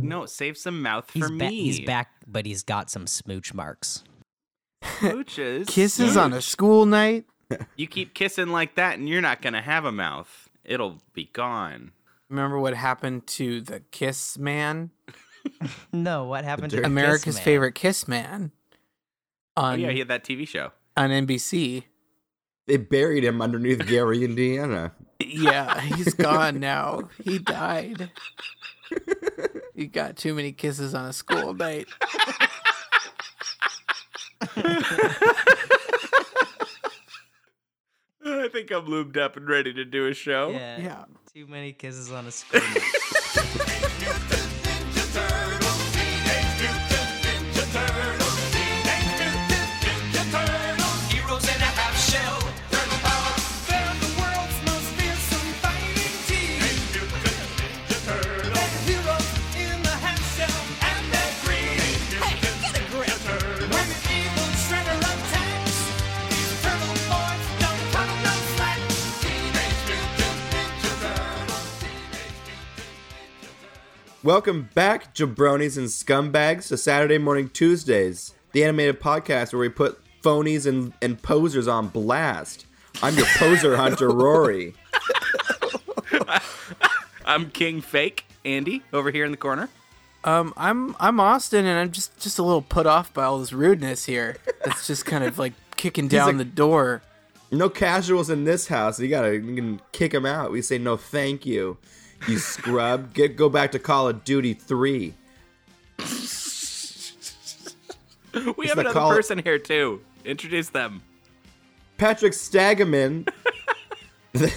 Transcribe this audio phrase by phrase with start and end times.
[0.00, 1.62] No, save some mouth He's, for ba- me.
[1.64, 4.04] he's back, but he's got some smooch marks.
[4.82, 5.66] Smooches.
[5.68, 7.24] Kisses on a school night.
[7.76, 10.48] You keep kissing like that, and you're not gonna have a mouth.
[10.64, 11.92] It'll be gone.
[12.28, 14.90] Remember what happened to the Kiss Man,
[15.92, 17.44] No, what happened to America's Kiss Man?
[17.44, 18.52] favorite Kiss Man,
[19.56, 20.72] Oh on yeah, he had that TV show.
[20.96, 21.84] on NBC.
[22.68, 24.92] They buried him underneath Gary, Indiana.
[25.24, 27.08] Yeah, he's gone now.
[27.24, 28.10] He died.
[29.74, 31.88] He got too many kisses on a school night.
[38.24, 40.50] I think I'm lubed up and ready to do a show.
[40.50, 40.78] Yeah.
[40.78, 41.04] Yeah.
[41.34, 43.74] Too many kisses on a school night.
[74.28, 79.98] Welcome back, jabronis and scumbags, to Saturday Morning Tuesdays, the animated podcast where we put
[80.22, 82.66] phonies and, and posers on blast.
[83.02, 84.74] I'm your poser hunter, Rory.
[87.24, 89.70] I'm King Fake Andy over here in the corner.
[90.24, 93.54] Um, I'm I'm Austin, and I'm just just a little put off by all this
[93.54, 94.36] rudeness here.
[94.62, 97.00] That's just kind of like kicking down like- the door.
[97.50, 99.00] No casuals in this house.
[99.00, 100.52] You gotta you can kick them out.
[100.52, 101.78] We say no, thank you.
[102.26, 103.14] You scrub.
[103.14, 105.14] Get go back to Call of Duty Three.
[108.56, 110.00] We have another call- person here too.
[110.24, 111.02] Introduce them.
[111.96, 113.28] Patrick Stagaman.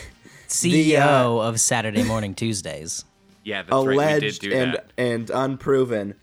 [0.47, 3.05] CEO uh, of Saturday Morning Tuesdays.
[3.43, 3.87] Yeah, that's right.
[3.87, 4.93] We did alleged do and that.
[4.97, 6.15] and unproven.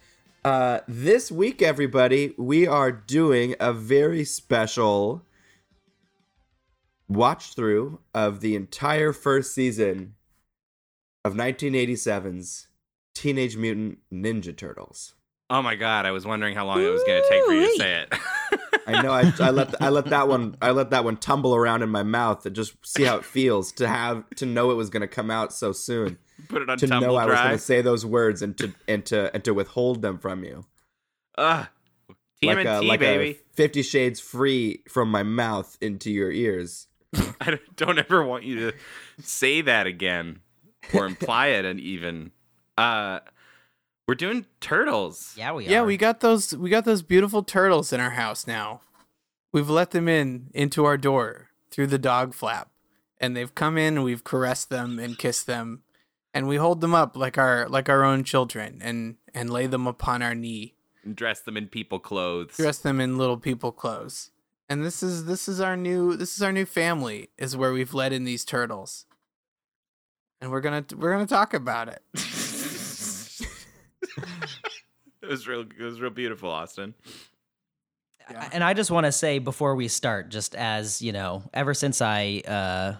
[0.44, 5.22] Uh, this week, everybody, we are doing a very special
[7.08, 10.14] watch through of the entire first season
[11.28, 12.68] of 1987's
[13.14, 15.14] Teenage Mutant Ninja Turtles.
[15.50, 17.66] Oh my god, I was wondering how long it was going to take for you
[17.66, 18.14] to say it.
[18.86, 21.82] I know I, I let I let that one I let that one tumble around
[21.82, 24.88] in my mouth and just see how it feels to have to know it was
[24.90, 26.18] going to come out so soon
[26.48, 29.04] Put it on to know I was going to say those words and to and
[29.06, 30.64] to and to withhold them from you.
[31.36, 31.66] Ugh.
[32.42, 33.30] like TMNT, a, like baby.
[33.30, 36.86] a Fifty Shades free from my mouth into your ears.
[37.40, 38.76] I don't ever want you to
[39.20, 40.40] say that again
[40.94, 42.32] or imply it and even.
[42.76, 43.20] Uh,
[44.06, 45.34] we're doing turtles.
[45.36, 45.70] Yeah, we are.
[45.70, 48.80] Yeah, we got those we got those beautiful turtles in our house now.
[49.52, 52.70] We've let them in into our door through the dog flap.
[53.20, 55.82] And they've come in and we've caressed them and kissed them.
[56.32, 59.86] And we hold them up like our like our own children and and lay them
[59.86, 60.74] upon our knee.
[61.04, 62.56] And dress them in people clothes.
[62.56, 64.30] Dress them in little people clothes.
[64.68, 67.94] And this is this is our new this is our new family is where we've
[67.94, 69.06] let in these turtles.
[70.40, 72.02] And we're going to we're going to talk about it.
[75.22, 75.64] it was real.
[75.78, 76.94] It was real beautiful, Austin.
[78.30, 78.48] Yeah.
[78.52, 82.02] And I just want to say before we start, just as you know, ever since
[82.02, 82.94] I uh,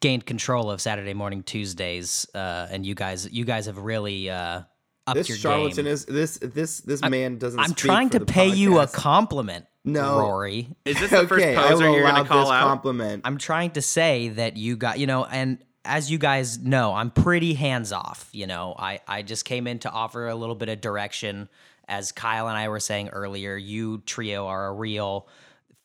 [0.00, 4.62] gained control of Saturday Morning Tuesdays, uh, and you guys, you guys have really uh,
[5.06, 5.92] upped This your charlatan game.
[5.92, 7.60] is this this this man doesn't.
[7.60, 10.18] I'm speak trying for to the pay you a compliment, No.
[10.18, 10.68] Rory.
[10.86, 12.66] Is this the first okay, I poser you're going to call out?
[12.66, 13.22] compliment.
[13.24, 15.58] I'm trying to say that you got, you know, and
[15.88, 18.28] as you guys know, I'm pretty hands off.
[18.32, 21.48] You know, I I just came in to offer a little bit of direction.
[21.88, 25.26] As Kyle and I were saying earlier, you trio are a real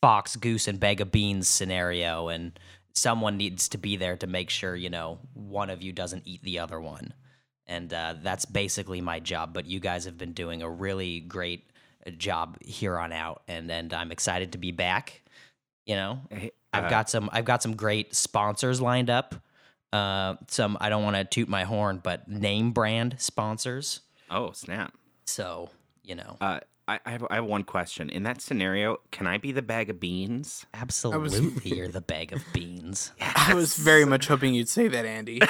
[0.01, 2.59] fox, goose, and bag of beans scenario, and
[2.93, 6.43] someone needs to be there to make sure you know one of you doesn't eat
[6.43, 7.13] the other one.
[7.65, 9.53] And uh, that's basically my job.
[9.53, 11.71] But you guys have been doing a really great
[12.05, 15.21] uh, job here on out, and and I'm excited to be back.
[15.85, 16.19] You know,
[16.73, 19.35] I've Uh, got some I've got some great sponsors lined up.
[19.93, 24.01] Uh, some I don't want to toot my horn, but name brand sponsors.
[24.29, 24.93] Oh snap!
[25.25, 25.69] So
[26.03, 28.09] you know, Uh, I, I have I have one question.
[28.09, 30.65] In that scenario, can I be the bag of beans?
[30.73, 33.11] absolutely, you're the bag of beans.
[33.21, 35.41] I was very much hoping you'd say that, Andy.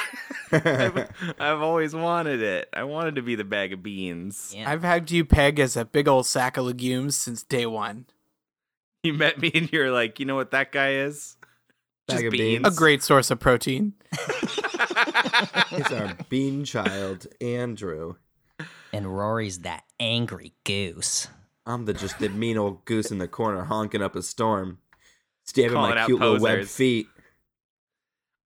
[0.51, 1.09] I've,
[1.39, 2.67] I've always wanted it.
[2.73, 4.53] I wanted to be the bag of beans.
[4.55, 4.69] Yeah.
[4.69, 8.05] I've had you peg as a big old sack of legumes since day one.
[9.03, 11.35] You met me and you're like, you know what that guy is?
[12.07, 12.63] Bag Just of beans.
[12.63, 12.67] beans.
[12.67, 13.93] A great source of protein.
[15.69, 18.15] He's our bean child, Andrew.
[18.91, 21.27] and Rory's that angry goose.
[21.65, 24.79] I'm the just the mean old goose in the corner honking up a storm,
[25.45, 27.07] stabbing Calling my out cute little web feet.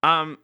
[0.04, 0.38] Um,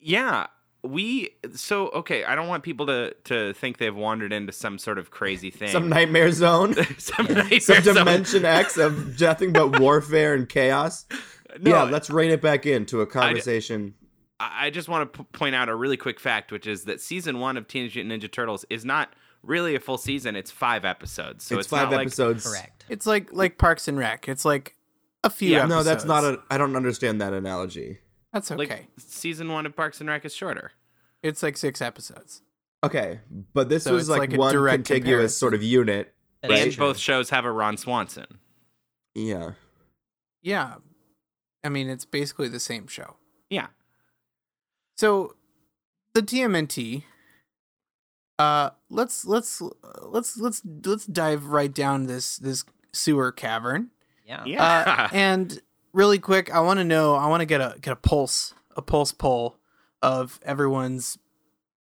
[0.00, 0.46] yeah.
[0.82, 2.24] we so okay.
[2.24, 5.68] I don't want people to to think they've wandered into some sort of crazy thing.
[5.68, 6.74] Some nightmare zone.
[6.98, 11.04] some, nightmare, Some some- dimension X of nothing but warfare and chaos.
[11.60, 13.94] No, yeah, let's rein it back into a conversation.
[14.38, 17.00] I I just want to p- point out a really quick fact, which is that
[17.00, 20.36] season one of Teenage Mutant Ninja Turtles is not really a full season.
[20.36, 21.44] It's five episodes.
[21.44, 22.46] So it's, it's, five not like- episodes.
[22.46, 22.84] Correct.
[22.88, 24.28] It's like like Parks and Rec.
[24.28, 24.76] It's like
[25.24, 25.50] a few.
[25.50, 25.64] Yeah.
[25.66, 26.40] No, that's not a.
[26.50, 27.98] I don't understand that analogy.
[28.32, 28.58] That's okay.
[28.58, 30.72] like season one of Parks and Rec is shorter.
[31.22, 32.42] it's like six episodes.
[32.84, 33.20] Okay,
[33.54, 36.14] but this So was like, like one direct contiguous sort of unit.
[36.42, 38.26] That is And both shows have a Ron Swanson.
[39.14, 39.52] Yeah.
[40.42, 40.74] Yeah,
[41.66, 43.16] I mean it's basically the same show.
[43.50, 43.66] Yeah.
[44.96, 45.34] So
[46.14, 47.02] the TMNT.
[48.38, 49.62] Uh, let's let's
[50.02, 53.90] let's let's let's dive right down this this sewer cavern.
[54.26, 54.44] Yeah.
[54.44, 54.62] Yeah.
[54.62, 55.60] Uh, and
[55.92, 57.14] really quick, I want to know.
[57.14, 59.56] I want to get a get a pulse, a pulse poll
[60.02, 61.16] of everyone's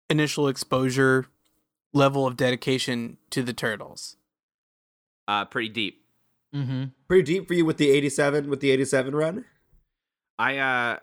[0.10, 1.26] initial exposure
[1.94, 4.16] level of dedication to the turtles.
[5.28, 6.02] uh, pretty deep.
[6.56, 6.86] Mm-hmm.
[7.10, 9.44] Pretty deep for you with the 87 with the 87 run.
[10.40, 11.00] I uh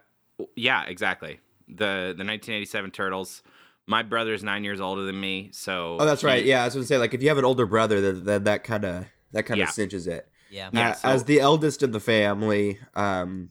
[0.55, 1.39] yeah, exactly.
[1.67, 3.41] The the 1987 Turtles.
[3.87, 6.43] My brother's 9 years older than me, so Oh, that's he- right.
[6.43, 8.43] Yeah, I was going to say like if you have an older brother that that,
[8.45, 9.71] that kind of that kind of Yeah.
[9.71, 10.27] cinches it.
[10.49, 10.69] Yeah.
[10.73, 13.49] Yeah, Uh, so- as the eldest in the family, um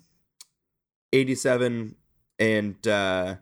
[1.13, 1.95] 87
[2.39, 3.37] and uh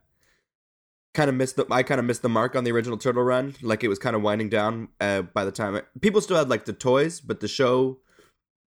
[1.15, 3.55] kind of missed the I kind of missed the mark on the original Turtle Run.
[3.63, 6.65] Like it was kind of winding down uh, by the time people still had like
[6.65, 7.99] the toys, but the show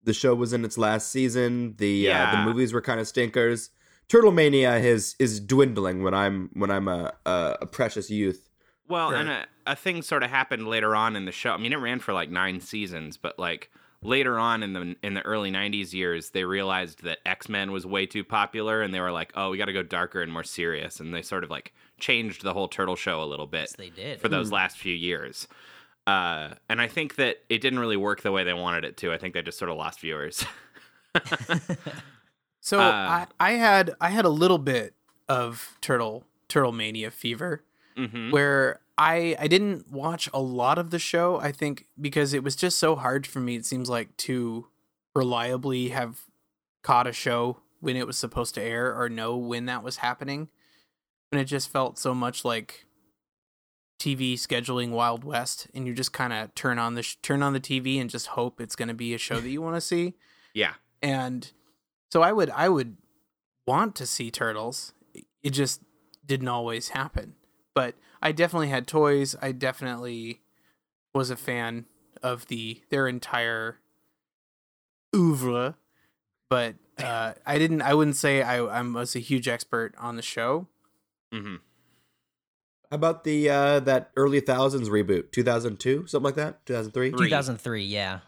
[0.06, 1.74] the show was in its last season.
[1.76, 3.70] The uh, the movies were kind of stinkers.
[4.08, 8.48] Turtle Mania is is dwindling when I'm when I'm a a, a precious youth.
[8.88, 9.20] Well, Right.
[9.20, 11.50] and a, a thing sort of happened later on in the show.
[11.50, 13.68] I mean, it ran for like 9 seasons, but like
[14.00, 18.06] later on in the in the early 90s years, they realized that X-Men was way
[18.06, 21.00] too popular and they were like, "Oh, we got to go darker and more serious."
[21.00, 23.62] And they sort of like changed the whole turtle show a little bit.
[23.62, 24.20] Yes, they did.
[24.20, 25.48] for those last few years.
[26.06, 29.12] Uh, and I think that it didn't really work the way they wanted it to.
[29.12, 30.44] I think they just sort of lost viewers.
[32.60, 34.94] So Uh, I, I had I had a little bit
[35.28, 37.64] of turtle turtle mania fever
[37.96, 41.38] hmm where I I didn't watch a lot of the show.
[41.38, 43.56] I think because it was just so hard for me.
[43.56, 44.66] It seems like to
[45.14, 46.22] reliably have
[46.82, 50.48] caught a show when it was supposed to air or know when that was happening.
[51.30, 52.85] And it just felt so much like
[53.98, 57.52] TV scheduling Wild West, and you just kind of turn on the sh- turn on
[57.52, 59.80] the TV and just hope it's going to be a show that you want to
[59.80, 60.14] see.
[60.54, 60.72] Yeah.
[61.02, 61.52] and
[62.10, 62.96] so i would i would
[63.66, 64.94] want to see turtles.
[65.42, 65.82] It just
[66.24, 67.34] didn't always happen.
[67.74, 69.36] But i definitely had toys.
[69.42, 70.40] I definitely
[71.14, 71.84] was a fan
[72.22, 73.80] of the their entire
[75.14, 75.76] oeuvre.
[76.48, 80.22] But uh, i didn't i wouldn't say i i was a huge expert on the
[80.22, 80.68] show.
[81.32, 81.60] Hmm How
[82.90, 87.28] about the uh that early thousands reboot, 2002, something like that, two thousand three, two
[87.28, 88.20] thousand three, Yeah.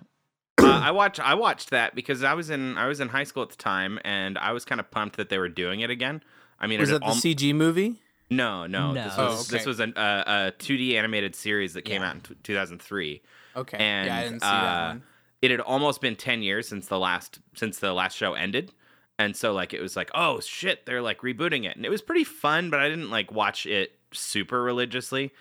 [0.59, 1.21] uh, I watched.
[1.21, 2.77] I watched that because I was in.
[2.79, 5.29] I was in high school at the time, and I was kind of pumped that
[5.29, 6.23] they were doing it again.
[6.61, 8.01] I mean, was it that the al- cg movie
[8.31, 9.05] no, no, No.
[9.05, 12.09] This Oh, was this was an, uh, a 2D animated series that came Yeah.
[12.11, 13.23] out in t- 2003.
[13.57, 15.03] okay And yeah i didn't see uh, that one
[15.41, 18.73] it had almost been 10 years since the last since the last show ended
[19.19, 22.03] and so like it was like oh shit they're like rebooting it and it was
[22.03, 25.33] pretty fun but i didn't like watch it super religiously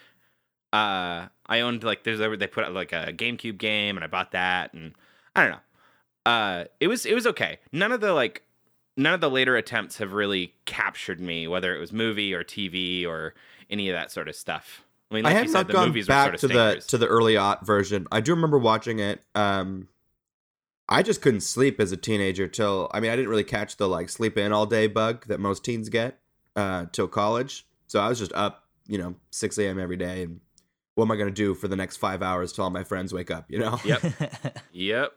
[0.74, 4.08] uh i owned like there's a- they put out like a gamecube game and i
[4.08, 4.94] bought that and
[5.36, 8.44] i don't know uh it was it was okay none of the like
[8.98, 13.08] none of the later attempts have really captured me whether it was movie or tv
[13.08, 13.34] or
[13.70, 15.88] any of that sort of stuff i mean I have you not said the gone
[15.88, 16.88] movies back were to sort of the stinkers.
[16.88, 18.08] to the early aught version.
[18.12, 19.24] I do remember watching it.
[19.36, 19.88] Um,
[20.90, 23.88] I just couldn't sleep as a teenager till I mean I didn't really catch the
[23.88, 26.20] like sleep in all day bug that most teens get
[26.58, 27.66] uh, till college.
[27.88, 29.80] So I was just up, you know, six a.m.
[29.80, 30.40] every day, and
[30.96, 33.32] what am I gonna do for the next five hours till all my friends wake
[33.32, 33.46] up?
[33.50, 33.80] You know?
[33.84, 34.02] Yep.
[34.72, 35.14] Yep.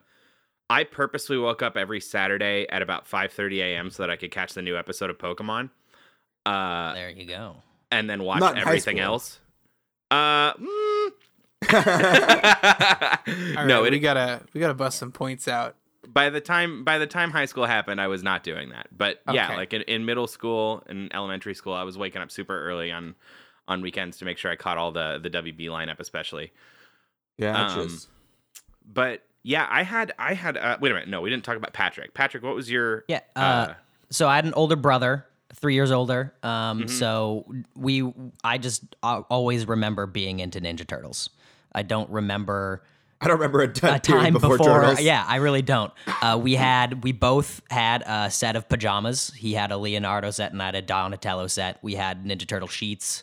[0.71, 3.91] I purposely woke up every Saturday at about 5:30 a.m.
[3.91, 5.71] so that I could catch the new episode of Pokemon,
[6.47, 7.57] uh, there you go.
[7.91, 9.41] and then watch Not everything else.
[10.11, 11.11] Uh, mm.
[13.57, 15.77] All no, right, it, we gotta we gotta bust some points out
[16.13, 18.89] by the time by the time high school happened, I was not doing that.
[18.97, 22.61] But yeah, like in, in middle school and elementary school, I was waking up super
[22.61, 23.15] early on
[23.71, 26.53] on weekends to make sure I caught all the the WB lineup, especially.
[27.39, 27.67] yeah.
[27.69, 27.99] Um,
[28.93, 31.73] But yeah, I had I had uh, wait a minute, no, we didn't talk about
[31.73, 32.13] Patrick.
[32.13, 33.21] Patrick, what was your Yeah.
[33.35, 33.75] Uh, uh,
[34.11, 35.25] so I had an older brother,
[35.55, 36.35] three years older.
[36.43, 36.89] Um, Mm-hmm.
[36.89, 37.47] so
[37.77, 38.13] we,
[38.45, 41.31] I just uh, always remember being into Ninja Turtles.
[41.73, 42.83] I don't remember
[43.23, 44.81] I don't remember a, t- a period time before, before.
[44.81, 45.01] Turtles.
[45.03, 45.93] Yeah, I really don't.
[46.23, 49.31] Uh, we had, we both had a set of pajamas.
[49.37, 51.79] He had a Leonardo set, and I had a Donatello set.
[51.83, 53.23] We had Ninja Turtle sheets.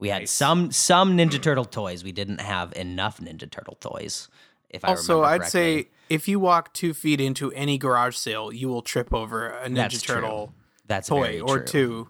[0.00, 0.30] We had Nice.
[0.32, 2.02] some some Ninja Turtle toys.
[2.02, 4.28] We didn't have enough Ninja Turtle toys.
[4.70, 5.50] If I also, I'd correctly.
[5.82, 9.68] say if you walk two feet into any garage sale, you will trip over a
[9.68, 10.14] Ninja That's true.
[10.16, 10.54] Turtle
[10.86, 11.66] that's toy or true.
[11.66, 12.08] two.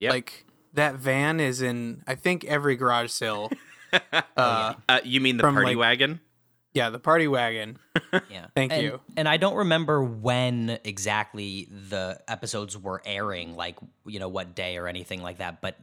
[0.00, 0.10] Yep.
[0.12, 3.50] Like that van is in, I think every garage sale.
[4.36, 6.20] uh, Uh, you mean the party like- wagon?
[6.74, 7.78] yeah, the party wagon.
[8.30, 8.46] Yeah.
[8.54, 9.00] Thank and, you.
[9.16, 13.76] And I don't remember when exactly the episodes were airing, like,
[14.06, 15.60] you know, what day or anything like that.
[15.60, 15.76] But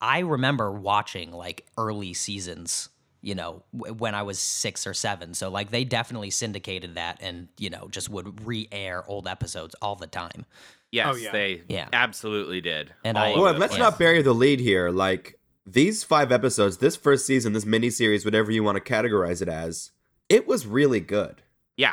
[0.00, 2.88] I remember watching like early seasons,
[3.20, 5.34] you know, w- when I was six or seven.
[5.34, 9.74] So, like, they definitely syndicated that and, you know, just would re air old episodes
[9.82, 10.46] all the time.
[10.92, 11.32] Yes, oh, yeah.
[11.32, 11.88] they Yeah.
[11.92, 12.94] absolutely did.
[13.04, 13.78] And I- Well, let's place.
[13.80, 14.90] not bury the lead here.
[14.90, 19.48] Like these five episodes, this first season, this miniseries, whatever you want to categorize it
[19.48, 19.90] as,
[20.28, 21.42] it was really good.
[21.76, 21.92] Yeah,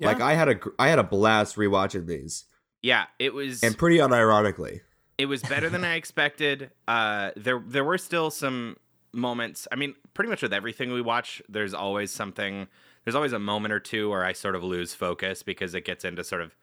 [0.00, 0.26] Like Yeah.
[0.26, 2.44] I had a I had a blast rewatching these,
[2.82, 3.06] yeah.
[3.18, 4.82] It was and pretty unironically.
[5.18, 6.70] It was better than I expected.
[6.86, 8.76] Uh, there there were still some
[9.12, 9.66] moments.
[9.72, 12.66] I mean, pretty much with everything we watch, there's always something.
[13.04, 16.04] There's always a moment or two where I sort of lose focus because it gets
[16.04, 16.54] into sort of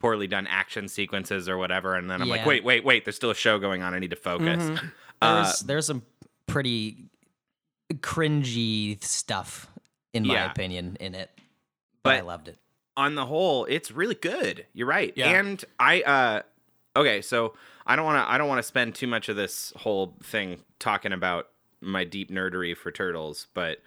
[0.00, 3.04] poorly done action sequences or whatever, and then I'm like, wait, wait, wait.
[3.04, 3.94] There's still a show going on.
[3.94, 4.62] I need to focus.
[4.64, 4.92] Mhm.
[5.20, 6.02] Uh, There's, there's some
[6.46, 7.06] pretty
[7.94, 9.68] cringy stuff,
[10.12, 10.50] in my Yeah.
[10.50, 11.30] opinion, in it.
[12.02, 12.56] But, I loved it.
[12.96, 14.66] on the whole, it's really good.
[14.72, 15.12] You're right.
[15.16, 15.30] Yeah.
[15.40, 16.42] And I uh
[16.98, 17.54] okay, so
[17.86, 20.60] I don't want to I don't want to spend too much of this whole thing
[20.78, 21.48] talking about
[21.80, 23.78] my deep nerdery for turtles, but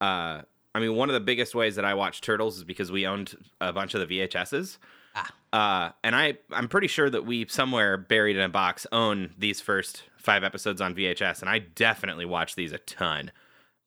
[0.00, 0.42] uh
[0.74, 3.34] I mean one of the biggest ways that I watch turtles is because we owned
[3.60, 4.78] a bunch of the VHSs.
[5.14, 5.32] Ah.
[5.52, 9.60] Uh and I I'm pretty sure that we somewhere buried in a box own these
[9.60, 13.32] first 5 episodes on VHS and I definitely watched these a ton.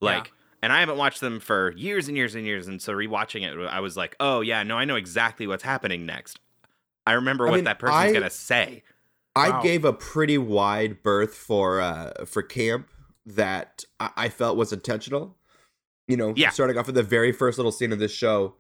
[0.02, 0.32] Like Yeah.
[0.64, 2.68] and I haven't watched them for years and years and years.
[2.68, 6.06] And so rewatching it, I was like, oh yeah, no, I know exactly what's happening
[6.06, 6.40] next.
[7.06, 8.84] I remember I what mean, that person's I- gonna say.
[9.38, 9.62] I Wow.
[9.62, 12.90] gave a pretty wide berth for uh for camp
[13.26, 15.36] that I, I felt was intentional.
[16.08, 16.52] You know, Yeah.
[16.52, 18.56] starting off with the very first little scene of this show,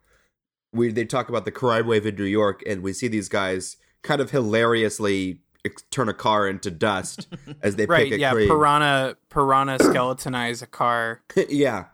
[0.73, 3.77] we they talk about the crime wave in New York, and we see these guys
[4.01, 5.39] kind of hilariously
[5.89, 7.27] turn a car into dust
[7.61, 8.03] as they Right.
[8.05, 8.31] pick it Yeah.
[8.33, 8.47] clean.
[8.49, 11.21] Piranha, piranha skeletonize a car.
[11.49, 11.85] yeah.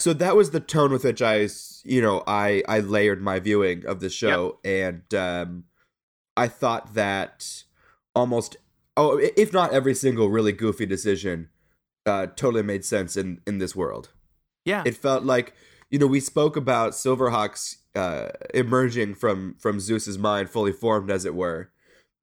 [0.00, 1.48] So that was the tone with which I,
[1.84, 5.64] you know, I I layered my viewing of the show, and um,
[6.36, 7.64] I thought that
[8.14, 8.56] almost,
[8.96, 11.48] oh, if not every single really goofy decision,
[12.06, 14.10] uh, totally made sense in in this world.
[14.64, 14.82] Yeah.
[14.86, 15.54] It felt like,
[15.90, 21.24] you know, we spoke about Silverhawks uh, emerging from from Zeus's mind, fully formed, as
[21.24, 21.70] it were.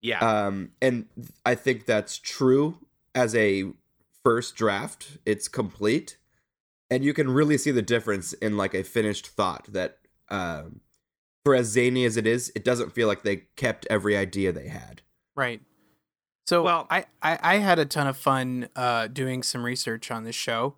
[0.01, 0.19] Yeah.
[0.19, 1.07] Um, and
[1.45, 2.77] I think that's true
[3.13, 3.71] as a
[4.23, 5.17] first draft.
[5.25, 6.17] It's complete,
[6.89, 9.65] and you can really see the difference in like a finished thought.
[9.69, 9.97] That
[10.29, 10.81] um,
[11.43, 14.67] for as zany as it is, it doesn't feel like they kept every idea they
[14.67, 15.01] had.
[15.35, 15.61] Right.
[16.47, 20.23] So Well- I, I I had a ton of fun uh, doing some research on
[20.23, 20.75] this show,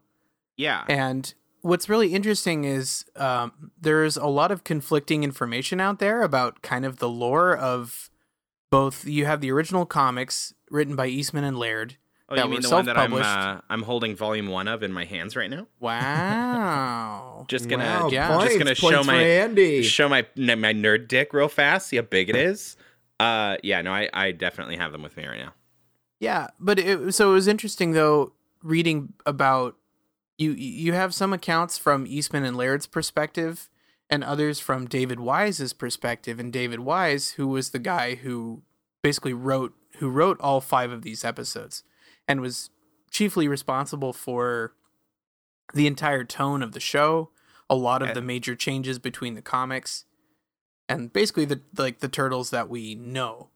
[0.58, 0.84] yeah.
[0.90, 6.62] and what's really interesting is um, there's a lot of conflicting information out there about
[6.62, 8.10] kind of the lore of
[8.70, 9.06] both.
[9.06, 11.98] You have the original comics written by Eastman and Laird.
[12.32, 14.92] Oh, that you mean the one that I'm uh, I'm holding volume one of in
[14.92, 15.68] my hands right now?
[15.80, 17.46] Wow.
[17.50, 18.28] Just gonna Wow, yeah.
[18.30, 19.84] points, just gonna show my Andy.
[19.84, 21.88] show my my nerd dick real fast.
[21.88, 22.78] See how big it is.
[23.20, 23.82] Uh, yeah.
[23.82, 25.54] No, I I definitely have them with me right now.
[26.20, 28.34] Yeah, but it, so it was interesting though
[28.64, 29.76] reading about
[30.38, 30.52] you.
[30.52, 33.70] You have some accounts from Eastman and Laird's perspective,
[34.10, 36.40] and others from David Wise's perspective.
[36.40, 38.62] And David Wise, who was the guy who
[39.02, 41.84] basically wrote who wrote all five of these episodes,
[42.32, 42.70] and was
[43.12, 44.74] chiefly responsible for
[45.74, 47.30] the entire tone of the show,
[47.70, 48.14] a lot of Okay.
[48.16, 50.06] the major changes between the comics,
[50.88, 53.50] and basically the like the turtles that we know.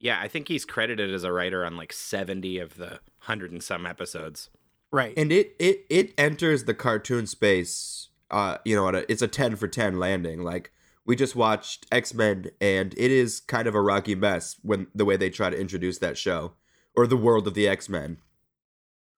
[0.00, 3.62] Yeah, I think he's credited as a writer on like 70 of the hundred and
[3.62, 4.50] some episodes.
[4.90, 5.14] Right.
[5.16, 9.68] and it it it enters the cartoon space uh you know it's a 10 for
[9.68, 10.70] 10 landing like
[11.04, 15.16] we just watched x-men and it is kind of a rocky mess when the way
[15.16, 16.52] they try to introduce that show
[16.96, 18.16] or the world of the x-men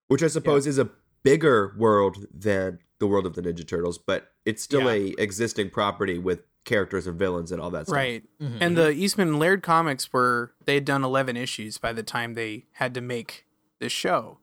[0.07, 0.89] which i suppose is a
[1.23, 4.91] bigger world than the world of the ninja turtles but it's still Yeah.
[4.91, 8.23] a existing property with characters and villains and all that stuff Right.
[8.41, 8.57] Mhm.
[8.61, 12.33] And the Eastman and Laird comics were they had done 11 issues by the time
[12.33, 13.45] they had to make
[13.79, 14.39] this show.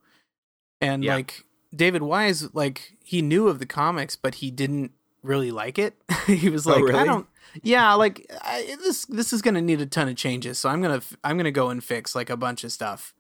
[0.81, 1.17] And Yeah.
[1.17, 5.95] like David Wise like he knew of the comics but he didn't really like it.
[6.27, 7.27] he was Oh, like I don't
[7.63, 10.59] yeah, like I, this this is going to need a ton of changes.
[10.59, 13.15] So I'm going to I'm going to go and fix like a bunch of stuff.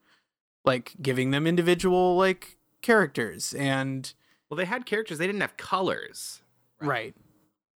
[0.66, 4.12] Like giving them individual like characters and
[4.50, 6.42] Well, they had characters, they didn't have colors.
[6.80, 7.14] right.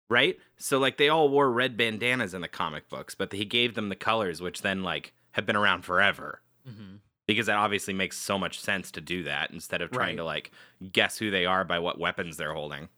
[0.09, 0.37] right?
[0.57, 3.89] So like they all wore red bandanas in the comic books, but he gave them
[3.89, 6.41] the colors, which then like have been around forever.
[6.67, 6.99] Mhm.
[7.27, 10.17] because that obviously makes so much sense to do that instead of trying Right.
[10.17, 10.51] to like
[10.91, 12.89] guess who they are by what weapons they're holding.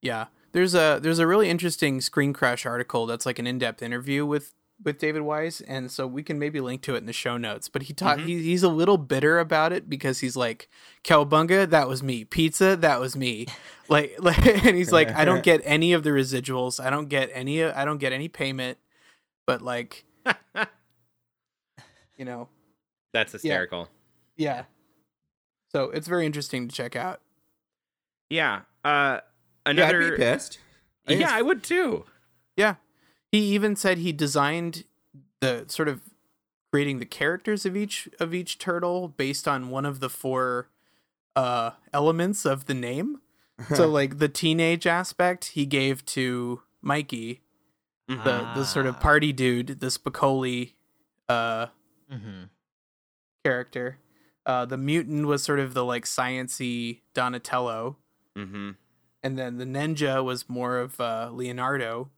[0.00, 0.26] Yeah.
[0.52, 4.98] There's a there's a really interesting ScreenCrush article that's like an in-depth interview with with
[4.98, 7.68] David Wise and so we can maybe link to it in the show notes.
[7.68, 8.26] But he taught Mhm.
[8.26, 10.68] he, he's a little bitter about it because he's like
[11.04, 12.24] Cowabunga, that was me.
[12.24, 13.46] Pizza, that was me.
[13.88, 16.82] Like, like and he's like I don't get any of the residuals.
[16.82, 18.78] I don't get any I don't get any payment.
[19.46, 20.04] But like
[22.16, 22.48] you know,
[23.12, 23.88] That's hysterical.
[24.36, 24.64] yeah.
[25.72, 27.20] So it's very interesting to check out.
[28.30, 28.62] Yeah.
[28.84, 29.20] Uh Yeah,
[29.66, 30.58] I'd another be pissed.
[31.06, 32.04] Yeah, I would too.
[32.56, 32.76] Yeah.
[33.34, 34.84] He even said he designed
[35.40, 36.00] the sort of
[36.72, 40.68] creating the characters of each of each turtle based on one of the four
[41.36, 43.20] uh elements of the name.
[43.74, 47.40] so like the teenage aspect he gave to Mikey,
[48.08, 49.00] the the sort of Ah.
[49.00, 50.74] party dude, the Spicoli
[51.28, 51.66] uh
[52.12, 52.44] Mm-hmm.
[53.44, 53.98] character.
[54.46, 57.96] Uh the mutant was sort of the like sciency Donatello.
[58.36, 58.76] Mhm.
[59.22, 62.10] and then the ninja was more of uh, Leonardo,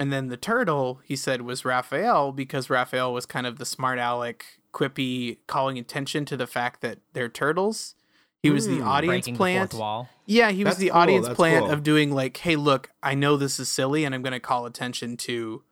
[0.00, 3.98] and then the turtle he said was Raphael because Raphael was kind of the smart
[4.00, 7.94] aleck, quippy, calling attention to the fact that they're turtles.
[8.42, 8.88] He was the Hmm.
[8.88, 9.70] audience plant.
[9.72, 10.08] the wall.
[10.24, 11.74] Yeah, he was the cool, audience that's plant cool.
[11.74, 14.64] of doing like, hey, look, I know this is silly, and I'm going to call
[14.64, 15.62] attention to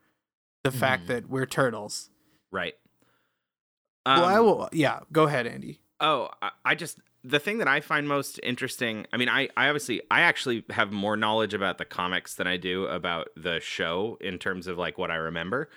[0.64, 1.06] the fact Mhm.
[1.06, 2.11] that we're turtles.
[2.52, 2.75] Right.
[4.04, 4.68] well, I Um, will.
[4.73, 5.80] Yeah, go ahead, Andy.
[6.00, 9.06] Oh, I, I just the thing that I find most interesting.
[9.12, 12.56] I mean, I, I obviously I actually have more knowledge about the comics than I
[12.56, 15.68] do about the show in terms of like what I remember.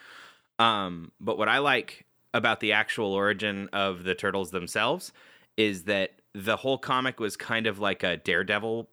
[0.60, 5.12] Um, but what I like about the actual origin of the turtles themselves
[5.58, 8.88] is that the whole comic was kind of like a Daredevil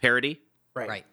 [0.00, 0.40] parody
[0.74, 0.88] Right.
[0.88, 1.06] right?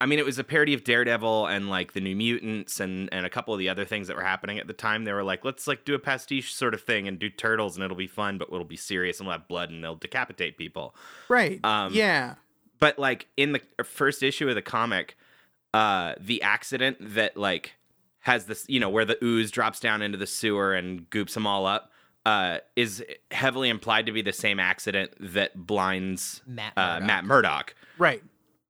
[0.00, 3.24] I mean, it was a parody of Daredevil and like the New Mutants and and
[3.24, 5.04] a couple of the other things that were happening at the time.
[5.04, 7.84] They were like, let's like do a pastiche sort of thing and do turtles and
[7.84, 10.94] it'll be fun, but it'll be serious and we'll have blood and they'll decapitate people.
[11.28, 11.58] Right.
[11.64, 12.34] Um, yeah.
[12.78, 15.16] But like in the first issue of the comic,
[15.72, 17.72] uh, the accident that like
[18.20, 21.46] has this, you know, where the ooze drops down into the sewer and goops them
[21.46, 21.90] all up.
[22.26, 26.72] Uh, is heavily implied to be the same accident that blinds Matt.
[26.76, 27.06] uh, Murdock.
[27.06, 28.22] Matt Murdock Right.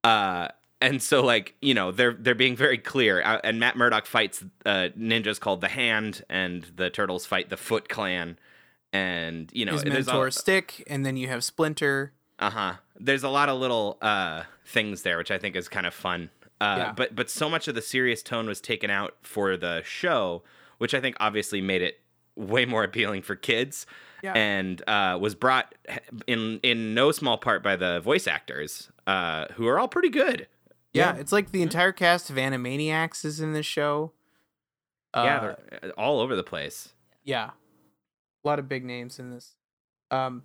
[0.04, 0.48] uh
[0.80, 4.44] and so like you know they're they're being very clear uh, and matt murdock fights
[4.66, 8.38] uh ninjas called the hand and the turtles fight the foot clan
[8.92, 12.12] and you know His mentor a, Stick, and then you have Splinter.
[12.38, 15.94] uh-huh there's a lot of little uh things there which i think is kind of
[15.94, 16.92] fun uh Yeah.
[16.96, 20.42] but but so much of the serious tone was taken out for the show
[20.78, 22.00] which i think obviously made it
[22.36, 23.86] way more appealing for kids
[24.22, 24.32] Yeah.
[24.34, 25.74] and uh, was brought
[26.26, 30.46] in in no small part by the voice actors uh, who are all pretty good
[30.96, 31.20] Yeah, Yeah.
[31.20, 34.12] it's like the entire cast of Animaniacs is in this show.
[35.14, 35.40] yeah, Uh,
[35.80, 36.92] they're all over the place.
[37.24, 37.50] yeah,
[38.44, 39.54] a lot of big names in this.
[40.10, 40.42] Um,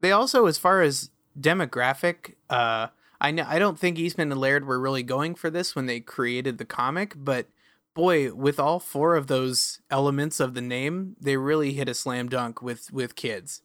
[0.00, 2.88] they also, as far as demographic, uh,
[3.20, 6.00] I know I don't think Eastman and Laird were really going for this when they
[6.00, 7.46] created the comic, but
[7.94, 12.28] boy, with all four of those elements of the name, they really hit a slam
[12.28, 13.60] dunk with with kids,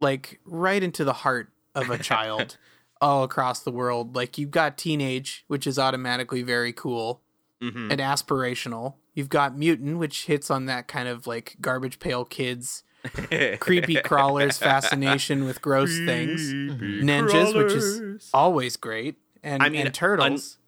[0.00, 2.58] like right into the heart of a child.
[3.02, 7.20] All across the world like you've got teenage which is automatically very cool
[7.62, 8.94] hmm and aspirational.
[9.14, 12.82] You've got Mutant, which hits on that kind of like garbage pail kids,
[13.60, 16.40] creepy crawlers fascination with gross things.
[16.52, 20.58] Ninjas, which is always great, and I mean, and turtles.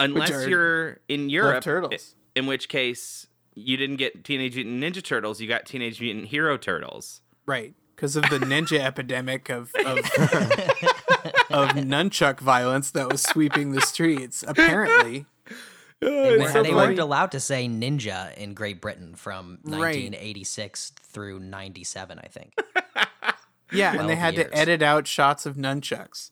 [0.00, 2.14] Unless you're in Europe, turtles.
[2.34, 6.56] in which case you didn't get Teenage Mutant Ninja Turtles, you got Teenage Mutant Hero
[6.56, 7.20] Turtles.
[7.46, 9.98] Right, because of the ninja epidemic of of,
[11.50, 14.44] of nunchuck violence that was sweeping the streets.
[14.46, 15.26] Apparently,
[16.00, 19.78] They, weren't- so they weren't allowed to say ninja in Great Britain from Right.
[19.80, 22.54] 1986 through 97, I think.
[23.72, 24.48] yeah, and they had years.
[24.50, 26.30] to edit out shots of nunchucks.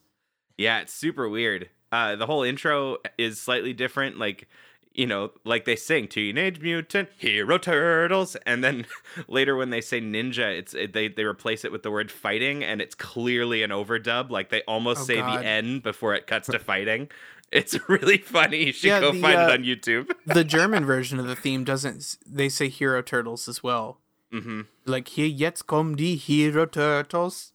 [0.56, 1.68] Yeah, it's super weird.
[1.92, 4.18] Uh, the whole intro is slightly different.
[4.18, 4.48] Like,
[4.96, 8.86] you know, like they sing Teenage Mutant Hero Turtles, and then
[9.28, 12.64] later when they say ninja, it's it, they they replace it with the word fighting,
[12.64, 14.30] and it's clearly an overdub.
[14.30, 15.40] Like they almost Oh, say God.
[15.40, 17.08] the N before it cuts to fighting.
[17.52, 18.64] It's really funny.
[18.66, 20.10] You should Yeah, go the, find uh, it on YouTube.
[20.26, 22.16] The German version of the theme doesn't.
[22.26, 23.98] They say hero turtles as well.
[24.32, 27.52] hmm like hier jetzt kommen die Hero Turtles,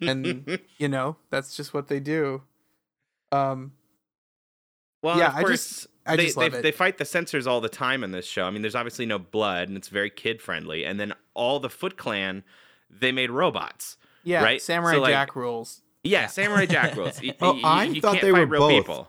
[0.00, 2.42] and you know that's just what they do.
[3.30, 3.72] Um,
[5.02, 6.62] Well, Yeah, of I course, just- I they, just they, it.
[6.62, 8.44] they fight the censors all the time in this show.
[8.44, 10.84] I mean, there's obviously no blood, and it's very kid friendly.
[10.84, 12.42] And then all the Foot Clan,
[12.90, 13.96] they made robots.
[14.24, 14.60] yeah, Right?
[14.62, 15.82] Samurai So, like- Jack rules.
[16.02, 17.20] Yeah, Samurai Jack rules.
[17.22, 18.70] Y- Oh, y- I you thought can't they fight were real both.
[18.70, 19.08] people.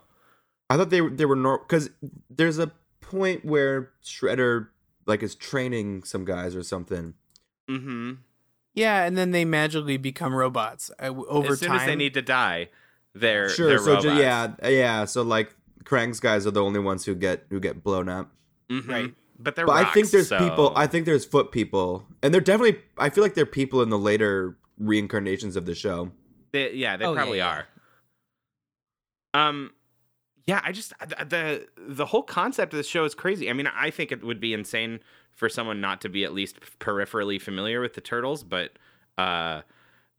[0.70, 1.90] I thought they were they were normal because
[2.30, 4.68] there's a point where Shredder
[5.06, 7.14] like is training some guys or something,
[7.70, 8.14] Mm-hmm.
[8.74, 11.80] Yeah, and then they magically become robots uh, w- over as soon time.
[11.80, 12.70] as they need to die,
[13.14, 13.68] they're Sure.
[13.70, 14.60] they're so ju- robots.
[14.62, 15.06] yeah, yeah.
[15.06, 18.32] So like Krang's guys are the only ones who get who get blown up.
[18.70, 18.88] Mhm.
[18.88, 19.14] Right.
[19.40, 20.72] But they're But I think there's so- people.
[20.76, 22.82] I think there's foot people, and they're definitely.
[22.98, 26.12] I feel like they're people in the later reincarnations of the show.
[26.52, 27.48] They, yeah, they Oh, probably yeah.
[27.48, 27.68] are.
[29.34, 29.72] Um,
[30.48, 33.50] yeah, I just the the whole concept of the show is crazy.
[33.50, 35.00] I mean, I think it would be insane
[35.34, 38.74] for someone not to be at least peripherally familiar with the turtles, but
[39.18, 39.62] uh,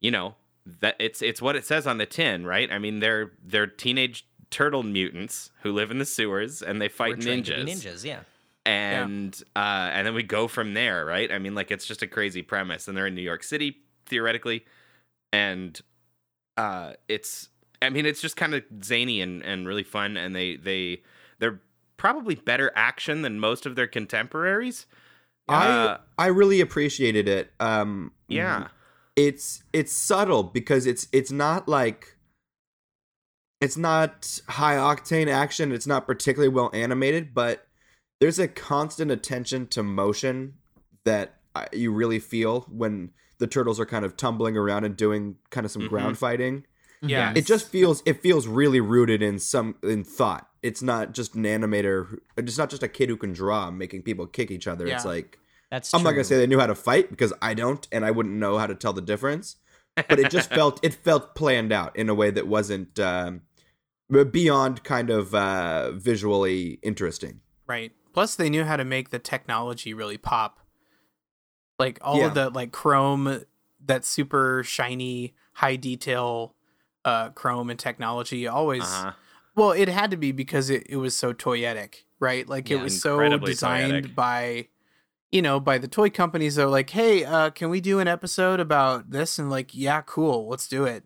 [0.01, 0.35] you know
[0.81, 2.71] that it's it's what it says on the tin, right?
[2.73, 7.17] I mean, they're they're teenage turtle mutants who live in the sewers and they fight
[7.17, 8.21] We're trained to ninjas be ninjas, yeah.
[8.65, 11.33] and uh, and then we go from there, right?
[11.33, 14.65] I mean, like it's just a crazy premise, and they're in New York City theoretically,
[15.33, 15.81] and
[16.57, 17.49] uh, it's
[17.83, 21.03] I mean, it's just kind of zany and, and really fun, and they they
[21.39, 21.61] they're
[21.97, 24.87] probably better action than most of their contemporaries.
[25.49, 27.53] Uh, I I really appreciated it.
[27.59, 28.69] Um, yeah,
[29.17, 32.17] it's it's subtle because it's it's not like
[33.63, 35.73] it's not high octane action.
[35.73, 37.67] It's not particularly well animated, but
[38.21, 40.55] there's a constant attention to motion
[41.05, 41.37] that
[41.73, 45.71] you really feel when the turtles are kind of tumbling around and doing kind of
[45.71, 45.89] some Mhm.
[45.89, 46.65] ground fighting.
[47.05, 50.49] yeah, It just feels it feels really rooted in some in thought.
[50.63, 52.19] It's not just an animator.
[52.37, 54.87] It's not just a kid who can draw making people kick each other.
[54.87, 55.39] It's like
[55.71, 58.13] That's I'm not gonna say they knew how to fight because I don't, and I
[58.13, 59.57] wouldn't know how to tell the difference.
[59.97, 63.41] But it just felt it felt planned out in a way that wasn't um,
[64.25, 67.41] beyond kind of uh, visually interesting.
[67.67, 67.93] right.
[68.13, 70.61] Plus, they knew how to make the technology really pop.
[71.79, 72.27] Like all Yeah.
[72.27, 73.45] of the like chrome,
[73.87, 76.55] that super shiny, high detail,
[77.07, 78.83] uh, chrome and technology always.
[78.83, 79.13] uh-huh.
[79.57, 82.47] Well, it had to be because it, it was so toyetic, right?
[82.49, 84.15] Like it was so designed toyetic.
[84.15, 84.69] by,
[85.31, 86.57] you know, by the toy companies.
[86.57, 89.39] They're like, hey, uh, can we do an episode about this?
[89.39, 91.05] And like, yeah, cool, let's do it.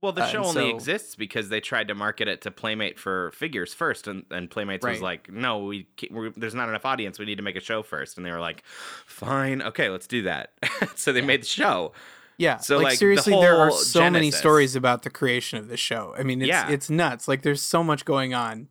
[0.00, 2.50] Well, the Uh, show and only so- exists because they tried to market it to
[2.52, 5.88] Playmate for figures first, and, and Playmates was like, "No, we
[6.36, 7.18] there's not enough audience.
[7.18, 8.16] We need to make a show first.
[8.16, 8.62] And they were like,
[9.06, 10.52] "Fine, okay, let's do that."
[10.94, 11.26] so they Yeah.
[11.26, 11.92] made the show.
[12.36, 12.58] Yeah.
[12.58, 15.80] So, like, like, the seriously, there are so many stories about the creation of this
[15.80, 16.14] show.
[16.16, 16.68] I mean, it's Yeah.
[16.70, 17.26] it's nuts.
[17.26, 18.68] Like there's so much going on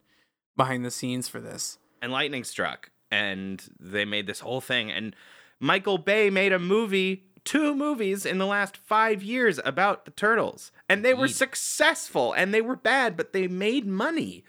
[0.55, 1.77] behind the scenes for this.
[2.01, 5.15] and lightning struck and they made this whole thing and
[5.59, 10.71] michael bay made a movie two movies in the last five years about the turtles
[10.89, 14.43] and they were successful and they were bad but they made money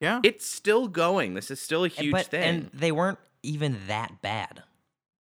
[0.00, 0.20] Yeah.
[0.22, 4.20] it's still going this is still a huge but, thing And they weren't even that
[4.22, 4.62] bad.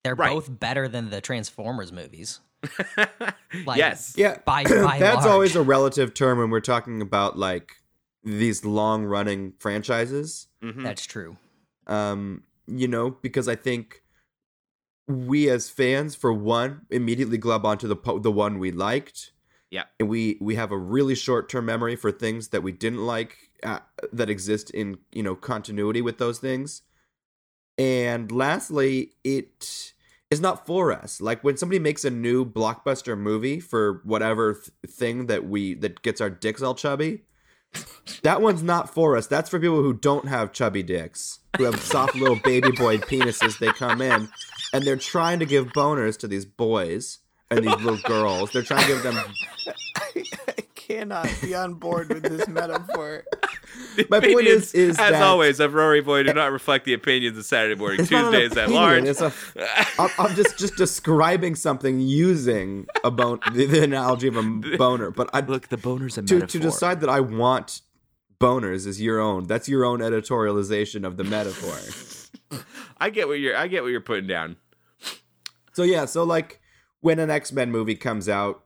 [0.03, 0.32] They're Right.
[0.34, 2.39] both better than the Transformers movies.
[3.65, 5.27] Like, yes Yeah, By- by that's large.
[5.27, 7.77] always a relative term when we're talking about like
[8.23, 10.47] these long running franchises.
[10.63, 10.84] Mhm.
[10.84, 11.38] That's true.
[11.88, 14.03] um you know because i think
[15.08, 19.32] we as fans for one immediately glub onto the po- the one we liked
[19.71, 19.84] Yeah.
[19.99, 23.38] and we we have a really short term memory for things that we didn't like
[23.63, 23.79] uh,
[24.12, 26.82] that exist in you know continuity with those things
[27.77, 29.93] and lastly it
[30.32, 34.71] is not for us like when somebody makes a new blockbuster movie for whatever th-
[34.88, 37.21] thing that we that gets our dicks all chubby
[38.23, 39.27] that one's not for us.
[39.27, 43.60] That's for people who don't have chubby dicks, who have soft little baby boy penises.
[43.60, 44.29] They come in
[44.73, 47.19] and they're trying to give boners to these boys
[47.51, 48.51] and these little girls.
[48.51, 49.15] They're trying to give them.
[50.15, 50.25] I,
[50.73, 53.23] cannot be on board with this metaphor.
[54.09, 57.38] My point is- is as that- always of rory boy do not reflect the opinions
[57.38, 59.31] of saturday morning It's not an tuesdays at opinion, large It's a.
[59.99, 64.41] I'm, I'm just just describing something using a bone, the, the analogy of a
[64.77, 65.12] boner.
[65.12, 67.81] But I look the boner's a to to decide that I want
[68.39, 69.43] boners is your own.
[69.45, 71.77] That's your own editorialization of the metaphor.
[72.97, 74.55] i get what you're i get what you're putting down
[75.73, 76.59] So yeah, so like
[77.01, 78.63] when an X Men movie comes out,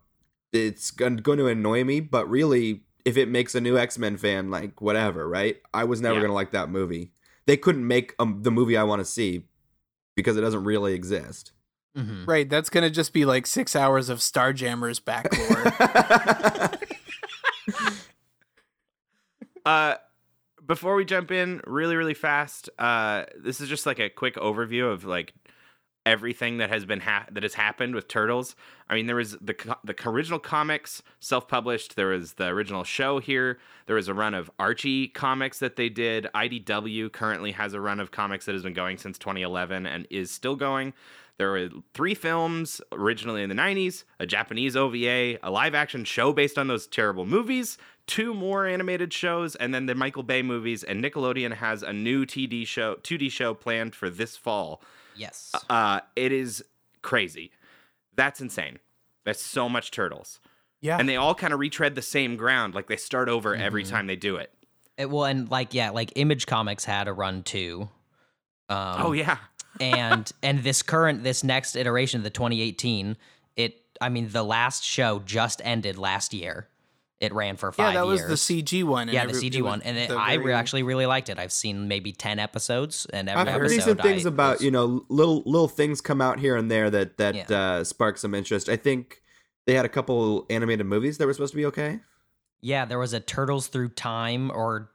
[0.51, 4.49] it's going to annoy me, but really, if it makes a new X Men fan,
[4.51, 5.57] like whatever, right?
[5.73, 6.21] I was never Yeah.
[6.21, 7.11] going to like that movie.
[7.45, 9.43] They couldn't make um, the movie I want to see
[10.15, 11.51] because it doesn't really exist.
[11.95, 12.49] hmm Right.
[12.49, 16.69] That's gonna just be like six hours of Starjammers back lore.
[19.65, 19.95] Uh,
[20.65, 24.91] before we jump in, really, really fast, uh, this is just like a quick overview
[24.91, 25.33] of like
[26.05, 28.55] everything that has been ha- that has happened with Turtles.
[28.89, 31.95] I mean, there was the the original comics self-published.
[31.95, 33.59] There was the original show here.
[33.85, 36.27] There was a run of Archie comics that they did.
[36.35, 40.31] IDW currently has a run of comics that has been going since 2011 and is
[40.31, 40.93] still going.
[41.37, 46.31] There were three films originally in the 90s, a Japanese OVA, a live action show
[46.31, 50.83] based on those terrible movies, two more animated shows, and then the Michael Bay movies.
[50.83, 54.81] And Nickelodeon has a new TD show, 2D show planned for this fall.
[55.15, 55.51] Yes.
[55.69, 56.63] Uh, it is
[57.01, 57.51] crazy.
[58.15, 58.79] That's insane.
[59.23, 60.39] There's so much turtles,
[60.81, 60.97] Yeah.
[60.99, 62.75] and they all kind of retread the same ground.
[62.75, 63.89] Like they start over every Mhm.
[63.89, 64.51] time they do it.
[64.97, 67.89] It, well, and like yeah, like Image Comics had a run too.
[68.69, 69.37] Um, oh yeah,
[69.81, 73.17] and and this current this next iteration, of the 2018,
[73.55, 76.67] it I mean the last show just ended last year.
[77.23, 77.83] It ran for five.
[77.83, 78.45] yeah, five that was years.
[78.47, 79.03] the CG one.
[79.09, 81.39] and yeah, the CG one, and it, I re- very- actually really liked it.
[81.39, 84.61] I've seen maybe ten episodes, and every I've heard episode decent things I about was-
[84.63, 87.57] you know little little things come out here and there that that Yeah.
[87.57, 88.67] uh, spark some interest.
[88.69, 89.21] I think
[89.65, 92.01] they had a couple animated movies that were supposed to be okay.
[92.61, 94.89] Yeah, there was a Turtles Through Time, or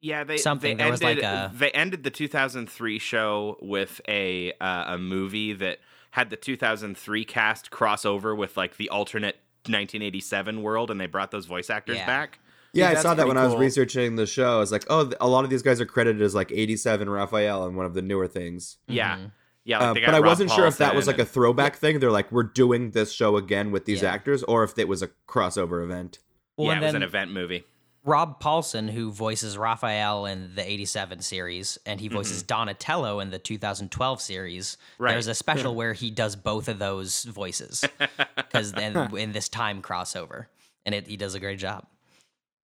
[0.00, 0.24] yeah.
[0.24, 0.76] They Something.
[0.76, 5.52] They There was, like, a- they ended the 2003 show with a uh, a movie
[5.54, 5.78] that
[6.12, 9.36] had the 2003 cast crossover with like the alternate
[9.68, 12.06] 1987 world, and they brought those voice actors Yeah.
[12.06, 12.38] back.
[12.72, 14.56] Yeah, Yeah, I saw that pretty when I was researching the show.
[14.56, 17.64] I was like, oh, a lot of these guys are credited as like 87 Raphael
[17.66, 18.76] and one of the newer things.
[18.86, 19.32] Yeah, Mhm.
[19.64, 19.78] yeah.
[19.78, 21.30] Like Uh, but got I Rob wasn't sure if that was Paulsen like a and-
[21.30, 21.98] throwback thing.
[21.98, 24.12] They're like, we're doing this show again with these Yeah.
[24.12, 26.18] actors, or if it was a crossover event.
[26.56, 27.64] Well, yeah, and it was an event movie.
[28.08, 33.38] Rob Paulsen, who voices Raphael in the 87 series, and he voices Donatello in the
[33.38, 34.78] 2012 series.
[34.98, 35.12] Right.
[35.12, 37.84] There's a special where he does both of those voices
[38.36, 40.46] because then in this time crossover,
[40.86, 41.84] and it, he does a great job.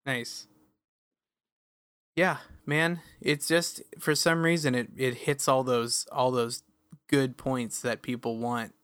[0.07, 0.47] Nice.
[2.17, 3.01] Yeah, man.
[3.21, 6.63] It's just for some reason it, it hits all those all those
[7.11, 8.75] good points that people want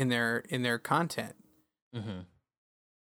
[0.00, 1.36] in their in their content.
[1.94, 2.20] Mm-hmm.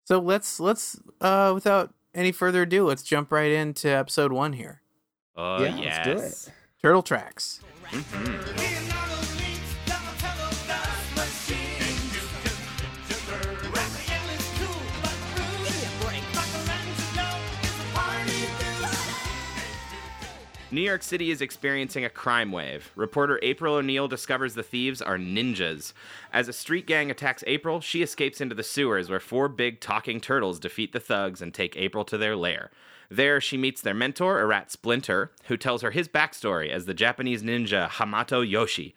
[0.05, 4.81] So let's let's uh without any further ado, let's jump right into episode one here.
[5.35, 6.05] Oh Yeah, yes.
[6.07, 6.55] let's do it.
[6.81, 7.61] Turtle tracks.
[7.91, 9.18] Mm-hmm.
[20.71, 22.91] New York City is experiencing a crime wave.
[22.95, 25.93] Reporter April O'Neil discovers the thieves are ninjas.
[26.31, 30.21] As a street gang attacks April, she escapes into the sewers where four big talking
[30.21, 32.69] turtles defeat the thugs and take April to their lair.
[33.09, 36.93] There, she meets their mentor, a rat Splinter, who tells her his backstory as the
[36.93, 38.93] Japanese ninja Hamato Yoshi.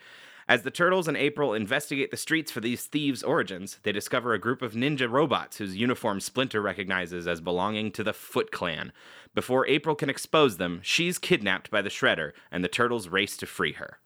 [0.49, 4.39] As the Turtles and April investigate the streets for these thieves' origins, they discover a
[4.39, 8.93] group of ninja robots whose uniform Splinter recognizes as belonging to the Foot Clan.
[9.35, 13.47] Before April can expose them, she's kidnapped by the Shredder, and the Turtles race to
[13.47, 13.99] free her.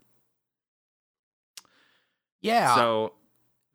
[2.43, 2.75] Yeah.
[2.75, 3.13] So,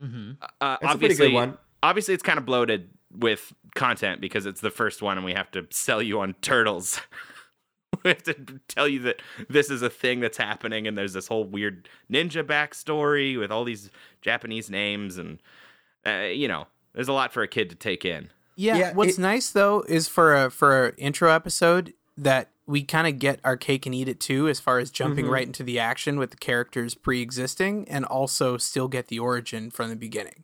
[0.04, 0.32] Mm-hmm.
[0.42, 1.58] uh, That's a pretty obviously, good one.
[1.84, 5.52] obviously, it's kind of bloated with content because it's the first one, and we have
[5.52, 7.00] to sell you on turtles.
[8.04, 8.34] we have to
[8.68, 12.44] tell you that this is a thing that's happening, and there's this whole weird ninja
[12.44, 15.38] backstory with all these Japanese names, and
[16.08, 18.32] uh, you know, there's a lot for a kid to take in.
[18.56, 22.84] Yeah, Yeah, what's it- nice though is for a for an intro episode that we
[22.84, 25.32] kind of get our cake and eat it too, as far as jumping Mhm.
[25.32, 29.90] right into the action with the characters pre-existing, and also still get the origin from
[29.90, 30.44] the beginning.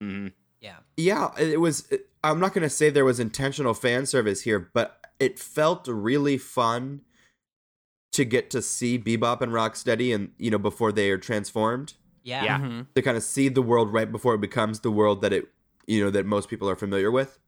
[0.00, 0.28] hmm
[0.60, 0.76] Yeah.
[0.96, 1.88] Yeah, it was.
[2.24, 6.38] I'm not going to say there was intentional fan service here, but it felt really
[6.38, 7.02] fun
[8.12, 12.44] to get to see Bebop and Rocksteady, and you know, before they are transformed, Yeah.
[12.44, 12.58] Yeah.
[12.60, 12.86] Mhm.
[12.94, 15.48] to kind of see the world right before it becomes the world that it,
[15.86, 17.38] you know, that most people are familiar with.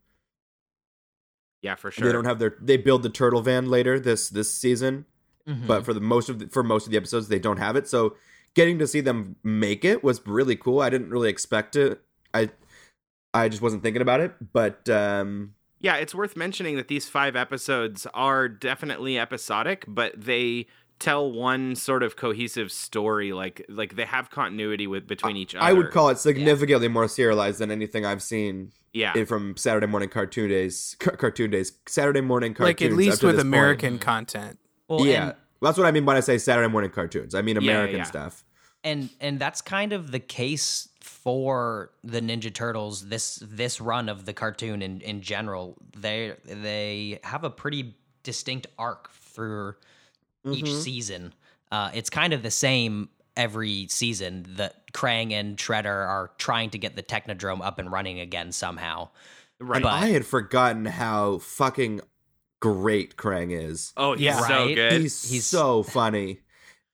[1.63, 2.07] Yeah, for sure.
[2.07, 2.55] They don't have their.
[2.61, 5.07] They build the turtle van later this this season,
[5.49, 5.67] Mhm.
[5.67, 7.89] but for the most of the, for most of the episodes they don't have it.
[7.89, 8.17] So
[8.55, 10.81] getting to see them make it was really cool.
[10.81, 12.01] I didn't really expect it.
[12.33, 12.51] I
[13.35, 17.35] I just wasn't thinking about it, but um Yeah, it's worth mentioning that these five
[17.37, 20.67] episodes are definitely episodic, but they
[20.99, 23.33] tell one sort of cohesive story.
[23.33, 25.65] Like like they have continuity with between each other.
[25.65, 29.13] I would call it significantly more serialized than anything I've seen yeah.
[29.17, 30.97] it from Saturday morning cartoon days.
[31.01, 32.81] Car- cartoon days, Saturday morning cartoons.
[32.81, 33.55] Like at least with this point.
[33.55, 34.59] American content.
[34.89, 37.35] Well, yeah, and- that's what I mean when I say Saturday morning cartoons.
[37.35, 38.05] I mean Yeah, yeah, American yeah.
[38.05, 38.45] stuff.
[38.85, 44.25] and and that's kind of the case for the Ninja Turtles this this run of
[44.25, 49.75] the cartoon in in general they they have a pretty distinct arc through
[50.51, 50.83] each Mhm.
[50.83, 51.35] season
[51.73, 56.79] uh it's kind of the same every season that Krang and Shredder are trying to
[56.79, 59.11] get the Technodrome up and running again somehow
[59.61, 59.77] right.
[59.77, 62.01] And But- I had forgotten how fucking
[62.61, 63.93] great Krang is.
[63.97, 64.41] oh, he's Yeah.
[64.47, 64.75] so Right?
[64.75, 65.01] good.
[65.01, 66.41] He's, He's- so funny.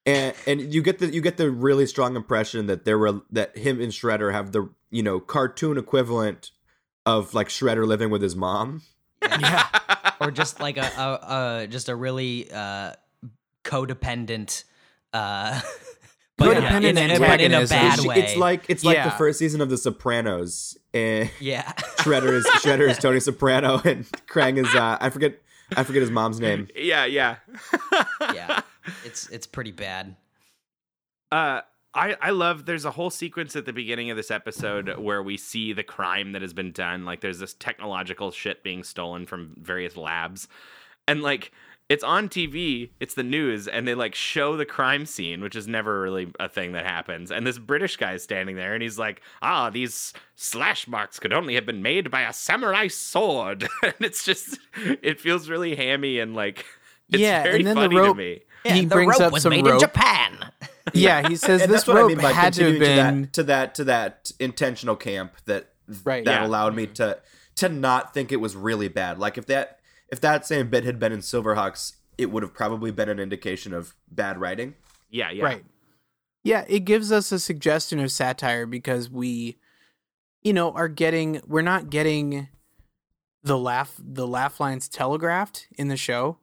[0.06, 3.56] And and you get the you get the really strong impression that there were that
[3.56, 6.50] him and Shredder have the you know cartoon equivalent
[7.06, 8.82] of like Shredder living with his mom.
[9.22, 9.66] Yeah.
[10.20, 12.92] or just like a, a, a just a really uh
[13.64, 14.64] codependent
[15.12, 15.60] uh
[16.36, 19.04] but Codependent in, a, but in a bad It's- way It's like it's like Yeah.
[19.04, 20.76] the first season of The Sopranos.
[20.92, 25.40] And yeah Shredder is Shredder is Tony Soprano, and Krang is uh, I forget
[25.76, 26.68] I forget his mom's name.
[26.76, 27.36] yeah, yeah.
[28.34, 28.60] yeah
[29.04, 30.14] it's it's pretty bad
[31.32, 31.60] Uh,
[31.96, 35.36] I, I love there's a whole sequence at the beginning of this episode where we
[35.36, 39.54] see the crime that has been done like there's this technological shit being stolen from
[39.60, 40.48] various labs
[41.06, 41.52] and like
[41.88, 45.68] it's on TV, it's the news, and they like show the crime scene, which is
[45.68, 47.30] never really a thing that happens.
[47.30, 51.32] And this British guy is standing there and he's like, Ah, these slash marks could
[51.32, 53.68] only have been made by a samurai sword.
[53.82, 56.64] and it's just it feels really hammy and like
[57.10, 58.40] it's Yeah, very and then the rope- to me.
[58.64, 59.78] Yeah, He the brings rope up was some made in.
[59.78, 60.50] Japan.
[60.92, 63.74] Yeah, he says this that's what I rope mean had to have been to that
[63.74, 65.70] to that to that intentional camp that
[66.04, 66.46] Right, that yeah.
[66.46, 67.18] allowed me to
[67.56, 69.18] to not think it was really bad.
[69.18, 69.78] Like if that
[70.14, 73.74] if that same bit had been in Silverhawks, it would have probably been an indication
[73.74, 74.74] of bad writing.
[75.10, 75.42] Yeah, yeah.
[75.42, 75.64] Right.
[76.44, 79.58] Yeah, it gives us a suggestion of satire because we,
[80.44, 82.46] you know, are getting we're not getting
[83.42, 86.38] the laugh the laugh lines telegraphed in the show.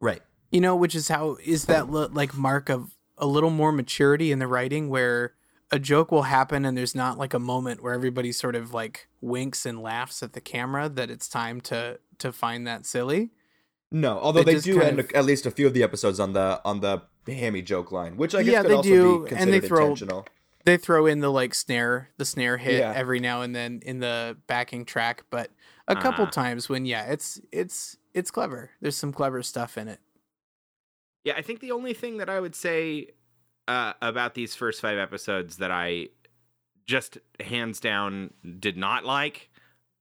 [0.00, 0.22] Right.
[0.52, 4.38] You know, which is how is that like mark of a little more maturity in
[4.38, 5.34] the writing where
[5.70, 9.08] a joke will happen and there's not like a moment where everybody sort of like
[9.20, 13.30] winks and laughs at the camera that it's time to to find that silly.
[13.90, 16.32] No, although They they do end of- at least a few of the episodes on
[16.32, 19.34] the on the hammy joke line, which I guess Yeah, could they also do, be
[19.36, 20.26] and they considered throw- intentional.
[20.64, 22.92] they throw in the like snare the snare hit Yeah.
[22.94, 25.50] every now and then in the backing track but
[25.86, 26.30] a couple Uh-huh.
[26.30, 30.00] times when yeah it's it's it's clever there's some clever stuff in it
[31.24, 33.08] Yeah, I think the only thing that I would say
[33.68, 36.08] uh, about these first five episodes that I
[36.86, 39.50] just hands down did not like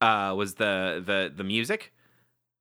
[0.02, 1.94] uh, was the the the music.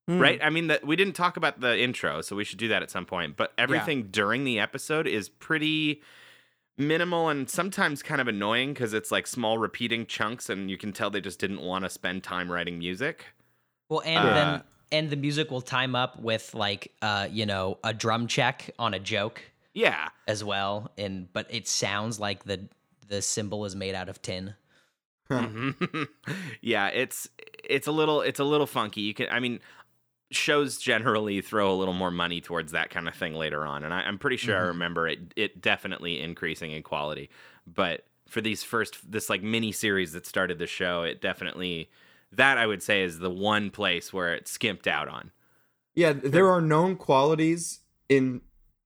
[0.09, 0.21] Hmm.
[0.21, 0.40] Right?
[0.42, 2.90] I mean, that we didn't talk about the intro, so we should do that at
[2.90, 3.37] some point.
[3.37, 6.03] But everything during the episode is pretty
[6.79, 10.92] minimal and sometimes kind of annoying because it's like small repeating chunks, and you can
[10.92, 13.27] tell they just didn't want to spend time writing music.
[13.88, 17.79] Well, and Uh, then and the music will time up with like uh, you know,
[17.83, 19.42] a drum check on a joke
[19.77, 20.91] Yeah, as well.
[20.97, 22.67] And but it sounds like the
[23.09, 24.55] the cymbal is made out of tin.
[26.62, 27.29] Yeah, it's
[27.62, 29.03] it's a little it's a little funky.
[29.03, 29.61] You can I mean
[30.31, 33.93] shows generally throw a little more money towards that kind of thing later on, and
[33.93, 34.69] I, I'm pretty sure I Mhm.
[34.69, 37.29] remember it it definitely increasing in quality.
[37.67, 41.91] But for these first this like mini series that started the show, it definitely
[42.33, 45.33] that I would say is the one place where it skimped out on.
[45.95, 48.41] Yeah, there are known qualities in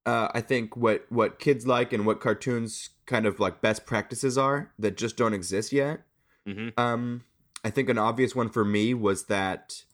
[0.06, 4.38] uh, I think what what kids like and what cartoons kind of like best practices
[4.38, 6.02] are that just don't exist yet.
[6.46, 7.24] hmm Um,
[7.64, 9.84] I think an obvious one for me was that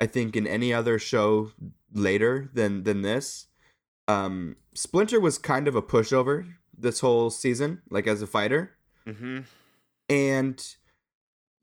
[0.00, 1.52] I think in any other show
[1.92, 3.46] later than than this,
[4.06, 6.46] um, Splinter was kind of a pushover
[6.78, 8.76] this whole season, like as a fighter,
[9.06, 9.40] hmm
[10.08, 10.76] and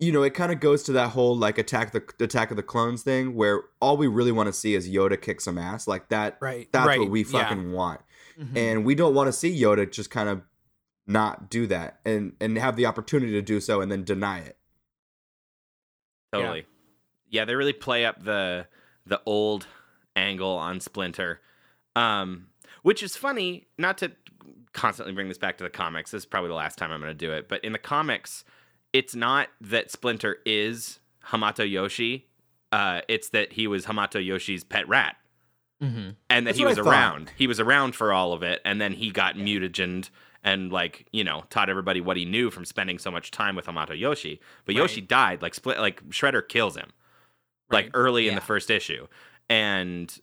[0.04, 2.64] you know it kind of goes to that whole like attack the attack of the
[2.64, 6.10] clones thing, where all we really want to see is Yoda kick some ass, like
[6.10, 6.38] that.
[6.42, 7.32] right That's right what we yeah.
[7.32, 8.02] fucking want,
[8.40, 8.58] Mm-hmm.
[8.58, 10.42] and we don't want to see Yoda just kind of
[11.06, 14.58] not do that and and have the opportunity to do so and then deny it.
[16.32, 16.66] Totally.
[17.30, 17.46] Yeah.
[17.46, 18.68] they really play up the
[19.06, 19.68] the old
[20.16, 21.42] angle on Splinter.
[21.96, 22.48] Um
[22.82, 24.12] which is funny, not to
[24.74, 26.12] constantly bring this back to the comics.
[26.12, 28.44] This is probably the last time I'm going to do it, but in the comics,
[28.94, 32.28] it's not that Splinter is Hamato Yoshi.
[32.72, 35.16] Uh it's that he was Hamato Yoshi's pet rat
[35.82, 37.32] hmm and that That's he was around.
[37.36, 40.10] He was around for all of it, and then he got mutagened
[40.44, 43.66] and like you know taught everybody what he knew from spending so much time with
[43.66, 44.40] Hamato Yoshi.
[44.66, 45.42] But Yoshi died.
[45.42, 45.80] Like split.
[45.80, 46.92] Like Shredder kills him,
[47.70, 47.92] like Right.
[47.94, 49.08] early in the first issue,
[49.50, 50.18] and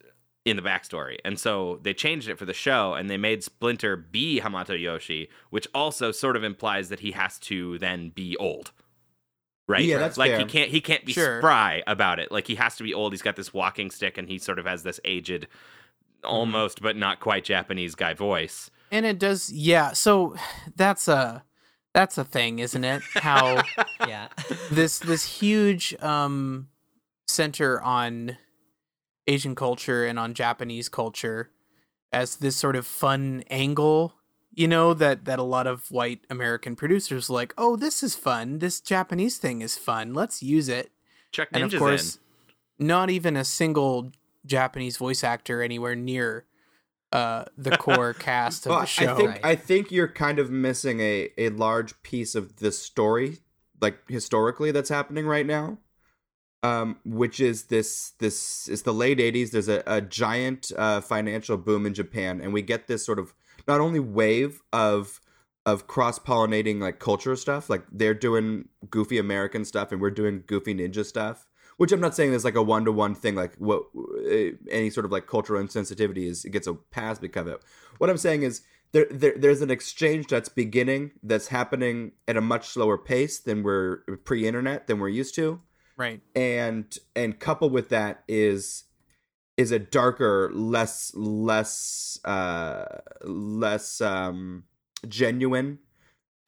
[0.50, 1.16] in the backstory.
[1.24, 5.28] And so they changed it for the show, and they made Splinter be Hamato Yoshi,
[5.50, 8.72] which also sort of implies that he has to then be old.
[9.68, 9.84] Right?
[9.84, 10.40] Yeah, that's like fair.
[10.40, 11.38] he can't he can't be Sure.
[11.40, 12.32] spry about it.
[12.32, 13.12] Like he has to be old.
[13.12, 15.46] He's got this walking stick and he sort of has this aged
[16.24, 18.70] almost but not quite Japanese guy voice.
[18.90, 20.34] and it does yeah so
[20.76, 21.42] that's a
[21.94, 23.62] that's a thing isn't it how
[24.06, 24.28] Yeah.
[24.70, 26.68] this this huge um
[27.26, 28.36] center on
[29.30, 31.50] Asian culture and on Japanese culture
[32.12, 34.14] as this sort of fun angle,
[34.52, 38.58] you know, that that a lot of white American producers like, "Oh, this is fun.
[38.58, 40.12] This Japanese thing is fun.
[40.14, 40.90] Let's use it."
[41.30, 42.18] Chuck And Ninja's of course,
[42.78, 44.10] not even a single
[44.44, 46.46] Japanese voice actor anywhere near
[47.12, 49.12] uh the core cast of Well, the show.
[49.12, 49.40] I think Right.
[49.44, 53.38] I think you're kind of missing a a large piece of the story,
[53.80, 55.78] like historically, that's happening right now.
[56.62, 59.50] Um, which is this this is the late '80s.
[59.50, 63.32] There's a, a giant uh, financial boom in Japan, and we get this sort of
[63.66, 65.20] not only wave of
[65.66, 70.42] of cross pollinating like culture stuff, like they're doing goofy American stuff, and we're doing
[70.46, 71.46] goofy ninja stuff.
[71.76, 74.90] Which I'm not saying is like a one to one thing, like what uh, any
[74.90, 76.44] sort of like cultural insensitivity is.
[76.44, 77.62] It gets a pass because of it.
[77.96, 78.60] What I'm saying is
[78.92, 83.62] there, there there's an exchange that's beginning that's happening at a much slower pace than
[83.62, 85.60] we're pre-internet than we're used to
[86.00, 86.20] Right.
[86.34, 88.84] and and coupled with that is
[89.58, 92.86] is a darker less less uh
[93.22, 94.64] less um
[95.06, 95.78] genuine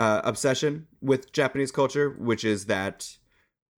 [0.00, 3.16] uh obsession with japanese culture which is that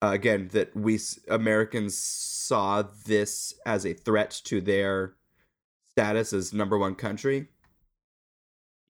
[0.02, 5.14] uh, again that we americans saw this as a threat to their
[5.90, 7.48] status as number one country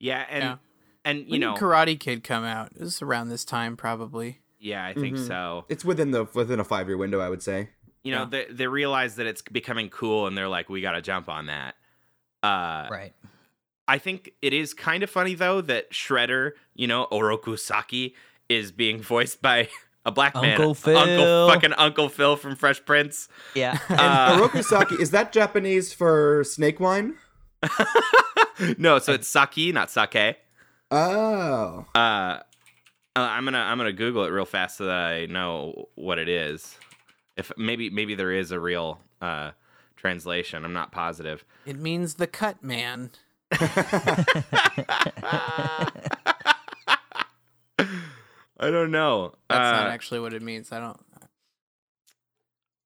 [0.00, 0.56] Yeah, and Yeah.
[1.04, 2.72] and you When know, Karate Kid come out?
[2.74, 4.40] It was around this time, probably.
[4.64, 5.26] Yeah, I think Mhm.
[5.26, 5.64] so.
[5.68, 7.68] it's within the within a five year window i would say
[8.02, 8.28] You know, Yeah.
[8.34, 11.46] they they realize that it's becoming cool, and they're like, we got to jump on
[11.46, 11.74] that.
[12.42, 13.12] Uh, Right.
[13.88, 18.14] I think it is kind of funny though that Shredder, you know, Oroku Saki,
[18.48, 19.68] is being voiced by
[20.04, 20.98] a black man, Uncle Phil.
[20.98, 23.28] Uncle fucking Uncle Phil from Fresh Prince.
[23.54, 23.78] Yeah.
[23.88, 27.14] and Uh, oroku saki is that japanese for snake wine
[28.78, 30.36] no, so it's Saki, not Sake.
[30.90, 32.38] oh Uh,
[33.16, 36.28] uh, I'm gonna I'm gonna Google it real fast so that I know what it
[36.28, 36.76] is.
[37.36, 39.52] If maybe maybe there is a real uh,
[39.96, 40.64] translation.
[40.64, 41.44] I'm not positive.
[41.66, 43.10] It means the cut man.
[48.58, 49.34] I don't know.
[49.48, 50.72] That's not Uh, actually what it means.
[50.72, 50.98] I don't.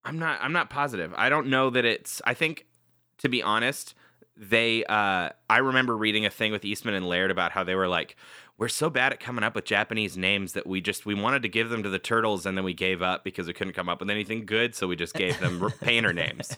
[0.04, 1.12] I'm not I'm not positive.
[1.16, 2.66] I don't know that it's I think
[3.18, 3.94] to be honest,
[4.38, 7.88] they uh I remember reading a thing with Eastman and Laird about how they were
[7.88, 8.16] like
[8.56, 11.48] we're so bad at coming up with Japanese names that we just we wanted to
[11.48, 14.00] give them to the turtles and then we gave up because we couldn't come up
[14.00, 16.56] with anything good, so we just gave them painter names.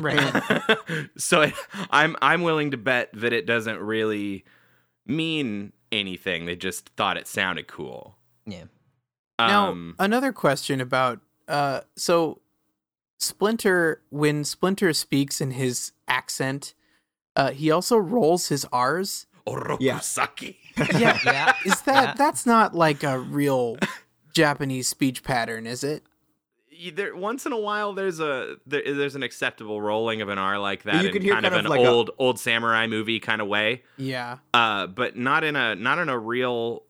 [0.00, 0.42] Right.
[1.16, 1.54] so it,
[1.90, 4.44] I'm I'm willing to bet that it doesn't really
[5.06, 6.46] mean anything.
[6.46, 8.16] They just thought it sounded cool.
[8.44, 8.64] Yeah.
[9.38, 12.40] Now, Um, another question about uh so
[13.18, 16.74] Splinter when Splinter speaks in his accent,
[17.36, 19.26] uh he also rolls his R's.
[19.46, 20.56] Orokusaki.
[20.98, 21.18] Yeah.
[21.24, 21.54] Yeah.
[21.64, 22.14] Is that Yeah.
[22.18, 23.78] that's not like a real
[24.34, 26.02] Japanese speech pattern, is it?
[26.92, 30.58] There, once in a while, there's a there, there's an acceptable rolling of an R
[30.58, 32.38] like that You in can hear kind, of kind an of like a- old old
[32.38, 34.38] samurai movie kind of way, Yeah.
[34.52, 36.82] uh, but not in a not in a real,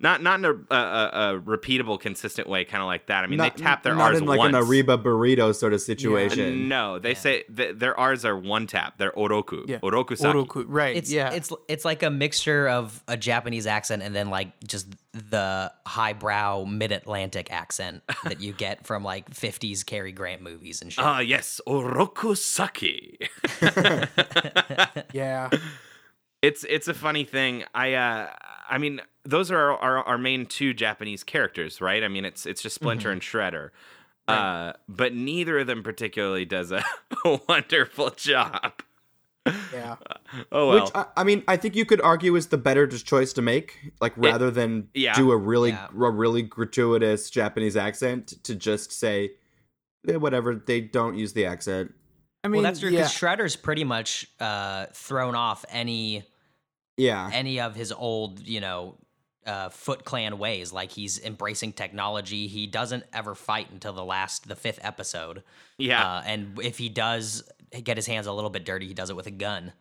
[0.00, 3.22] not not in a, a, a, a repeatable, consistent way, kind of like that.
[3.22, 4.56] I mean, not, they tap their not R's in like once.
[4.56, 6.68] an Ariba burrito sort of Uh, situation.
[6.68, 7.14] No, they Yeah.
[7.18, 8.98] say th- their R's are one tap.
[8.98, 9.68] They're oroku.
[9.68, 9.78] Yeah.
[9.80, 10.46] Orokusaki.
[10.46, 10.96] Oroku, right.
[10.96, 11.30] It's yeah.
[11.32, 16.64] it's it's like a mixture of a Japanese accent and then like just the highbrow
[16.64, 21.04] mid-Atlantic accent that you get from like 50s Cary Grant movies and shit.
[21.04, 23.16] Ah, yes, Orokusaki.
[25.12, 25.50] yeah.
[26.42, 27.64] it's it's a funny thing.
[27.74, 28.30] I uh
[28.68, 32.02] I mean those are our, our main two Japanese characters, right?
[32.02, 33.70] I mean it's it's just Splinter and Shredder.
[34.28, 36.84] Uh but neither of them particularly does a,
[37.24, 38.82] a wonderful job.
[39.72, 39.96] Yeah.
[40.52, 40.84] Oh well.
[40.84, 43.42] Which I, I mean, I think you could argue is the better just choice to
[43.42, 45.14] make, like rather than yeah.
[45.14, 45.88] do a really Yeah.
[45.88, 49.32] a really gratuitous Japanese accent to just say
[50.06, 51.92] eh, whatever they don't use the accent.
[52.44, 53.00] I mean, well, that's true yeah.
[53.00, 56.24] because Shredder's pretty much uh, thrown off any
[56.96, 58.98] Yeah, any of his old, you know,
[59.50, 60.72] uh, Foot Clan ways.
[60.72, 62.46] Like he's embracing technology.
[62.46, 65.42] He doesn't ever fight until the last, the fifth episode.
[65.76, 66.16] yeah.
[66.16, 67.42] Uh, and if he does
[67.82, 69.72] get his hands a little bit dirty, he does it with a gun.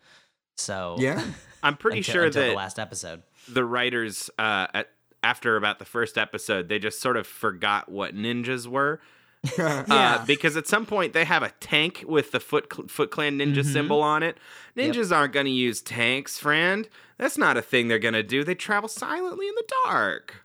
[0.58, 1.24] So yeah.
[1.64, 3.22] I'm pretty until, sure until that the last episode.
[3.48, 4.90] the writers uh at,
[5.22, 9.02] after about the first episode, they just sort of forgot what ninjas were.
[9.58, 9.86] Yeah.
[9.90, 13.38] Uh, because at some point they have a tank with the Foot Cl- Foot Clan
[13.40, 13.72] ninja Mhm.
[13.74, 14.38] symbol on it.
[14.76, 14.94] Yep.
[14.96, 16.90] Ninjas aren't going to use tanks, friend.
[17.18, 18.44] That's not a thing they're going to do.
[18.44, 20.44] They travel silently in the dark.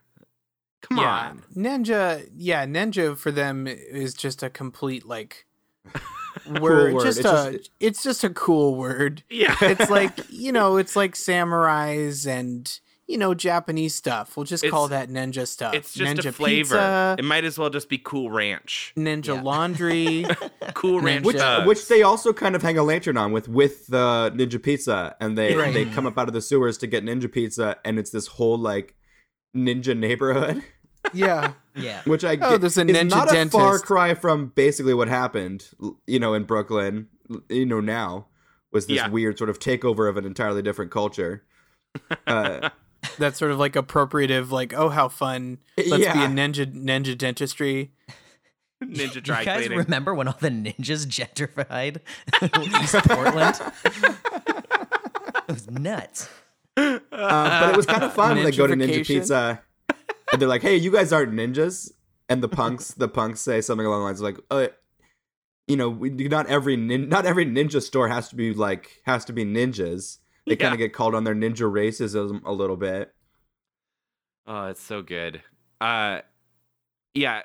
[0.83, 1.31] Come yeah.
[1.31, 1.43] on.
[1.57, 5.47] Ninja, yeah, ninja for them is just a complete like
[6.61, 6.95] word.
[6.95, 7.03] word.
[7.03, 9.23] Just It's a just- it's just a cool word.
[9.31, 9.57] Yeah.
[9.61, 14.37] It's like, you know, it's like samurais and you know, Japanese stuff.
[14.37, 15.75] We'll just call that ninja stuff.
[15.75, 16.75] it's just ninja a flavor.
[16.77, 18.93] Pizza, It might as well just be Cool Ranch.
[18.97, 19.43] ninja Yeah.
[19.43, 20.27] laundry.
[20.75, 21.25] Cool Ranch.
[21.25, 25.15] which which they also kind of hang a lantern on with with the ninja pizza,
[25.21, 25.73] and they Right.
[25.75, 28.57] they come up out of the sewers to get ninja pizza, and it's this whole
[28.59, 28.95] like
[29.57, 30.63] ninja neighborhood,
[31.13, 31.53] yeah.
[31.77, 32.01] Yeah.
[32.05, 35.09] which I Oh, get there's a is ninja not a far cry from basically what
[35.09, 35.69] happened,
[36.07, 37.09] you know, in Brooklyn,
[37.49, 38.27] you know, now
[38.73, 39.09] was this Yeah.
[39.09, 41.45] weird sort of takeover of an entirely different culture.
[42.27, 42.71] Uh,
[43.19, 45.59] That's sort of like appropriative, like, oh how fun.
[45.77, 47.93] Let's be a ninja ninja dentistry.
[48.83, 49.79] Ninja You dry guys cleaning.
[49.79, 52.01] remember when all the ninjas gentrified
[52.83, 53.61] East Portland?
[55.49, 56.29] it was nuts.
[56.77, 59.63] uh, but it was kind of fun when they go to Ninja Pizza,
[60.33, 61.93] and they're like, "Hey, you guys aren't ninjas,"
[62.29, 64.67] and the punks, the punks say something along the lines of like, "Uh,
[65.69, 69.25] you know, we, not every nin- not every ninja store has to be like has
[69.27, 70.19] to be ninjas.
[70.47, 73.13] they kind of get called on their ninja racism a little bit.
[74.47, 75.43] Oh, it's so good.
[75.81, 76.21] Uh,
[77.15, 77.43] yeah.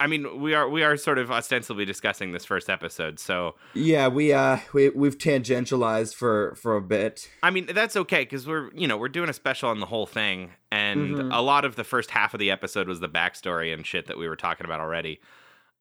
[0.00, 4.06] I mean, we are we are sort of ostensibly discussing this first episode, so Yeah,
[4.06, 7.28] we uh we we've tangentialized for for a bit.
[7.42, 10.06] I mean that's okay because we're you know we're doing a special on the whole
[10.06, 11.34] thing, and Mhm.
[11.36, 14.16] a lot of the first half of the episode was the backstory and shit that
[14.16, 15.20] we were talking about already.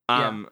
[0.10, 0.28] Yeah.
[0.28, 0.50] Um,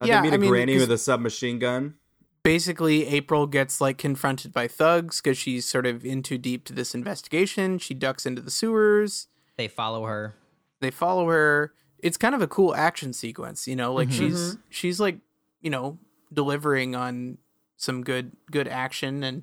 [0.00, 1.94] Uh, Yeah, they meet I a mean, granny with a submachine gun.
[2.42, 6.72] Basically, April gets like confronted by thugs because she's sort of in too deep to
[6.72, 7.78] this investigation.
[7.78, 9.26] She ducks into the sewers.
[9.56, 10.34] They follow her.
[10.80, 11.74] They follow her.
[11.98, 13.92] It's kind of a cool action sequence, you know.
[13.92, 14.12] Like Mhm.
[14.18, 15.18] she's she's like
[15.60, 15.98] you know
[16.32, 17.36] delivering on
[17.76, 19.42] some good good action and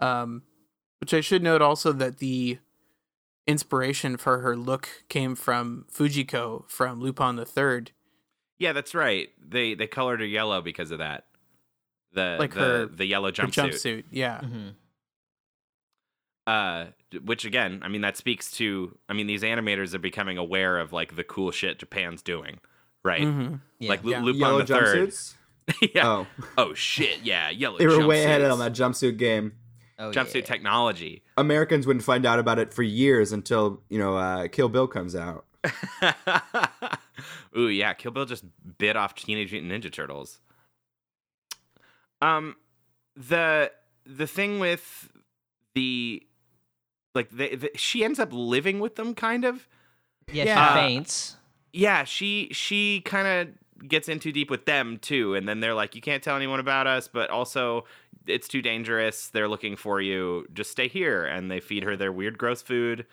[0.00, 0.42] um,
[1.00, 2.58] which I should note also that the
[3.46, 7.92] inspiration for her look came from Fujiko from Lupin the Third.
[8.58, 9.30] yeah, that's right.
[9.42, 11.24] They they colored her yellow because of that.
[12.12, 13.70] The Like the, her- the yellow Her jumpsuit.
[13.70, 14.40] jumpsuit, yeah.
[14.40, 14.68] hmm
[16.46, 16.86] uh
[17.26, 20.94] which again i mean that speaks to i mean these animators are becoming aware of
[20.94, 22.58] like the cool shit japan's doing
[23.04, 23.88] right hmm Yeah.
[23.90, 24.22] like Lu- Yeah.
[24.22, 25.34] lupin Yellow the third jumpsuits.
[25.94, 28.52] yeah Oh, oh shit yeah yellow they were way ahead jumpsuits.
[28.52, 29.52] on that jumpsuit game.
[29.98, 30.40] oh, jumpsuit yeah.
[30.40, 34.86] technology Americans wouldn't find out about it for years until you know uh, Kill Bill
[34.88, 35.44] comes out.
[37.56, 38.44] ooh yeah kill bill just
[38.78, 40.40] bit off teenage mutant ninja turtles
[42.22, 42.56] um
[43.16, 43.70] the
[44.06, 45.10] the thing with
[45.74, 46.22] the
[47.14, 49.68] like they, the, she ends up living with them kind of
[50.32, 50.68] Yeah, Yeah.
[50.74, 51.36] she faints.
[51.72, 55.74] yeah, she she kind of gets in too deep with them too, and then they're
[55.74, 57.84] like, "You can't tell anyone about us," but also
[58.26, 59.28] it's too dangerous.
[59.28, 60.46] They're looking for you.
[60.52, 63.06] Just stay here, and they feed her their weird, gross food.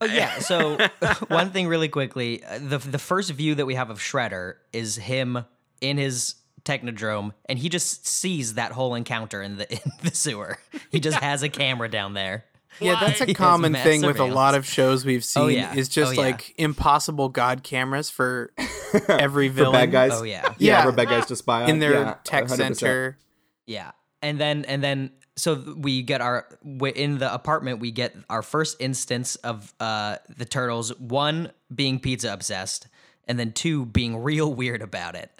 [0.00, 0.38] Oh yeah.
[0.40, 0.78] So
[1.28, 4.96] one thing really quickly, uh, the the first view that we have of Shredder is
[4.96, 5.44] him
[5.80, 6.34] in his
[6.64, 10.58] technodrome, and he just sees that whole encounter in the in the sewer.
[10.90, 12.44] He just has a camera down there.
[12.80, 15.42] Yeah, that's a common mass thing with a lot of shows we've seen.
[15.42, 15.74] Oh, yeah.
[15.74, 16.20] Is just Oh, yeah.
[16.30, 18.50] like impossible god cameras for
[19.08, 20.10] every villain For bad guys.
[20.14, 20.42] Oh yeah.
[20.56, 20.82] Yeah, Yeah.
[20.84, 21.68] for bad guys to spy on.
[21.70, 22.56] in their Yeah, tech 100%.
[22.76, 23.18] center.
[23.66, 23.90] Yeah.
[24.22, 28.42] And then and then so we get our w- in the apartment we get our
[28.42, 32.86] first instance of uh the turtles one being pizza obsessed
[33.28, 35.30] and then two being real weird about it.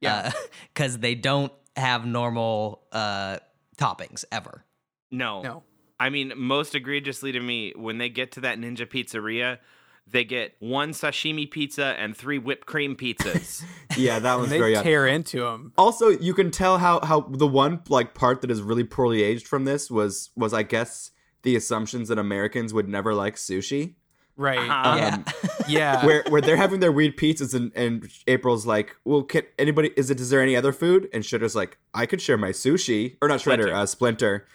[0.00, 0.32] Yeah.
[0.74, 3.38] cuz they don't have normal uh
[3.76, 4.64] toppings ever.
[5.10, 5.62] No, No.
[5.98, 9.58] I mean, most egregiously to me, when they get to that ninja pizzeria,
[10.06, 13.62] they get one sashimi pizza and three whipped cream pizzas.
[13.96, 14.82] Yeah, that one's They very odd.
[14.84, 15.72] tear into them.
[15.76, 19.46] Also, you can tell how how the one like part that is really poorly aged
[19.46, 21.10] from this was was I guess
[21.42, 23.96] the assumptions that Americans would never like sushi.
[24.40, 24.58] Right.
[24.58, 24.96] Uh-huh.
[24.96, 25.14] yeah.
[25.16, 25.24] Um,
[25.68, 26.06] Yeah.
[26.06, 30.08] where where they're having their weird pizzas and, and April's like, well, can anybody is
[30.10, 31.08] it is there any other food?
[31.12, 33.74] And Shredder's like, I could share my sushi or not Shredder, Splinter.
[33.74, 34.46] uh, Splinter.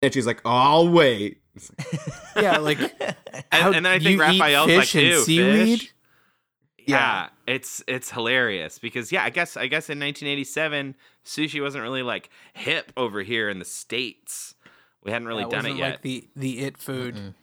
[0.00, 1.42] And she's like, oh, I'll wait.
[2.36, 2.58] yeah.
[2.58, 3.14] Like and,
[3.50, 5.94] How- and then I think you eat Raphael's fish like, and "Ew, seaweed?" fish?"
[6.86, 12.02] Yeah, it's it's hilarious because yeah, I guess I guess in 1987 sushi wasn't really
[12.02, 14.54] like hip over here in the states.
[15.04, 15.90] We hadn't really that done it wasn't yet.
[15.90, 17.14] like the the it food.
[17.16, 17.34] Mm-mm.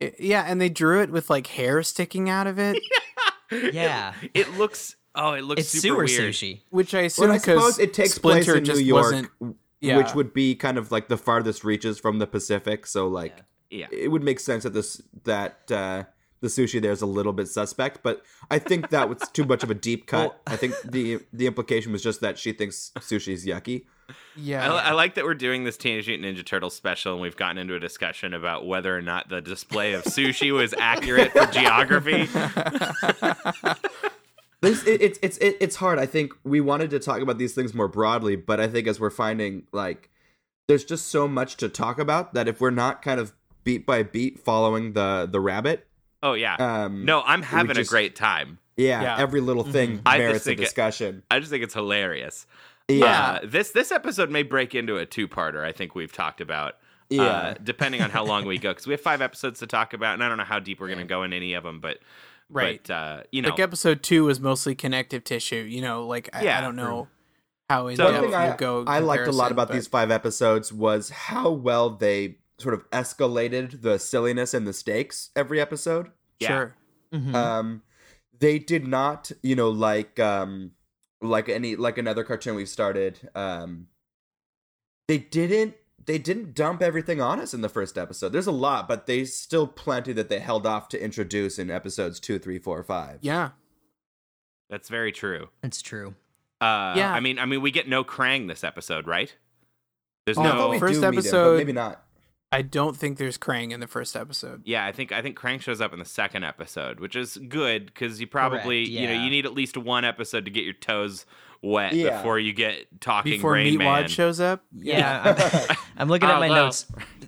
[0.00, 2.78] It- yeah, and they drew it with like hair sticking out of it,
[3.50, 4.12] Yeah.
[4.22, 6.34] it, it looks oh, it looks It's super sewer weird.
[6.34, 6.60] sushi.
[6.70, 9.30] which I assume Well, I suppose it takes Splinter place in just New York.
[9.80, 9.96] Yeah.
[9.96, 12.84] which would be kind of like the farthest reaches from the Pacific.
[12.86, 13.38] So like,
[13.70, 13.86] Yeah.
[13.92, 16.04] it would make sense that this that uh,
[16.40, 18.00] the sushi there is a little bit suspect.
[18.02, 20.30] But I think that was too much of a deep cut.
[20.30, 23.84] Well- I think the the implication was just that she thinks sushi is yucky.
[24.36, 24.72] Yeah.
[24.72, 27.58] I, I like that we're doing this Teenage Mutant Ninja Turtle special, and we've gotten
[27.58, 32.28] into a discussion about whether or not the display of sushi was accurate for geography.
[34.60, 36.00] This, it, it's it's it, it's hard.
[36.00, 38.98] I think we wanted to talk about these things more broadly, but I think as
[38.98, 40.10] we're finding like
[40.66, 43.32] there's just so much to talk about that if we're not kind of
[43.62, 45.86] beat by beat following the the rabbit,
[46.24, 48.58] Oh yeah, um, no, I'm having just- a great time.
[48.76, 49.16] yeah, Yeah.
[49.20, 51.22] every little thing I just merits a think it- discussion.
[51.30, 52.44] I just think it's hilarious.
[52.88, 55.62] Yeah, Uh, this this episode may break into a two-parter.
[55.64, 56.74] I think we've talked about.
[57.10, 57.22] yeah.
[57.22, 60.14] Uh, depending on how long we go, because we have five episodes to talk about,
[60.14, 61.98] and I don't know how deep we're going to go in any of them, but
[62.50, 62.80] Right.
[62.82, 65.56] But uh, you know, like episode two was mostly connective tissue.
[65.68, 67.08] You know, like I, I don't know
[67.68, 68.84] how in So- One depth thing I, we'll go.
[68.86, 72.88] I liked a lot about but- these five episodes was how well they sort of
[72.90, 76.10] escalated the silliness and the stakes every episode.
[76.40, 76.48] Yeah.
[76.48, 76.74] Sure.
[77.12, 77.34] Mhm.
[77.34, 77.82] Um,
[78.38, 80.70] they did not, you know, like um,
[81.20, 83.28] like any like another cartoon we've started.
[83.34, 83.88] Um,
[85.08, 88.30] they didn't they didn't dump everything on us in the first episode.
[88.30, 92.18] There's a lot, but they still plenty that they held off to introduce in episodes
[92.20, 93.18] two, three, four, five.
[93.20, 93.50] Yeah.
[94.70, 95.48] that's very true.
[95.62, 96.14] it's true.
[96.60, 97.12] Uh, Yeah.
[97.12, 99.34] I mean, I mean, we get no Krang this episode, right?
[100.26, 100.68] There's Oh, No, I thought no.
[100.68, 102.02] we- we First do meet him, but episode- maybe not.
[102.50, 104.62] I don't think there's Krang in the first episode.
[104.64, 107.86] Yeah, I think I think Krang shows up in the second episode, which is good
[107.86, 110.72] because you probably Correct, you know you need at least one episode to get your
[110.74, 111.26] toes
[111.60, 112.16] wet Yeah.
[112.16, 114.08] before you get talking Before Rain Meatwad Man.
[114.08, 114.64] shows up.
[114.74, 115.34] Yeah,
[115.68, 116.64] I'm, I'm looking at my well.
[116.66, 116.86] notes.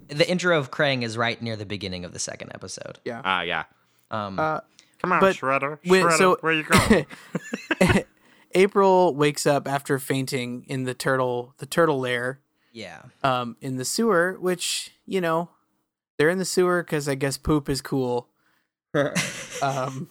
[0.09, 2.99] The intro of Krang is right near the beginning of the second episode.
[3.05, 3.21] Yeah.
[3.25, 3.65] Ah, yeah.
[4.11, 4.61] Um, Uh,
[5.03, 5.79] Come on, But Shredder.
[5.87, 7.07] wait, Shredder, so- where you going?
[8.55, 12.41] April wakes up after fainting in the turtle the turtle lair
[12.73, 13.03] yeah.
[13.23, 15.51] um, in the sewer, which you know
[16.19, 18.29] they're in the sewer because I guess poop is cool.
[19.63, 20.09] Um,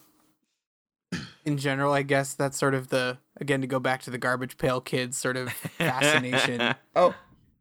[1.44, 4.58] in general, I guess that's sort of the again to go back to the garbage
[4.58, 6.74] pail kids sort of fascination.
[6.94, 7.14] oh,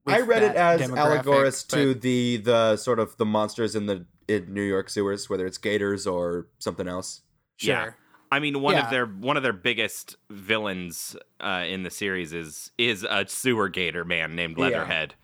[0.06, 4.06] I read it as demographic, allegorous to the the sort of the monsters in the
[4.28, 7.22] in New York sewers, whether it's gators or something else.
[7.58, 7.76] Sure.
[7.76, 7.92] Yeah.
[8.32, 8.86] I mean, one Yeah.
[8.86, 13.70] of their one of their biggest villains uh, in the series is is a sewer
[13.70, 15.16] gator man named Leatherhead.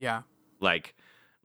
[0.00, 0.22] Yeah.
[0.60, 0.94] Like,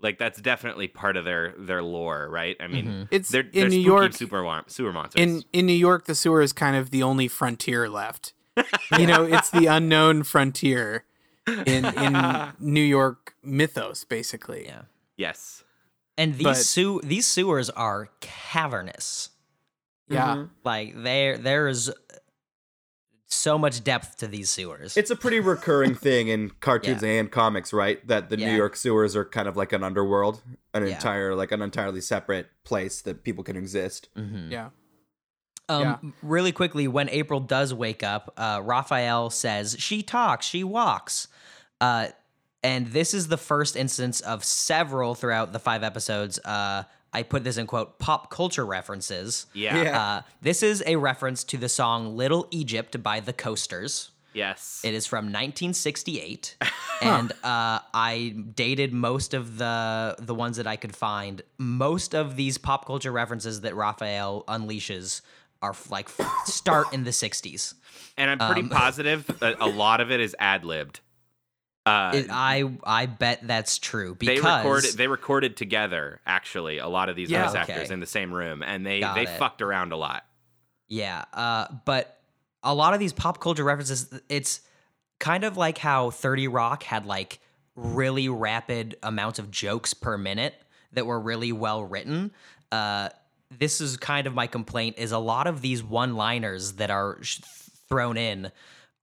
[0.01, 2.57] like that's definitely part of their their lore, right?
[2.59, 3.07] I mean, Mhm.
[3.11, 4.13] It's they're, in they're New York.
[4.13, 5.21] super wa- sewer monsters.
[5.21, 8.33] In in New York, the sewer is kind of the only frontier left.
[8.99, 11.05] you know, it's the unknown frontier
[11.47, 14.65] in in New York mythos, basically.
[14.65, 14.81] Yeah.
[15.15, 15.63] yes,
[16.17, 19.29] And these But- sew these sewers are cavernous.
[20.13, 20.35] Yeah.
[20.35, 20.49] Mhm.
[20.63, 21.91] Like there there is
[23.27, 24.97] so much depth to these sewers.
[24.97, 28.05] It's a pretty recurring thing in cartoons and comics, right?
[28.07, 30.41] That the New York sewers are kind of like an underworld,
[30.73, 30.95] an Yeah.
[30.95, 34.09] entire like an entirely separate place that people can exist.
[34.17, 34.51] Mhm.
[34.51, 34.69] Yeah.
[35.69, 35.97] Um, Yeah.
[36.21, 41.29] Really quickly, when April does wake up, uh, Raphael says she talks, she walks.
[41.79, 42.07] Uh,
[42.63, 46.37] and this is the first instance of several throughout the five episodes.
[46.39, 46.83] Uh,
[47.13, 49.45] I put this in quote pop culture references.
[49.53, 50.01] yeah, Yeah.
[50.01, 54.11] Uh, this is a reference to the song Little Egypt by the Coasters.
[54.33, 54.81] yes.
[54.83, 56.55] It is from 1968,
[57.01, 61.41] and uh, I dated most of the the ones that I could find.
[61.57, 65.21] Most of these pop culture references that Raphael unleashes
[65.61, 66.09] are like
[66.45, 67.75] start in the 60s.
[68.17, 71.01] and I'm pretty um, positive that a lot of it is ad libbed.
[71.85, 76.87] Uh, It, I I bet that's true they because recorded they recorded together actually a
[76.87, 77.47] lot of these Yeah.
[77.47, 79.39] voice actors in the same room and they Got they it.
[79.39, 80.23] fucked around a lot
[80.87, 82.19] yeah, uh, but
[82.63, 84.59] a lot of these pop culture references, it's
[85.19, 87.39] kind of like how 30 Rock had like
[87.77, 90.53] really rapid amounts of jokes per minute
[90.91, 92.31] that were really well written.
[92.73, 93.07] Uh,
[93.49, 97.39] this is kind of my complaint is a lot of these one-liners that are sh-
[97.87, 98.51] thrown in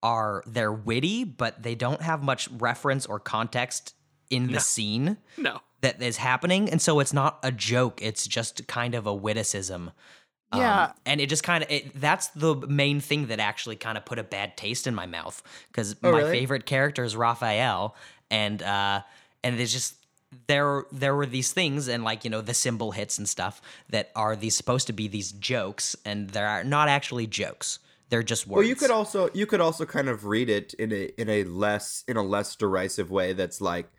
[0.03, 3.95] are they're witty, but they don't have much reference or context
[4.31, 8.01] in the scene no that is happening, and so it's not a joke.
[8.03, 9.91] It's just kind of a witticism.
[10.51, 10.93] Um, Yeah.
[11.07, 14.19] and it just kind of it, that's the main thing that actually kind of put
[14.19, 16.33] a bad taste in my mouth because Oh, my really?
[16.33, 17.95] favorite character is Raphael,
[18.31, 19.03] and uh,
[19.45, 19.95] and it's just
[20.47, 24.11] there there were these things and like you know the cymbal hits and stuff that
[24.15, 27.79] are these supposed to be these jokes and they're not actually jokes.
[28.11, 28.57] They're just words.
[28.59, 31.45] Well, you could also you could also kind of read it in a in a
[31.45, 33.33] less in a less derisive way.
[33.35, 33.91] That's like,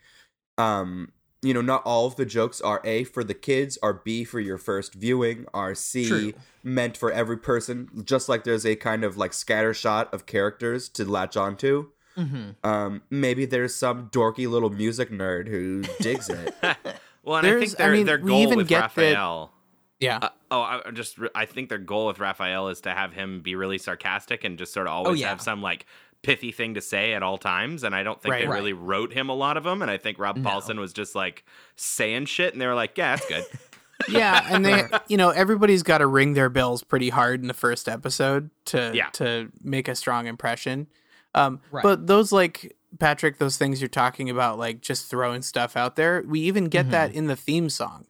[0.58, 4.24] um, you know, not all of the jokes are a for the kids, are b
[4.24, 6.34] for your first viewing, are c True.
[6.64, 7.88] meant for every person.
[8.04, 11.90] Just like there's a kind of like scatter shot of characters to latch onto.
[12.18, 12.56] Mhm.
[12.66, 16.54] Um, maybe there's some dorky little music nerd who digs it.
[17.24, 18.98] well and i There's- think I their, mean, their we goal even with get that-
[18.98, 19.54] raphael
[20.00, 20.20] Yeah.
[20.22, 23.56] uh, oh I just i think their goal with raphael is to have him be
[23.56, 25.30] really sarcastic and just sort of always Oh, yeah.
[25.30, 25.86] have some like
[26.22, 28.42] pithy thing to say at all times and i don't think Right.
[28.44, 28.56] they Right.
[28.56, 30.50] really wrote him a lot of them and i think rob No.
[30.50, 31.46] Paulsen was just like
[31.76, 33.44] saying shit and they were like yeah that's good
[34.10, 37.54] yeah, and they, you know, everybody's got to ring their bells pretty hard in the
[37.54, 39.10] first episode to Yeah.
[39.10, 40.88] to make a strong impression.
[41.36, 41.84] Um, Right.
[41.84, 46.24] But those like Patrick, those things you're talking about, like just throwing stuff out there,
[46.26, 48.06] we even get that in the theme song.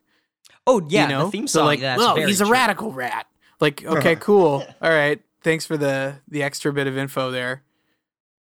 [0.70, 1.48] Oh yeah, you know, the theme song.
[1.48, 1.66] So, song.
[1.66, 3.26] like, that's well, very he's a radical rat.
[3.60, 4.64] Like, okay, cool.
[4.82, 7.64] All right, thanks for the the extra bit of info there.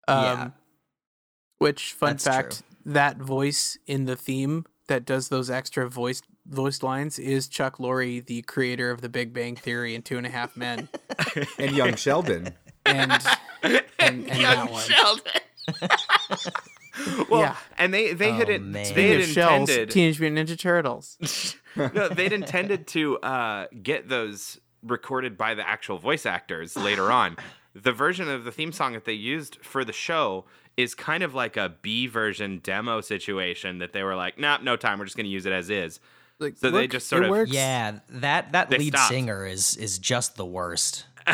[0.08, 0.50] Um, Yeah.
[1.60, 2.64] Which fun That's fact?
[2.86, 8.26] That voice in the theme that does those extra voice voiced lines is Chuck Lorre,
[8.26, 10.90] the creator of The Big Bang Theory and Two and a Half Men,
[11.60, 12.56] and young Sheldon.
[12.86, 13.12] and
[13.64, 14.84] and, and Young that one.
[14.84, 15.32] Sheldon.
[17.30, 17.56] well, Yeah.
[17.78, 18.62] and they they had Oh, it.
[18.62, 18.94] man.
[18.94, 19.92] They had of shells, intended.
[19.92, 21.56] Teenage Mutant Ninja Turtles.
[21.76, 27.38] no, they'd intended to uh, get those recorded by the actual voice actors later on.
[27.74, 30.46] The version of the theme song that they used for the show
[30.78, 34.76] is kind of like a B version demo situation that they were like, nah, no
[34.78, 35.00] time.
[35.00, 36.00] We're just going to use it as is.
[36.40, 37.52] Like, So they just sort of- works.
[37.52, 39.10] Yeah, that that They lead stopped.
[39.10, 41.06] singer is is just the worst.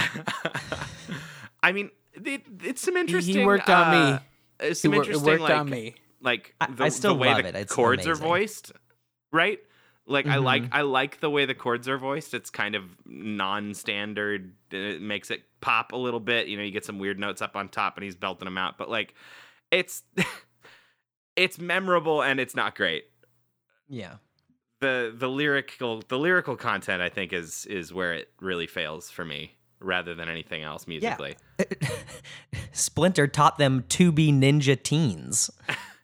[1.63, 3.37] I mean, it, it's some interesting.
[3.39, 4.19] He worked on me.
[4.61, 5.95] Uh, It's It some wor- it interesting, worked like, on me.
[6.21, 7.55] like I- the, I still the way love the it.
[7.55, 8.23] It's chords amazing.
[8.23, 8.71] are voiced.
[9.31, 9.59] right?
[10.07, 10.69] Like I like Mhm.
[10.71, 12.33] I like the way the chords are voiced.
[12.33, 14.53] It's kind of non-standard.
[14.71, 16.47] It makes it pop a little bit.
[16.47, 18.77] You know, you get some weird notes up on top, and he's belting them out.
[18.77, 19.13] But like,
[19.69, 20.03] it's
[21.35, 23.05] it's memorable and it's not great.
[23.87, 24.15] Yeah.
[24.79, 29.23] the The lyrical the lyrical content, I think, is is where it really fails for
[29.23, 31.35] me, rather than anything else musically.
[32.71, 35.49] Splinter taught them to be ninja teens.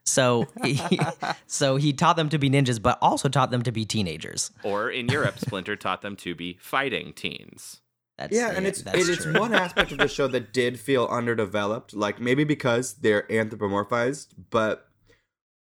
[0.03, 0.79] So he,
[1.47, 4.51] so he taught them to be ninjas, but also taught them to be teenagers.
[4.63, 7.81] Or in Europe, Splinter taught them to be fighting teens.
[8.17, 11.05] That's, yeah, and it's that's it, it's one aspect of the show that did feel
[11.05, 14.87] underdeveloped, like maybe because they're anthropomorphized, but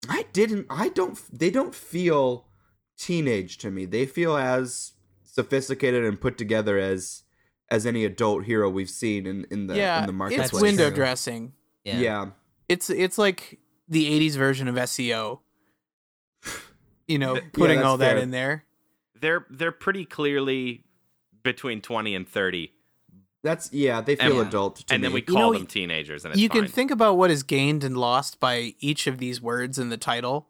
[0.08, 0.66] I didn't.
[0.68, 1.18] I don't.
[1.32, 2.48] They don't feel
[2.98, 3.86] teenage to me.
[3.86, 4.92] They feel as
[5.24, 7.21] sophisticated and put together as
[7.72, 10.52] as any adult hero we've seen in in the yeah, in the marketplace.
[10.52, 10.96] it's window true.
[10.96, 11.52] dressing.
[11.84, 11.98] Yeah.
[11.98, 12.26] yeah.
[12.68, 13.58] It's it's like
[13.88, 15.40] the '80s version of SEO.
[17.08, 18.22] You know, putting that's all that fair.
[18.22, 18.64] in there.
[19.20, 20.84] They're they're pretty clearly
[21.42, 22.72] between twenty and thirty,
[23.42, 24.00] That's yeah.
[24.00, 25.06] They feel And- adult to and me.
[25.08, 26.62] then we You call know, them teenagers, and it's you fine.
[26.62, 29.96] can think about what is gained and lost by each of these words in the
[29.96, 30.48] title.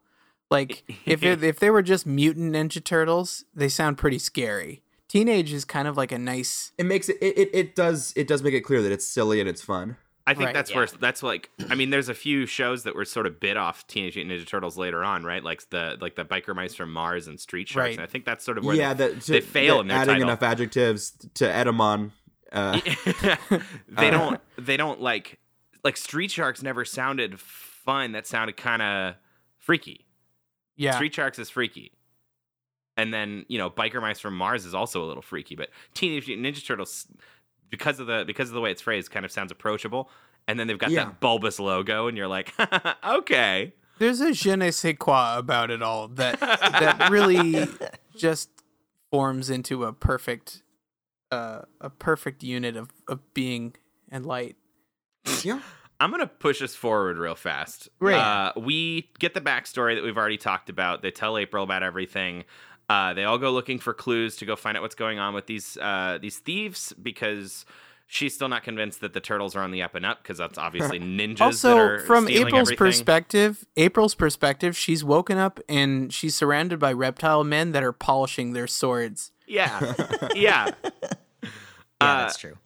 [0.51, 4.82] Like if it, if they were just mutant Ninja Turtles, they sound pretty scary.
[5.13, 6.71] Teenage is kind of like a nice.
[6.79, 9.39] it makes it, it it it does it does make it clear that it's silly
[9.39, 9.95] and it's fun.
[10.25, 10.77] I think Right, that's yeah.
[10.77, 11.51] where that's like.
[11.69, 14.47] I mean, there's a few shows that were sort of bit off Teenage Mutant Ninja
[14.47, 15.43] Turtles later on, right?
[15.43, 17.85] Like the like the Biker Mice from Mars and Street Sharks.
[17.89, 17.91] Right.
[17.93, 19.87] And I think that's sort of where yeah, they, that, to, they fail that in
[19.89, 20.29] their adding title.
[20.29, 22.09] enough adjectives to Edamon.
[22.51, 22.79] Uh,
[23.87, 25.39] they Uh, don't they don't like
[25.83, 28.13] like Street Sharks never sounded fun.
[28.13, 29.15] That sounded kind of
[29.59, 30.07] freaky.
[30.75, 31.91] Yeah, Street Sharks is freaky.
[32.97, 36.27] And then, you know, Biker Mice from Mars is also a little freaky, but Teenage
[36.27, 37.07] Mutant Ninja Turtles
[37.69, 40.09] because of the because of the way it's phrased kind of sounds approachable.
[40.47, 41.05] And then they've got Yeah.
[41.05, 42.53] that bulbous logo and you're like,
[43.03, 47.67] "Okay." there's a je ne sais quoi about it all that that really
[48.15, 48.49] just
[49.11, 50.61] forms into a perfect,
[51.31, 53.73] uh, a perfect unit of of being
[54.11, 54.55] and light.
[55.43, 55.59] yeah.
[55.99, 57.87] I'm gonna push us forward real fast.
[57.99, 58.17] Great.
[58.17, 61.01] Uh, we get the backstory that we've already talked about.
[61.01, 62.43] They tell April about everything.
[62.89, 65.47] Uh, they all go looking for clues to go find out what's going on with
[65.47, 67.65] these uh, these thieves because
[68.07, 70.57] she's still not convinced that the turtles are on the up and up because that's
[70.57, 71.37] obviously ninjas.
[71.37, 72.77] that also are from april's everything.
[72.77, 78.53] perspective april's perspective she's woken up and she's surrounded by reptile men that are polishing
[78.53, 79.93] their swords yeah,
[80.35, 80.69] yeah.
[80.83, 80.89] Yeah,
[82.01, 82.57] Uh, that's true.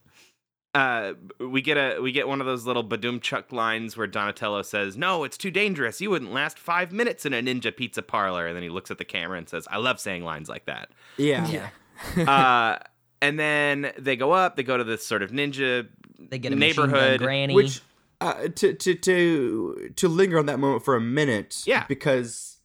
[0.75, 4.61] Uh, we get a we get one of those little Badoom Chuck lines where Donatello
[4.61, 5.99] says, "No, it's too dangerous.
[6.01, 8.97] You wouldn't last five minutes in a ninja pizza parlor." And then he looks at
[8.97, 11.47] the camera and says, "I love saying lines like that." Yeah.
[11.47, 11.69] Yeah.
[12.27, 12.83] uh,
[13.21, 14.55] and then they go up.
[14.55, 15.87] They go to this sort of ninja
[16.19, 17.19] They get a machine gun neighborhood.
[17.21, 17.55] granny.
[17.55, 17.81] Which
[18.21, 21.85] uh, to to to to linger on that moment for a minute, Yeah.
[21.87, 22.57] because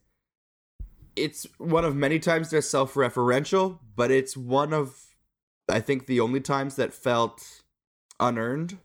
[1.17, 4.97] it's one of many times they're self-referential, but it's one of
[5.69, 7.62] I think the only times that felt
[8.23, 8.79] unearned.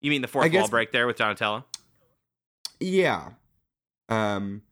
[0.00, 1.64] You mean the fourth I guess- wall break there with Donatello?
[2.80, 3.30] Yeah.
[4.08, 4.62] Um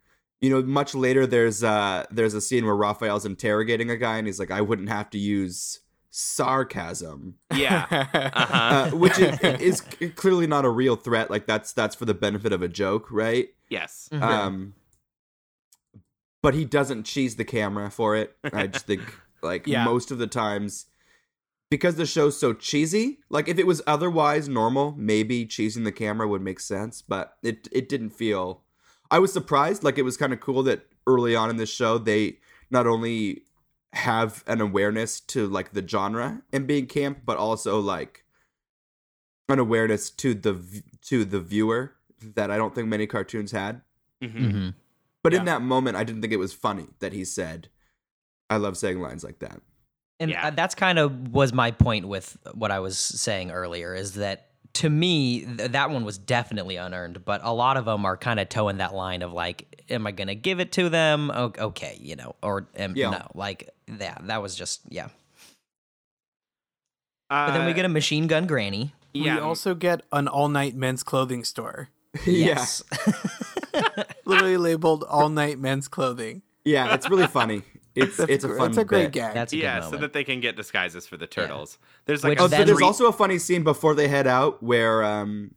[0.41, 4.26] you know, much later there's uh there's a scene where Raphael's interrogating a guy and
[4.26, 5.80] he's like, I wouldn't have to use
[6.11, 7.37] sarcasm.
[7.55, 7.87] Yeah.
[8.37, 8.64] Uh-huh.
[8.64, 9.80] Uh, which is, is
[10.14, 11.30] clearly not a real threat.
[11.30, 13.49] Like that's that's for the benefit of a joke, right?
[13.68, 14.09] yes.
[14.12, 14.22] Mhm.
[14.22, 14.74] Um,
[16.43, 18.37] but he doesn't cheese the camera for it.
[18.45, 19.01] I just think
[19.43, 19.84] like Yeah.
[19.84, 20.87] most of the times
[21.71, 23.21] because the show's so cheesy.
[23.29, 27.03] Like if it was otherwise normal, maybe cheesing the camera would make sense.
[27.03, 28.62] But it it didn't feel.
[29.11, 29.83] I was surprised.
[29.85, 32.39] Like it was kind of cool that early on in this show they
[32.71, 33.43] not only
[33.93, 38.25] have an awareness to like the genre and being camp, but also like
[39.49, 43.83] an awareness to the to the viewer that I don't think many cartoons had.
[44.23, 44.35] Mhm.
[44.53, 44.75] Mhm.
[45.23, 45.41] But Yeah.
[45.41, 47.69] in that moment, I didn't think it was funny that he said,
[48.51, 49.61] "I love saying lines like that."
[50.19, 50.47] And Yeah.
[50.47, 54.49] uh, that's kind of was my point with what I was saying earlier is that
[54.75, 58.41] to me th- that one was definitely unearned, but a lot of them are kind
[58.41, 61.31] of toeing that line of like, am I gonna give it to them?
[61.31, 63.11] O- Okay, you know, or am, Yeah.
[63.11, 64.23] no, like that.
[64.27, 65.09] That was just yeah.
[67.31, 68.93] Uh, But then we get a machine gun granny.
[69.12, 69.35] yeah.
[69.37, 71.89] we also get an all-night men's clothing store
[72.27, 72.83] Yes.
[74.25, 76.95] literally labeled all-night men's clothing yeah, yeah.
[76.95, 77.62] It's really funny.
[77.97, 78.69] It's it's a fun.
[78.69, 79.13] it's a great bit.
[79.13, 81.79] gag That's a good yeah, so that they can get disguises for the turtles.
[82.05, 84.63] There's like Which Oh, so there's street- also a funny scene before they head out
[84.63, 85.55] where um,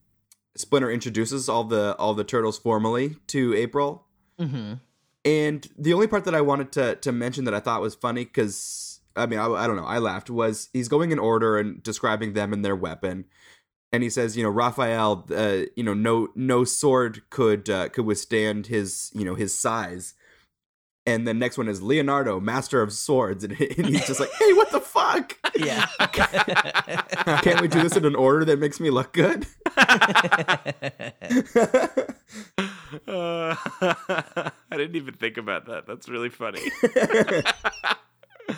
[0.55, 4.05] Splinter introduces all the all the turtles formally to April,
[4.39, 4.73] hmm
[5.25, 8.23] and the only part that I wanted to to mention that I thought was funny
[8.23, 11.83] because I mean I, I don't know I laughed was he's going in order and
[11.83, 13.25] describing them and their weapon,
[13.91, 18.05] and he says you know Raphael uh, you know no no sword could uh, could
[18.05, 20.13] withstand his you know his size,
[21.09, 24.53] and the next one is Leonardo, Master of Swords, and, and he's just like, "Hey,
[24.53, 25.37] what the fuck?
[25.57, 25.85] Yeah.
[27.41, 29.45] Can't we do this in an order that makes me look good?"
[33.07, 35.85] Uh, I didn't even think about that.
[35.87, 36.61] That's really funny.
[38.47, 38.53] uh,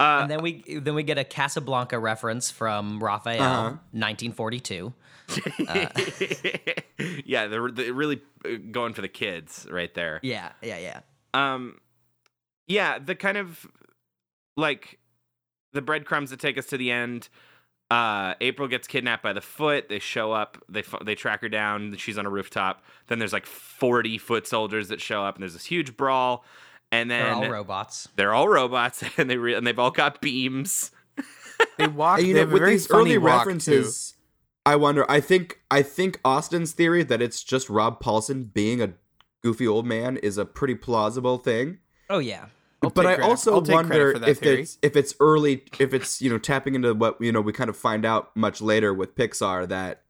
[0.00, 3.76] and then we then we get a Casablanca reference from Raphael, Uh-huh.
[3.92, 4.92] 1942.
[7.24, 10.20] yeah, they're, they're really uh, going for the kids right there.
[10.22, 11.00] Yeah, yeah, yeah.
[11.34, 11.78] Um,
[12.66, 13.66] yeah, the kind of
[14.56, 14.98] like
[15.72, 17.28] the breadcrumbs that take us to the end.
[17.88, 19.88] Uh, April gets kidnapped by the foot.
[19.88, 20.58] They show up.
[20.68, 21.94] They they track her down.
[21.96, 22.82] She's on a rooftop.
[23.06, 26.44] Then there's like 40 foot soldiers that show up, and there's this huge brawl.
[26.90, 28.08] And then They're all robots.
[28.16, 30.90] they're all robots, and they re- and they've all got beams.
[31.78, 32.18] They walk.
[32.18, 34.14] And, you know, have with these early walk, references,
[34.64, 35.08] I wonder.
[35.08, 38.94] I think I think Austin's theory that it's just Rob Paulsen being a
[39.44, 41.78] goofy old man is a pretty plausible thing.
[42.10, 42.46] Oh yeah.
[42.86, 44.62] I'll but I credit- also I'll take credit wonder if theory.
[44.62, 47.70] it's if it's early, if it's you know tapping into what you know we kind
[47.70, 50.02] of find out much later with Pixar that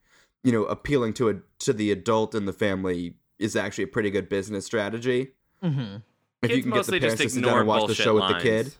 [0.43, 4.09] you know appealing to a to the adult in the family is actually a pretty
[4.09, 5.29] good business strategy.
[5.63, 5.97] Mm-hmm.
[6.41, 7.81] If Kids you can get the mostly parents just to sit down ignore and watch
[7.81, 8.43] the bullshit show with lines.
[8.43, 8.75] the kid.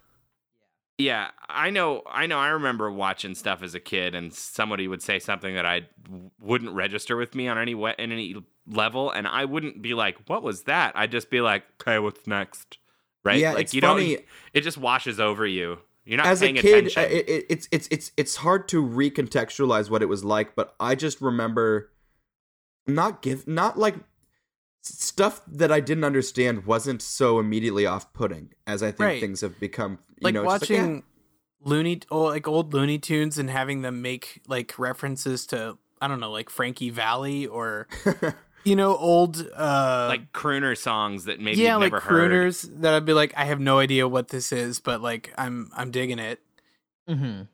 [1.00, 2.02] Yeah, I know.
[2.12, 2.40] I know.
[2.40, 5.88] I remember watching stuff as a kid, and somebody would say something that I
[6.40, 8.36] wouldn't register with me on any we- in any
[8.68, 12.26] level, and I wouldn't be like, "What was that?" I'd just be like, "Okay, what's
[12.26, 12.80] next?"
[13.24, 13.40] Right?
[13.40, 14.16] Yeah, like it's you funny.
[14.16, 14.26] don't.
[14.54, 15.80] It just washes over you.
[16.06, 17.04] You're not as a kid, attention.
[17.04, 20.74] uh, it, it, it's it's it's it's hard to recontextualize what it was like, but
[20.80, 21.92] I just remember
[22.88, 23.96] not give not like
[24.84, 29.20] stuff that I didn't understand wasn't so immediately off-putting as I think Right.
[29.20, 30.00] things have become.
[30.20, 31.04] You like know, it's just like, watching
[31.62, 36.22] Looney oh, like old Looney Tunes and having them make like references to I don't
[36.22, 38.32] know like Frankie Valli or yeah.
[38.68, 42.32] you know old uh like crooner songs that maybe yeah you've like never heard.
[42.32, 45.72] crooners that I'd be like I have no idea what this is but like I'm
[45.76, 46.42] I'm digging it.
[47.10, 47.44] Mm-hmm.
[47.44, 47.50] It's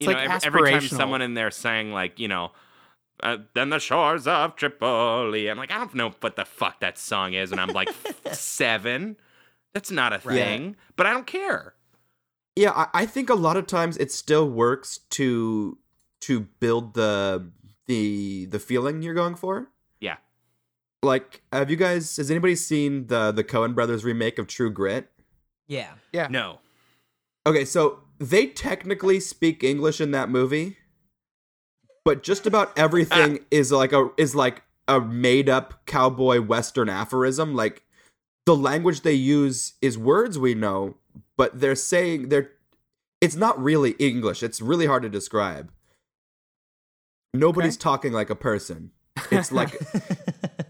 [0.00, 2.50] you know, like every, every time someone in there sang like, you know,
[3.22, 5.48] uh, then the shores of Tripoli.
[5.48, 7.88] I'm like, I don't know what the fuck that song is, and I'm like
[8.32, 9.16] seven.
[9.74, 10.34] That's not a Right.
[10.34, 11.74] thing, but I don't care.
[12.56, 15.78] Yeah, I, I think a lot of times it still works to
[16.22, 17.48] to build the
[17.86, 19.68] the the feeling you're going for.
[21.02, 21.08] Yeah.
[21.08, 22.16] Like, have you guys?
[22.16, 25.10] Has anybody seen the the Coen brothers remake of True Grit?
[25.68, 25.92] Yeah.
[26.12, 26.60] yeah No.
[27.46, 30.76] Okay, so they technically speak English in that movie,
[32.04, 37.54] but just about everything is like a is like a made up cowboy western aphorism.
[37.54, 37.84] Like
[38.46, 40.96] the language they use is words we know,
[41.36, 42.50] but they're saying they're
[43.20, 44.42] it's not really English.
[44.42, 45.70] It's really hard to describe.
[47.34, 48.90] Nobody's talking like a person.
[49.30, 49.78] It's like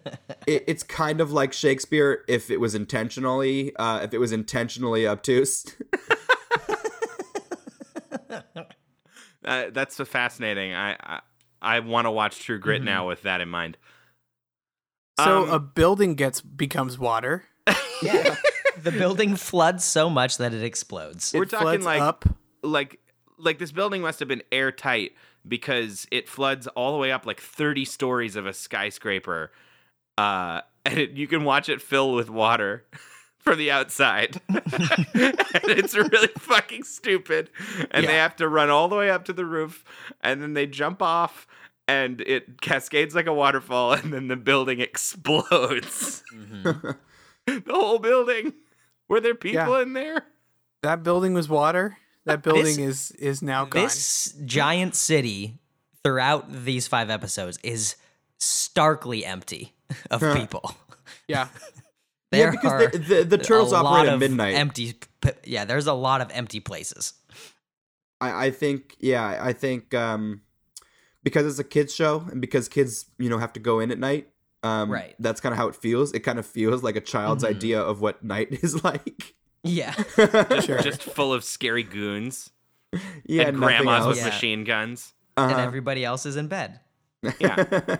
[0.47, 5.07] it, it's kind of like Shakespeare if it was intentionally uh, if it was intentionally
[5.07, 5.67] obtuse.
[9.45, 10.73] Uh, that's so fascinating.
[10.73, 11.21] I I,
[11.61, 12.85] I want to watch True Grit Mm-hmm.
[12.87, 13.77] now with that in mind.
[15.19, 17.45] So Um, a building gets becomes water.
[18.03, 18.37] yeah.
[18.81, 21.33] the building floods so much that it explodes.
[21.35, 22.25] We're It talking like- up.
[22.63, 23.01] like
[23.37, 25.15] like this building must have been airtight
[25.49, 29.51] because it floods all the way up like 30 stories of a skyscraper
[30.23, 32.85] uh and it, you can watch it fill with water
[33.39, 34.63] from the outside and
[35.15, 37.51] it's really fucking stupid
[37.91, 39.85] and they have to run all the way up to the roof
[40.21, 41.47] and then they jump off
[41.89, 46.97] and it cascades like a waterfall and then the building explodes Mhm.
[47.47, 48.53] the whole building
[49.09, 49.83] were there people Yeah.
[49.83, 50.27] in there
[50.83, 51.97] That building was water.
[52.25, 53.83] That building This- is is now gone.
[53.83, 55.59] This giant city
[56.05, 57.97] throughout these five episodes is
[58.43, 59.73] starkly empty
[60.11, 60.35] of Huh.
[60.35, 60.75] people.
[61.29, 61.49] yeah.
[62.31, 64.55] There yeah, because are the, the, the turtles a operate lot at of midnight.
[64.55, 64.95] Empty.
[65.45, 67.13] Yeah, there's a lot of empty places.
[68.23, 70.41] I, I think, yeah, I think um,
[71.23, 73.99] because it's a kids show and because kids, you know, have to go in at
[73.99, 74.29] night.
[74.63, 75.15] Um, Right.
[75.19, 76.13] That's kind of how it feels.
[76.13, 77.49] It kind of feels like a child's Mhm.
[77.51, 79.35] idea of what night is like.
[79.65, 79.93] Yeah.
[80.61, 80.81] Sure.
[80.81, 82.51] just full of scary goons
[83.27, 84.25] yeah, and nothing grandmas with Yeah.
[84.27, 85.13] machine guns.
[85.37, 85.61] and Uh-huh.
[85.63, 86.81] everybody else is in bed.
[87.39, 87.97] Yeah.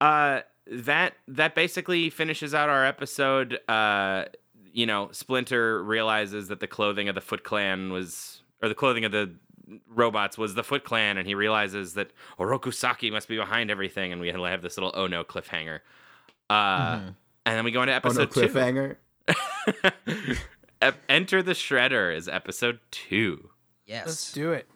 [0.00, 3.58] Uh, that that basically finishes out our episode.
[3.68, 4.24] Uh,
[4.72, 9.04] you know, Splinter realizes that the clothing of the Foot Clan was, or the clothing
[9.04, 9.32] of the
[9.88, 14.12] robots was the Foot Clan, and he realizes that Orokusaki must be behind everything.
[14.12, 15.80] And we have this little oh no cliffhanger.
[16.50, 17.14] Uh, Mhm.
[17.46, 18.40] and then we go into oh no, episode two.
[18.48, 18.96] cliffhanger.
[21.08, 23.50] Enter the Shredder is episode two.
[23.86, 24.06] Yes.
[24.06, 24.68] Let's do it.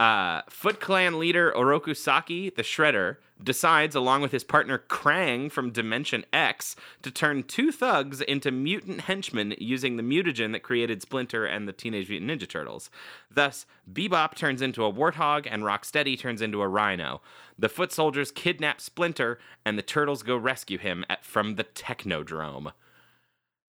[0.00, 5.70] Uh, Foot Clan leader Oroku Saki, the Shredder, decides, along with his partner Krang from
[5.72, 11.44] Dimension X, to turn two thugs into mutant henchmen using the mutagen that created Splinter
[11.44, 12.88] and the Teenage Mutant Ninja Turtles.
[13.30, 17.20] Thus, Bebop turns into a warthog and Rocksteady turns into a rhino.
[17.58, 22.72] The foot soldiers kidnap Splinter, and the turtles go rescue him at, from the Technodrome.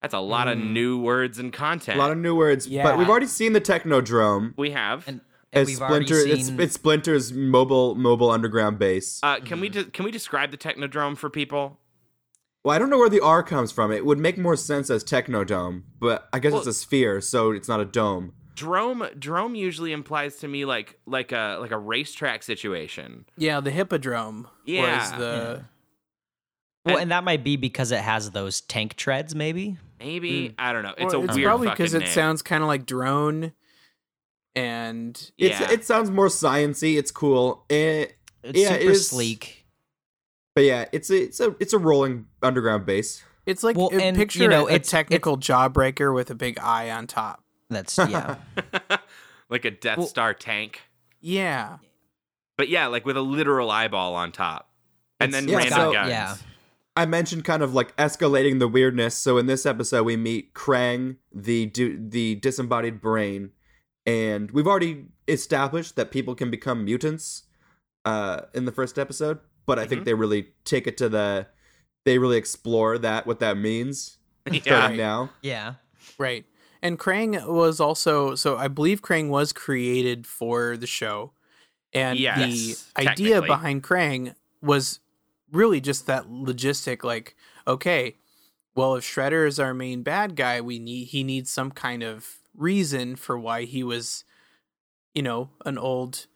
[0.02, 1.98] That's a lot of new words and content.
[1.98, 2.84] A lot of new words, Yeah.
[2.84, 5.06] but we've already seen the Technodrome we have.
[5.08, 5.20] And,
[5.54, 6.16] and as we've Splinter.
[6.18, 6.60] It's, seen.
[6.60, 9.20] it's Splinter's mobile mobile underground base.
[9.24, 11.78] Uh, can we de- can we describe the Technodrome for people?
[12.64, 13.92] well, I don't know where the R comes from.
[13.92, 17.52] It would make more sense as Technodome, but I guess Well- it's a sphere, so
[17.52, 18.34] it's not a dome.
[18.54, 23.26] Drome drome usually implies to me like like a like a racetrack situation.
[23.38, 25.18] Yeah, the hippodrome was Yeah.
[25.18, 25.66] the
[26.86, 29.78] well, and- and that might be because it has those tank treads, maybe.
[30.00, 30.94] Maybe I don't know.
[30.98, 33.54] It's Well, a it's weird probably because it sounds kind of like drone,
[34.56, 35.72] and It's Yeah.
[35.72, 36.98] it sounds more sciency.
[36.98, 37.66] It's cool.
[37.70, 39.66] It, It's Yeah, it super is- sleek.
[40.56, 43.24] but yeah, it's a it's a it's a rolling underground base.
[43.46, 46.58] it's like Well, a and, picture you know, a, it's- technical jawbreaker with a big
[46.60, 47.44] eye on top.
[47.70, 48.36] That's yeah.
[49.50, 50.82] like a Death Well- Star tank,
[51.20, 51.78] Yeah,
[52.58, 54.70] but yeah, like with a literal eyeball on top,
[55.20, 56.10] and It's- then yeah, random so- guns.
[56.10, 56.36] yeah.
[56.98, 59.16] I mentioned kind of like escalating the weirdness.
[59.16, 63.52] So in this episode, we meet Krang, the du- the disembodied brain,
[64.06, 67.44] and we've already established that people can become mutants
[68.06, 69.40] uh, in the first episode.
[69.68, 70.06] But I think Mhm.
[70.06, 71.48] they really take it to the
[72.04, 74.18] they really explore that what that means
[74.52, 74.60] yeah.
[74.62, 75.30] starting now.
[75.42, 75.76] Yeah.
[76.18, 76.46] right.
[76.82, 81.34] And Krang was also so I believe Krang was created for the show,
[81.94, 84.34] and Yes, the idea behind Krang
[84.64, 85.00] was
[85.52, 87.04] really just that logistic.
[87.04, 87.36] Like,
[87.68, 88.18] okay,
[88.74, 92.40] well, if Shredder is our main bad guy, we need he needs some kind of
[92.56, 94.24] reason for why he was,
[95.16, 96.28] you know, an old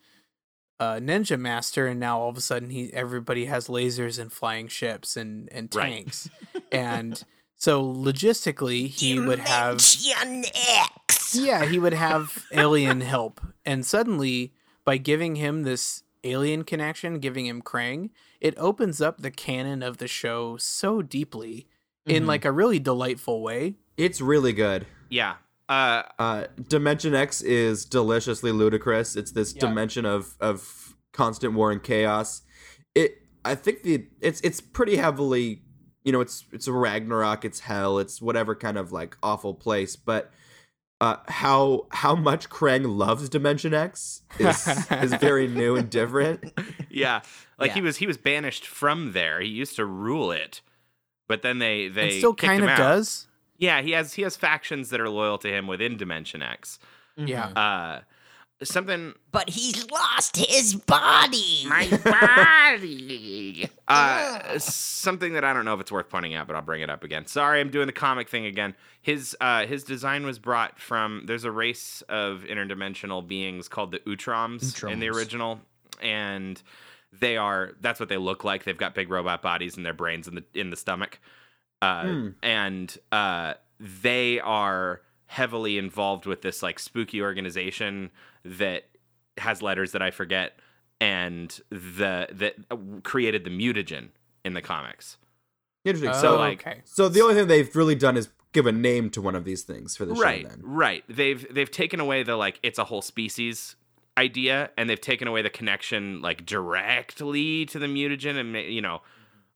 [0.80, 4.68] uh, ninja master, and now all of a sudden he everybody has lasers and flying
[4.68, 5.94] ships and and Right.
[5.94, 6.30] tanks,
[6.72, 7.24] and
[7.56, 9.80] so logistically he would have
[11.34, 14.54] yeah he would have alien help, and suddenly
[14.84, 18.10] by giving him this alien connection, giving him Krang,
[18.42, 21.68] it opens up the canon of the show so deeply
[22.06, 22.28] in Mhm.
[22.28, 23.76] like a really delightful way.
[23.98, 24.88] It's really good.
[25.10, 25.36] yeah.
[25.68, 29.16] Uh, Uh, Dimension X is deliciously ludicrous.
[29.16, 29.62] It's this Yeah.
[29.62, 32.42] dimension of of constant war and chaos.
[32.94, 35.62] It, I think the it's it's pretty heavily,
[36.04, 39.96] you know, it's it's a Ragnarok, it's hell, it's whatever kind of like awful place.
[39.96, 40.32] But
[41.02, 46.54] uh, how how much Krang loves Dimension X is is very new and different.
[46.90, 47.22] yeah.
[47.60, 49.42] Like he was he was banished from there.
[49.42, 50.62] He used to rule it,
[51.28, 52.78] but then they they and still kind of out.
[52.78, 53.28] does.
[53.58, 56.80] Yeah, he has he has factions that are loyal to him within Dimension X.
[57.18, 57.48] Yeah.
[57.48, 58.02] Uh,
[58.64, 61.66] something But he's lost his body.
[61.68, 61.88] My
[62.78, 63.70] body.
[63.88, 66.90] Uh, something that I don't know if it's worth pointing out, but I'll bring it
[66.90, 67.26] up again.
[67.28, 68.76] Sorry, I'm doing the comic thing again.
[69.02, 71.24] His uh, his design was brought from.
[71.26, 75.16] There's a race of interdimensional beings called the Utroms, in the Utroms.
[75.16, 75.60] original,
[76.02, 76.62] and
[77.18, 77.72] they are.
[77.82, 78.64] That's what they look like.
[78.64, 81.20] They've got big robot bodies and their brains in the in the stomach,
[81.82, 82.30] uh, Hmm.
[82.42, 88.12] and uh, they are heavily involved with this like spooky organization
[88.44, 88.84] that
[89.38, 90.60] has letters that I forget
[91.02, 92.56] and the that
[93.04, 94.10] created the mutagen
[94.46, 95.18] in the comics.
[95.84, 96.12] Interesting.
[96.12, 96.82] Oh, so like- okay.
[96.86, 99.64] so the only thing they've really done is give a name to one of these
[99.64, 100.48] things for the right, show.
[100.48, 101.04] Then right.
[101.10, 103.76] They've they've taken away the like it's a whole species
[104.18, 109.02] idea and they've taken away the connection like directly to the mutagen and you know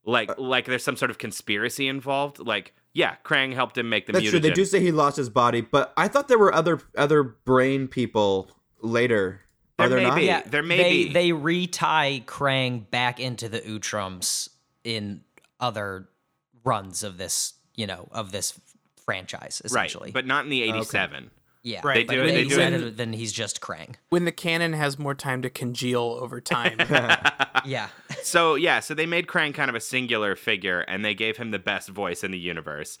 [0.04, 4.06] like uh, like there's some sort of conspiracy involved like yeah krang helped him make
[4.06, 4.40] the That's mutagen true.
[4.40, 7.86] They do say he lost his body, but I thought there were other other brain
[7.88, 9.42] people later.
[9.78, 10.16] Are There there may not?
[10.18, 10.24] be.
[10.26, 11.12] Yeah, there may they, be.
[11.12, 14.48] They retie Krang back into the Utroms
[14.84, 15.22] in
[15.58, 16.08] other
[16.64, 18.60] runs of this, you know, of this
[19.04, 20.10] franchise, right essentially.
[20.10, 21.30] but not in the 87
[21.62, 23.60] yeah, Right, but they do it- when they he do it- it, then he's just
[23.60, 23.94] Krang.
[24.08, 26.78] When the canon has more time to congeal over time.
[27.66, 27.88] Yeah,
[28.22, 31.50] so yeah so they made krang kind of a singular figure and they gave him
[31.50, 32.96] the best voice in the universe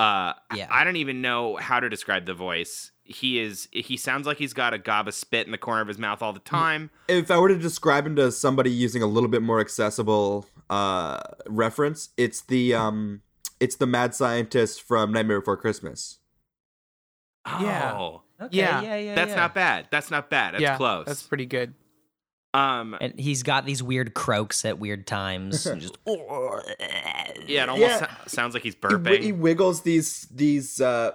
[0.00, 0.66] uh Yeah.
[0.68, 4.52] i don't even know how to describe the voice he is he sounds like he's
[4.52, 7.30] got a gob of spit in the corner of his mouth all the time if
[7.30, 12.08] I were to describe him to somebody using a little bit more accessible uh, reference,
[12.16, 13.20] it's the um,
[13.60, 16.18] it's the mad scientist from Nightmare Before Christmas.
[17.46, 17.92] Yeah.
[17.98, 19.14] oh okay, Yeah, yeah, yeah.
[19.14, 19.36] that's yeah.
[19.36, 21.74] not bad that's not bad that's yeah, close That's pretty good.
[22.54, 25.66] um And he's got these weird croaks at weird times.
[25.66, 27.98] and just yeah it almost Yeah.
[27.98, 31.12] so- sounds like he's He, wi- he wiggles these these uh,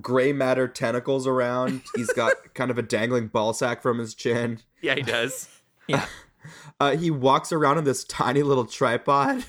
[0.00, 1.82] gray matter tentacles around.
[1.96, 4.60] He's got kind of a dangling ball sack from his chin.
[4.80, 5.48] Yeah, he does.
[5.88, 6.06] Yeah.
[6.80, 9.44] Uh, he walks around on this tiny little tripod.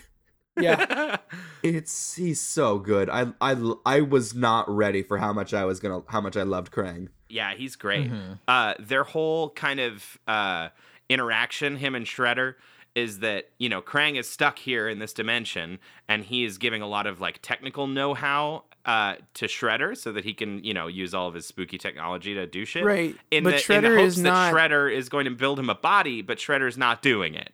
[0.60, 1.18] Yeah.
[1.64, 3.10] It's he's so good.
[3.10, 6.44] I I I was not ready for how much I was gonna how much I
[6.44, 7.08] loved Krang.
[7.30, 8.12] Yeah, he's great.
[8.12, 8.38] Mhm.
[8.50, 10.70] Uh, their whole kind of uh,
[11.08, 12.56] interaction, him and Shredder,
[12.96, 15.80] is that you know Krang is stuck here in this dimension,
[16.10, 20.26] and he is giving a lot of like technical know-how uh, to Shredder so that
[20.26, 22.84] he can you know use all of his spooky technology to do shit.
[22.84, 23.16] Right.
[23.32, 25.60] In but the, Shredder in the hopes is that not Shredder is going to build
[25.60, 27.54] him a body, but Shredder's not doing it.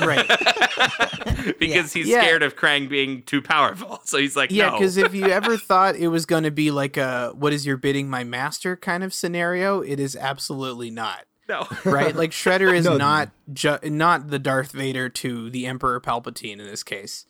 [0.00, 0.26] Right.
[1.58, 2.22] because he's Yeah.
[2.22, 4.00] scared of Krang being too powerful.
[4.04, 4.72] So he's like, Yeah, no.
[4.78, 7.76] because if you ever thought it was going to be like a "What is your
[7.76, 11.24] bidding, my master" kind of scenario, it is absolutely not.
[11.48, 11.66] no.
[11.84, 12.14] Right?
[12.14, 12.96] Like Shredder is No.
[12.96, 17.26] not ju- not the Darth Vader to the Emperor Palpatine in this case.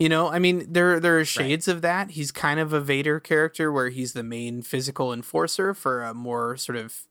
[0.00, 2.10] You know, I mean, there there are shades of that.
[2.10, 6.56] He's kind of a Vader character where he's the main physical enforcer for a more
[6.56, 7.02] sort of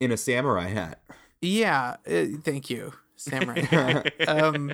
[0.00, 1.02] In a samurai hat.
[1.42, 1.96] yeah.
[2.10, 4.02] Uh, thank you, Samurai.
[4.28, 4.72] um,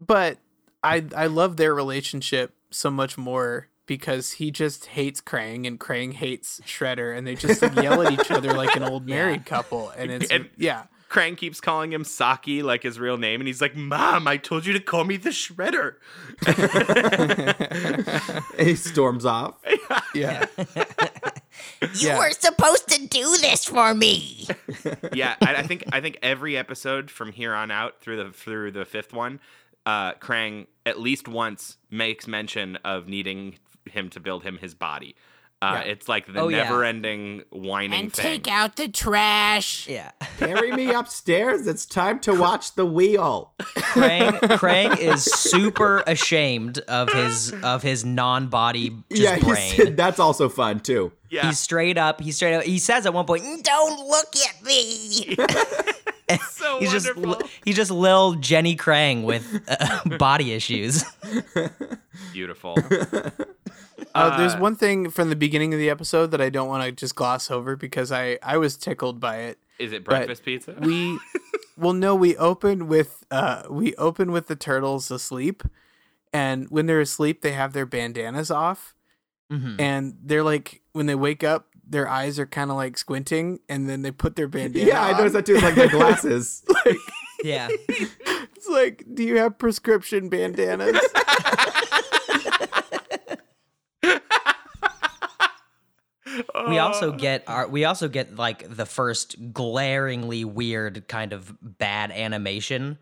[0.00, 0.38] but
[0.82, 6.12] I I love their relationship so much more because he just hates Krang and Krang
[6.14, 9.90] hates Shredder, and they just like, yell at each other like an old married couple,
[9.90, 10.84] and it's And- yeah.
[11.10, 14.64] Krang keeps calling him Saki like his real name, and he's like, "Mom, I told
[14.64, 15.96] you to call me the Shredder."
[18.58, 19.56] he storms off.
[20.14, 20.46] Yeah,
[21.80, 22.18] You Yeah.
[22.18, 24.48] were supposed to do this for me.
[25.12, 28.72] yeah, I, I think I think every episode from here on out through the through
[28.72, 29.38] the fifth one,
[29.86, 33.58] uh, Krang at least once makes mention of needing
[33.88, 35.14] him to build him his body.
[35.62, 35.90] Uh, Yeah.
[35.92, 38.22] It's like the Oh, never-ending whining And thing.
[38.42, 39.86] take out the trash.
[39.88, 40.10] Yeah.
[40.38, 41.66] Carry me upstairs.
[41.66, 43.52] It's time to watch the wheel.
[43.60, 49.72] Krang, Krang is super ashamed of his of his non-body yeah, brain.
[49.74, 51.12] he's, that's also fun too.
[51.28, 52.22] yeah, He's straight up.
[52.22, 52.62] He's straight up.
[52.62, 55.36] He says at one point, Don't look at me.
[56.48, 57.44] so he's just wonderful.
[57.46, 61.04] li- he's just lil Jenny Krang with uh, body issues.
[62.32, 62.76] Beautiful.
[64.14, 66.84] Uh, there's Uh, one thing from the beginning of the episode that I don't want
[66.84, 69.58] to just gloss over because I I was tickled by it.
[69.78, 70.74] Is it breakfast pizza?
[70.80, 71.18] we
[71.76, 75.62] well no we open with uh we open with the turtles asleep
[76.32, 78.94] and when they're asleep they have their bandanas off
[79.50, 79.80] Mhm.
[79.80, 83.88] and they're like when they wake up their eyes are kind of like squinting and
[83.88, 85.16] then they put their bandana Yeah, I on.
[85.16, 85.54] noticed that too.
[85.54, 86.62] It's like their glasses.
[86.84, 86.98] like
[87.42, 87.68] Yeah.
[87.88, 91.00] it's like do you have prescription bandanas
[96.68, 101.56] We Uh, also get our we also get like the first glaringly weird kind of
[101.60, 102.98] bad animation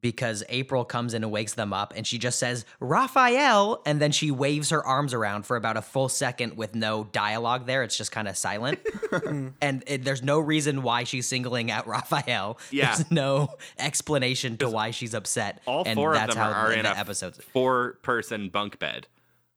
[0.00, 3.82] because April comes in and wakes them up and she just says Raphael!
[3.84, 7.66] And then she waves her arms around for about a full second with no dialogue
[7.66, 7.82] there.
[7.82, 8.78] It's just kind of silent.
[9.60, 12.58] And it, there's no reason why she's singling out Raphael.
[12.70, 12.94] Yeah.
[12.94, 15.60] there's no explanation to why she's upset.
[15.66, 18.50] all and four of that's them are, how are the, in the a episodes four-person
[18.50, 19.08] bunk bed.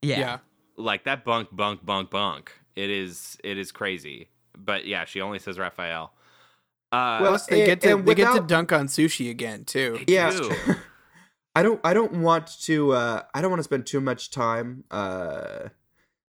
[0.02, 0.20] yeah.
[0.20, 0.38] yeah.
[0.78, 5.40] Like that bunk bunk bunk bunk it is it is crazy but yeah she only
[5.40, 6.14] says raphael
[6.92, 10.00] uh Well, they and- get to and they get to dunk on sushi again too
[10.08, 10.32] Yeah.
[10.32, 10.52] do.
[11.56, 14.84] I don't I don't want to uh I don't want to spend too much time
[14.92, 15.70] uh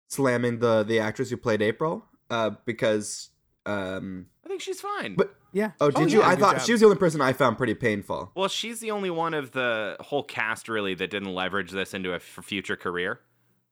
[0.09, 3.31] slamming the the actress who played April uh because
[3.67, 6.65] um i think she's fine But- yeah oh did you yeah, I thought job.
[6.67, 8.33] she was the only person I found pretty painful.
[8.35, 12.13] well she's the only one of the whole cast really that didn't leverage this into
[12.13, 13.21] a f- future career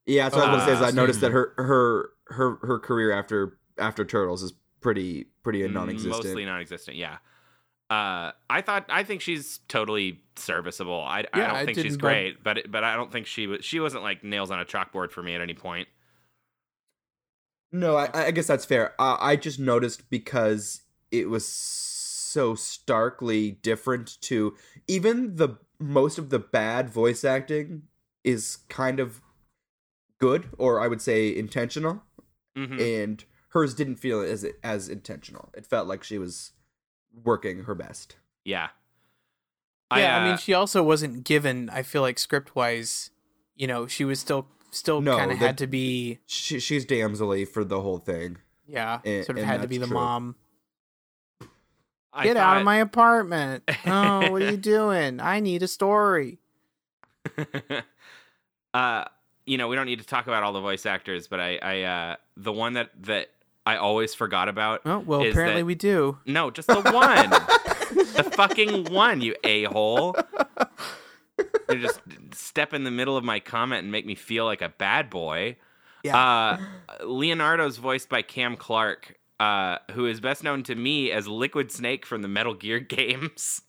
[0.05, 0.77] Yeah, that's what I was gonna say.
[0.77, 5.27] Is I Uh, noticed that her her her her career after after Turtles is pretty
[5.43, 6.23] pretty non-existent.
[6.23, 7.17] mostly non-existent yeah
[7.91, 12.43] uh i thought i think she's totally serviceable i, I don't I think she's great
[12.43, 15.21] but but i don't think she was she wasn't like nails on a chalkboard for
[15.21, 15.87] me at any point
[17.71, 18.93] No, I, I guess that's fair.
[18.99, 24.55] Uh, I just noticed because it was so starkly different to
[24.87, 27.83] even the most of the bad voice acting
[28.23, 29.21] is kind of
[30.19, 32.03] good, or I would say intentional,
[32.57, 33.01] Mhm.
[33.03, 35.49] and hers didn't feel as as intentional.
[35.55, 36.51] It felt like she was
[37.13, 38.15] working her best.
[38.45, 38.69] yeah
[39.93, 41.69] yeah, I, uh, mean, she also wasn't given.
[41.69, 43.09] I feel like script wise,
[43.57, 46.19] you know, she was still still No, kind of had to be.
[46.25, 48.37] She, she's damselly for the whole thing.
[48.65, 49.95] Yeah, And- sort of had to be the true.
[49.95, 50.35] mom.
[52.13, 53.69] I Get out of my apartment!
[53.85, 55.19] Oh, what are you doing?
[55.19, 56.39] I need a story.
[58.73, 59.05] uh
[59.51, 61.81] you know we don't need to talk about all the voice actors but i i
[61.81, 63.27] uh the one that that
[63.65, 66.17] i always forgot about Oh well, Is apparently that- we do.
[66.25, 67.29] no just the one
[68.15, 70.15] the fucking one you a-hole
[71.69, 71.99] you just
[72.33, 75.57] step in the middle of my comment and make me feel like a bad boy
[76.03, 76.17] Yeah.
[76.17, 81.71] Uh, Leonardo's voiced by Cam Clarke, uh, who is best known to me as Liquid
[81.71, 83.61] Snake from the Metal Gear games.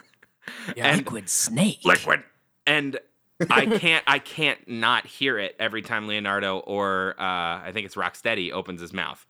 [0.77, 0.89] Yeah.
[0.89, 1.81] and- Liquid snake.
[1.85, 2.23] Liquid,
[2.67, 2.99] and
[3.51, 7.23] I can't, I can't not hear it every time Leonardo or uh,
[7.65, 9.25] I think it's Rocksteady opens his mouth.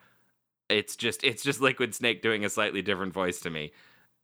[0.68, 3.72] It's just, it's just Liquid Snake doing a slightly different voice to me.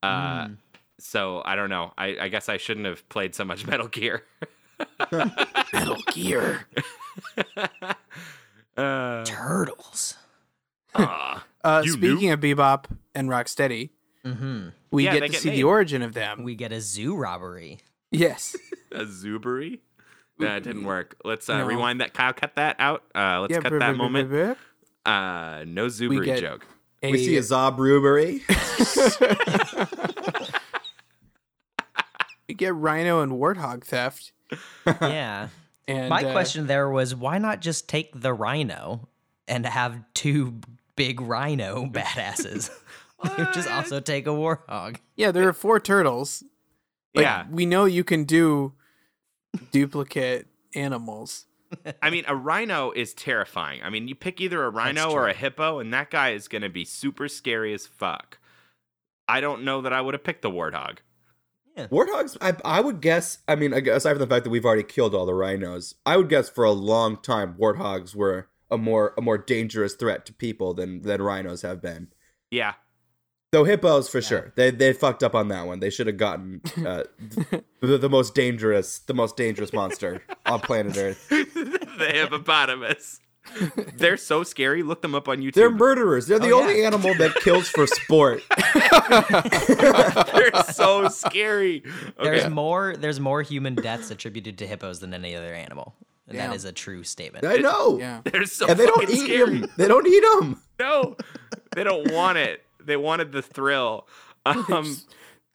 [0.03, 0.57] Uh, Mm.
[1.01, 1.93] So I don't know.
[1.97, 4.25] I, I guess I shouldn't have played so much Metal Gear.
[5.73, 6.67] Metal Gear.
[8.77, 10.15] uh, Turtles.
[10.95, 11.45] aw.
[11.65, 13.91] Uh, You speaking of Bebop and Rocksteady,
[14.25, 14.69] Mm-hmm.
[14.91, 15.59] we Yeah, get to get see made.
[15.59, 16.43] the origin of them.
[16.43, 17.79] We get a zoo robbery.
[18.11, 18.57] Yes.
[18.93, 19.81] a Zubery.
[20.39, 21.17] That didn't work.
[21.25, 21.67] Let's uh, No.
[21.67, 22.15] rewind that.
[22.15, 23.03] Kyle, cut that out.
[23.15, 24.29] Uh, let's Yeah, cut brr, that brr, brr, moment.
[24.29, 24.57] brr,
[25.05, 25.13] brr.
[25.13, 26.67] Uh, no Zubery get- joke.
[27.03, 28.43] A, We see a Zob Rubery.
[32.49, 34.33] we get Rhino and Warthog theft.
[34.87, 35.49] yeah.
[35.87, 39.09] And My uh, question there was why not just take the rhino
[39.47, 40.61] and have two
[40.97, 42.71] big rhino badasses?
[43.55, 44.97] just also take a warthog.
[45.17, 46.43] Yeah, there are four turtles.
[47.19, 47.47] Like, yeah.
[47.51, 48.75] we know you can do
[49.73, 51.47] duplicate animals.
[52.03, 53.83] I mean, a rhino is terrifying.
[53.83, 56.63] I mean, you pick either a rhino or a hippo, and that guy is going
[56.63, 58.39] to be super scary as fuck.
[59.27, 60.99] I don't know that I would have picked the warthog.
[61.77, 63.39] Warthogs, I, I would guess.
[63.47, 66.29] I mean, aside from the fact that we've already killed all the rhinos, I would
[66.29, 70.75] guess for a long time warthogs were a more a more dangerous threat to people
[70.75, 72.09] than than rhinos have been.
[72.51, 72.75] Yeah.
[73.51, 75.81] Though hippos, for sure, they they fucked up on that one.
[75.81, 77.05] They should have gotten uh,
[77.81, 81.29] the, the most dangerous, the most dangerous monster on planet Earth.
[81.31, 83.21] the hippopotamus.
[83.97, 84.83] They're so scary.
[84.83, 85.55] Look them up on YouTube.
[85.55, 86.27] They're murderers.
[86.27, 86.89] They're the Oh, only yeah.
[86.89, 88.43] animal that kills for sport.
[90.35, 91.83] They're so scary.
[92.23, 95.95] There's more there's more human deaths attributed to hippos than any other animal.
[96.27, 96.49] And Yeah.
[96.49, 97.47] that is a true statement.
[97.47, 97.99] I know.
[97.99, 98.21] Yeah.
[98.25, 99.59] They're so And they don't fucking eat scary.
[99.61, 99.71] them.
[99.79, 100.61] They don't eat them.
[100.79, 101.17] No,
[101.75, 102.65] they don't want it.
[102.89, 104.09] They wanted the thrill.
[104.47, 104.97] Um,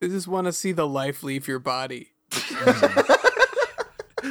[0.00, 2.12] They just want to see the life leave your body.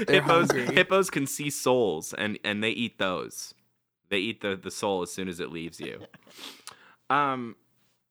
[0.08, 0.74] Hippos, hungry.
[0.74, 3.54] hippos can see souls, and and they eat those.
[4.10, 6.00] They eat the the soul as soon as it leaves you.
[7.10, 7.56] Um,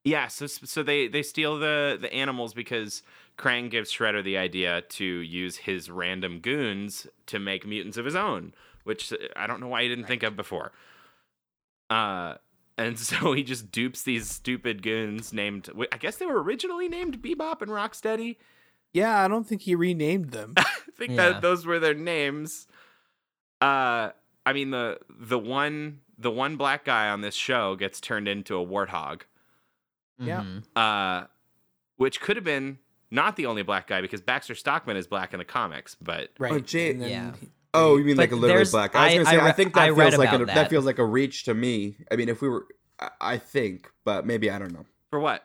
[0.05, 0.29] yeah.
[0.29, 3.03] So so they they steal the the animals because
[3.39, 8.15] Krang gives Shredder the idea to use his random goons to make mutants of his
[8.17, 8.53] own,
[8.85, 10.73] which uh, I don't know why he didn't think of before.
[11.89, 12.35] Uh.
[12.79, 15.69] And so he just dupes these stupid goons named.
[15.93, 18.37] I guess they were originally named Bebop and Rocksteady.
[18.93, 20.55] Yeah, I don't think he renamed them.
[20.59, 20.65] I
[20.97, 21.31] think Yeah.
[21.31, 22.67] that those were their names.
[23.61, 24.11] Uh,
[24.45, 28.57] I mean the the one the one black guy on this show gets turned into
[28.59, 29.23] a warthog.
[30.19, 30.43] Yeah.
[30.43, 30.63] Mhm.
[30.77, 31.27] Uh,
[31.97, 32.79] which could have been
[33.11, 36.65] not the only black guy because Baxter Stockman is black in the comics, but Right.
[36.65, 37.33] Jay- and then Yeah.
[37.41, 38.95] he- Oh, you mean But like a literally black?
[38.95, 39.37] I was I- gonna say.
[39.45, 40.55] I I, think that read feels like a, that.
[40.55, 40.71] that.
[40.71, 41.97] feels like a reach to me.
[42.11, 42.67] I mean, if we were,
[43.01, 44.85] I, I think, but maybe I don't know.
[45.11, 45.43] for what?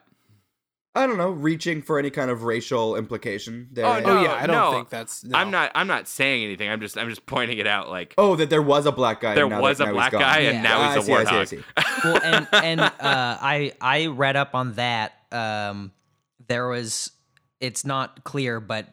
[0.94, 3.68] I don't know, reaching for any kind of racial implication.
[3.72, 3.86] There.
[3.86, 4.22] Oh, Oh no.
[4.22, 4.72] yeah, I don't no.
[4.72, 5.22] think that's.
[5.22, 5.38] No.
[5.38, 6.68] I'm not I'm not saying anything.
[6.68, 7.88] I'm just I'm just pointing it out.
[7.88, 9.34] Like Oh, that there was a black guy.
[9.34, 10.20] there and now was that- a black gone.
[10.22, 10.50] guy Yeah.
[10.50, 11.46] and now Ah, he's a I see, I warthog.
[11.48, 12.08] see, I see.
[12.08, 15.12] well, and and uh, I I read up on that.
[15.30, 15.92] Um,
[16.48, 17.12] there was
[17.60, 18.88] it's not clear, but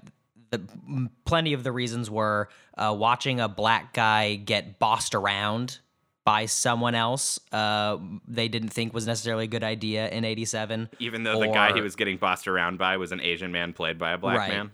[0.58, 5.80] the plenty of the reasons were uh, watching a black guy get bossed around
[6.26, 7.40] by someone else.
[7.52, 10.90] Uh, they didn't think was necessarily a good idea in '87.
[11.00, 13.98] Even though the guy he was getting bossed around by was an Asian man played
[13.98, 14.50] by a black Right.
[14.50, 14.72] man.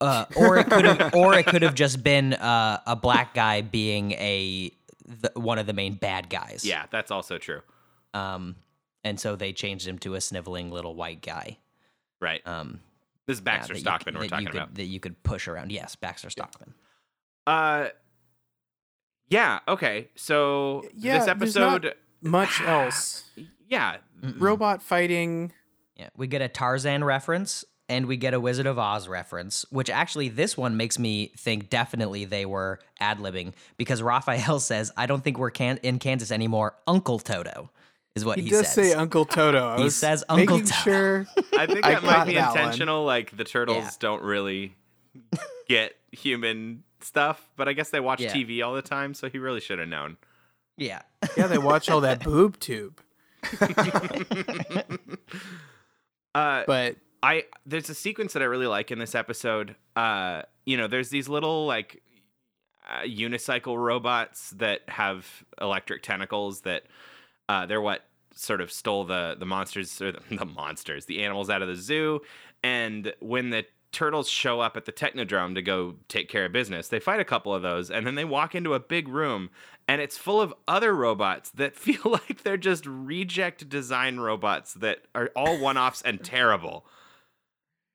[0.00, 3.60] Uh, or it could have, or it could have just been uh, a black guy
[3.60, 4.72] being a
[5.06, 6.64] the, one of the main bad guys.
[6.64, 7.60] Yeah, that's also true.
[8.14, 8.56] Um,
[9.04, 11.58] and so they changed him to a sniveling little white guy.
[12.20, 12.44] Right.
[12.46, 12.80] Um,
[13.26, 14.74] This is yeah, Baxter that you Stockman could- we're that talking you could, about.
[14.74, 15.70] That you could push around.
[15.72, 16.74] Yes, Baxter Stockman.
[17.46, 17.88] Uh,
[19.28, 19.60] yeah.
[19.68, 20.08] Okay.
[20.14, 23.24] So Yeah, this there's not- episode, much else.
[23.68, 24.40] yeah, Mm-mm.
[24.40, 25.52] Robot fighting.
[25.96, 29.90] Yeah, we get a Tarzan reference and we get a Wizard of Oz reference, which
[29.90, 35.06] actually this one makes me think definitely they were ad libbing because Raphael says, "I
[35.06, 37.70] don't think we're can- in Kansas anymore." Uncle Toto
[38.14, 38.50] is what He, says.
[38.50, 38.90] he, does says.
[38.90, 39.68] say Uncle Toto.
[39.68, 40.82] I He was says Uncle making Toto.
[40.82, 41.26] sure.
[41.58, 42.58] I think I that might be that one.
[42.58, 43.04] intentional.
[43.04, 43.90] Like the turtles Yeah.
[44.00, 44.74] don't really
[45.68, 48.32] get human stuff, but I guess they watch Yeah.
[48.32, 50.16] TV all the time, so he really should have known.
[50.76, 51.02] yeah,
[51.36, 53.00] Yeah, they watch all that boob tube.
[56.34, 59.76] Uh, But I there's a sequence that I really like in this episode.
[59.94, 62.02] Uh, you know, there's these little like
[62.88, 66.84] uh, unicycle robots that have electric tentacles that
[67.48, 68.04] uh, they're what
[68.34, 71.76] sort of stole the the monsters or the, the monsters, the animals out of the
[71.76, 72.20] zoo.
[72.62, 76.88] And when the turtles show up at the Technodrome to go take care of business.
[76.88, 79.50] They fight a couple of those, and then they walk into a big room,
[79.86, 85.02] and it's full of other robots that feel like they're just reject design robots that
[85.14, 86.86] are all one offs and terrible.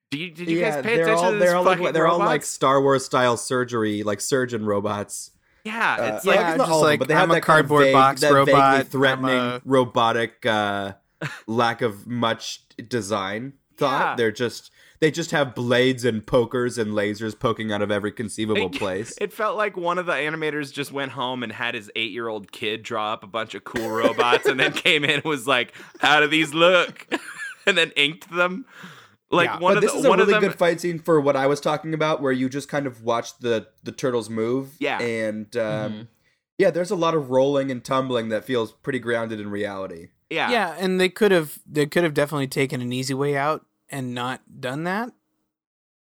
[0.09, 2.19] Do you, did you guys pay attention all to this they're all like they're all
[2.19, 2.43] like?
[2.43, 5.31] Star Wars style surgery, like surgeon robots.
[5.67, 7.23] Yeah, Uh, it's yeah, like it's not just all of them, like, but they have
[7.23, 10.93] I'm a that kind of cardboard vague- box that robot, threatening a- robotic uh,
[11.47, 14.01] lack of much design thought.
[14.11, 14.15] Yeah.
[14.15, 18.65] They're just they just have blades and pokers and lasers poking out of every conceivable
[18.67, 19.15] It- place.
[19.21, 22.27] It felt like one of the animators just went home and had his eight year
[22.27, 25.45] old kid draw up a bunch of cool robots and then came in and was
[25.47, 27.05] like, How do these look?
[27.67, 28.65] and then inked them.
[29.29, 29.59] Like Yeah.
[29.59, 31.47] one but of this the is a really them good fight scene for what I
[31.47, 34.75] was talking about, where you just kind of watch the the turtles move.
[34.79, 34.99] Yeah.
[35.01, 36.07] and um, Mhm.
[36.57, 40.07] yeah, there's a lot of rolling and tumbling that feels pretty grounded in reality.
[40.29, 40.49] Yeah.
[40.49, 44.13] Yeah, and they could have they could have definitely taken an easy way out and
[44.13, 45.11] not done that.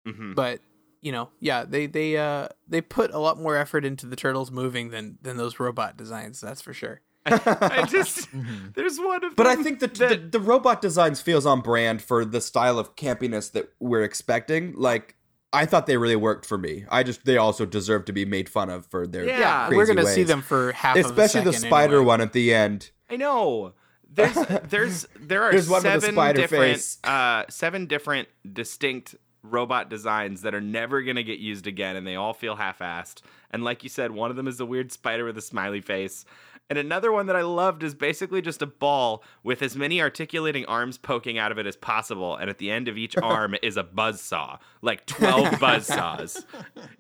[0.07, 0.35] Mhm.
[0.37, 0.61] But
[1.01, 4.51] you know, yeah, they they uh they put a lot more effort into the turtles
[4.51, 6.41] moving than than those robot designs.
[6.41, 7.01] That's for sure.
[7.27, 8.75] I just Mhm.
[8.75, 12.03] there's one of But I think the, that- the the robot designs feels on brand
[12.03, 14.75] for the style of campiness that we're expecting.
[14.77, 15.15] Like
[15.53, 16.85] I thought they really worked for me.
[16.91, 19.39] I just they also deserve to be made fun of for their Yeah.
[19.39, 22.07] Yeah, crazy we're gonna see them for half, especially of a the spider anyway.
[22.07, 22.91] one at the end.
[23.11, 23.73] I know.
[24.13, 24.35] There's
[24.69, 26.99] there's there are There's one with a seven spider different face.
[27.05, 32.17] uh seven different distinct robot designs that are never gonna get used again and they
[32.17, 33.23] all feel half assed.
[33.51, 36.25] And like you said, one of them is the weird spider with a smiley face.
[36.69, 40.65] And another one that I loved is basically just a ball with as many articulating
[40.67, 42.35] arms poking out of it as possible.
[42.35, 46.45] And at the end of each arm is a buzz saw, like 12 buzz saws.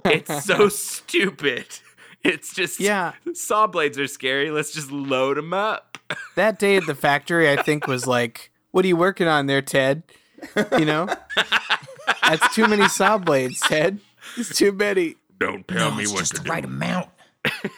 [0.04, 1.66] It's so stupid.
[2.22, 3.12] It's just, Yeah.
[3.34, 4.50] saw blades are scary.
[4.52, 5.98] Let's just load them up.
[6.36, 9.60] That day at the factory, I think was like, "What are you working on there,
[9.62, 10.04] Ted?"
[10.78, 11.08] You know,
[12.22, 13.98] that's too many saw blades, Ted.
[14.36, 15.16] It's too many.
[15.38, 16.50] Don't tell No, me it's what just to the do.
[16.52, 17.08] right amount.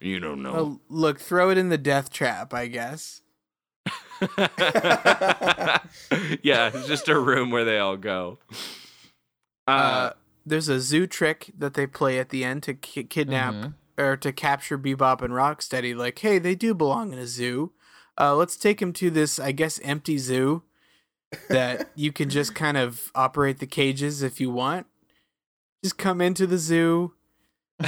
[0.00, 0.54] You don't know.
[0.54, 3.20] Oh, look, throw it in the death trap, I guess.
[6.42, 8.38] yeah, it's just a room where they all go.
[9.66, 10.12] Uh, Uh,
[10.46, 13.74] there's a zoo trick that they play at the end to ki- kidnap Mhm.
[13.98, 15.96] or to capture Bebop and Rocksteady.
[15.96, 17.72] Like, hey, they do belong in a zoo.
[18.18, 20.62] Uh, let's take them to this, I guess, empty zoo
[21.50, 24.86] that you can just kind of operate the cages if you want.
[25.84, 27.12] Just come into the zoo,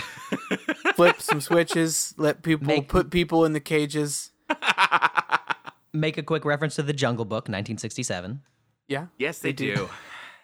[0.94, 4.30] flip some switches, let people Make- put people in the cages.
[5.92, 8.42] Make a quick reference to the Jungle Book, 1967,
[8.86, 9.06] Yeah.
[9.18, 9.74] yes, they, they do.
[9.74, 9.88] do.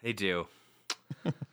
[0.03, 0.47] They do.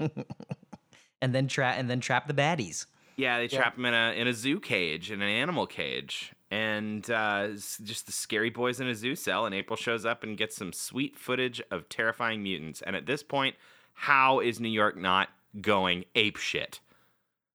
[1.22, 2.86] and then trap and then trap the baddies.
[3.16, 3.60] Yeah, they Yeah.
[3.60, 8.08] trap them in a in a zoo cage, in an animal cage, and uh, just
[8.08, 9.46] the scary boys in a zoo cell.
[9.46, 12.82] And April shows up and gets some sweet footage of terrifying mutants.
[12.82, 13.56] And at this point,
[13.94, 15.30] how is New York not
[15.62, 16.80] going ape shit?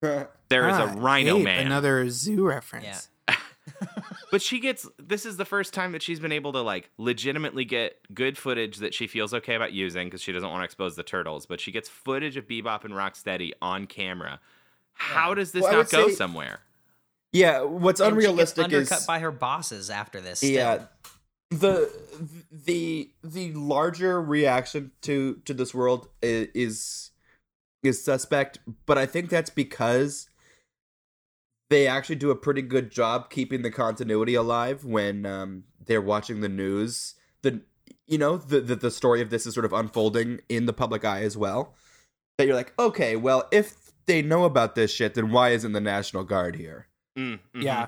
[0.01, 1.67] There is Ah, a rhino ape, man.
[1.67, 3.09] Another zoo reference.
[3.29, 3.35] Yeah.
[4.31, 7.65] But she gets this is the first time that she's been able to like legitimately
[7.65, 10.97] get good footage that she feels okay about using because she doesn't want to expose
[10.97, 14.39] the turtles, but she gets footage of Bebop and Rocksteady on camera.
[14.93, 16.61] How does this Well, not go say- somewhere?
[17.33, 20.39] yeah, what's And she gets unrealistic undercut is by her bosses after this.
[20.41, 20.51] Still.
[20.53, 20.83] yeah
[21.51, 21.91] the
[22.53, 27.11] the the larger reaction to to this world i- is
[27.83, 30.29] is suspect but i think that's because
[31.71, 36.41] they actually do a pretty good job keeping the continuity alive when um they're watching
[36.41, 37.61] the news the
[38.07, 41.05] you know the, the the story of this is sort of unfolding in the public
[41.05, 41.75] eye as well
[42.37, 45.81] that you're like okay well if they know about this shit then why isn't the
[45.81, 46.87] national guard here
[47.17, 47.63] Mm, mhm.
[47.63, 47.87] Yeah.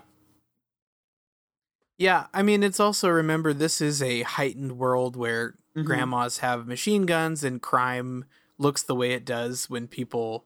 [1.98, 5.84] Yeah, I mean, it's also remember this is a heightened world where Mhm.
[5.84, 8.24] grandmas have machine guns and crime
[8.60, 10.44] looks the way it does when people,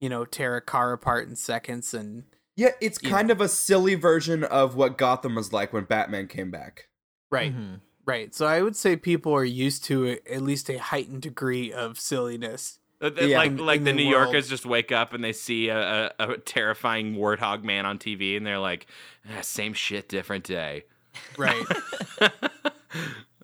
[0.00, 1.94] you know, tear a car apart in seconds.
[1.94, 2.24] And
[2.56, 6.28] yeah it's You kind of a silly version of what gotham was like when batman
[6.28, 6.88] came back
[7.30, 7.80] right, Mhm.
[8.06, 8.34] right.
[8.34, 11.98] So I would say people are used to a, at least a heightened degree of
[11.98, 12.78] silliness.
[13.00, 13.38] Uh, Yeah.
[13.38, 14.24] Like In- like in the the New world.
[14.32, 18.36] Yorkers just wake up and they see a, a, a terrifying warthog man on TV
[18.36, 18.86] and they're like,
[19.28, 20.84] "Ah, same shit, different day.
[21.36, 21.64] Right.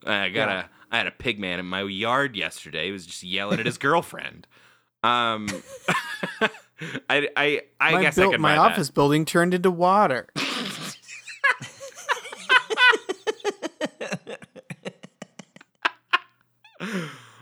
[0.06, 0.64] I got Yeah.
[0.90, 2.86] I had a pig man in my yard yesterday.
[2.86, 4.46] He was just yelling at his girlfriend.
[5.02, 5.48] Um,
[7.08, 8.72] I I I my guess I built- could my buy that.
[8.72, 10.26] office building turned into water.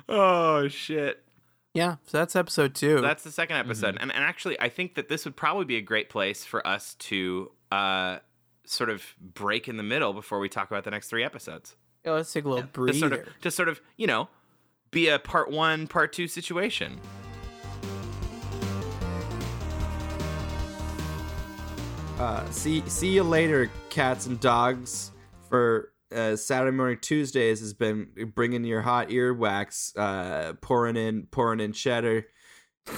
[0.08, 1.22] Oh shit.
[1.74, 3.00] yeah, so that's episode two.
[3.00, 3.98] That's the second episode.
[4.00, 6.94] And, and actually, I think that this would probably be a great place for us
[6.94, 8.18] to uh,
[8.64, 11.76] sort of break in the middle before we talk about the next three episodes.
[12.09, 12.98] Yeah, let's take a little To breather.
[12.98, 14.28] sort of, to sort of, you know,
[14.90, 16.98] be a part one, part two situation.
[22.18, 25.12] Uh, see see you later, cats and dogs.
[25.48, 31.60] For uh, Saturday morning Tuesdays has been bringing your hot earwax, uh, pouring in pouring
[31.60, 32.26] in cheddar,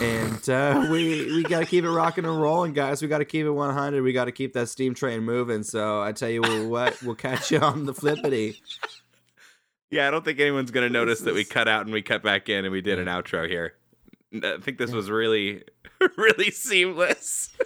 [0.00, 3.02] and uh, we we got to keep it rocking and rolling, guys.
[3.02, 4.02] We got to keep it 100.
[4.02, 5.64] We got to keep that steam train moving.
[5.64, 8.56] So I tell you what, we'll catch you on the flippity.
[9.90, 12.48] Yeah, I don't think anyone's gonna notice that we cut out and we cut back
[12.48, 13.74] in and we did an outro here.
[14.32, 15.62] I think this was really,
[16.16, 17.50] really seamless.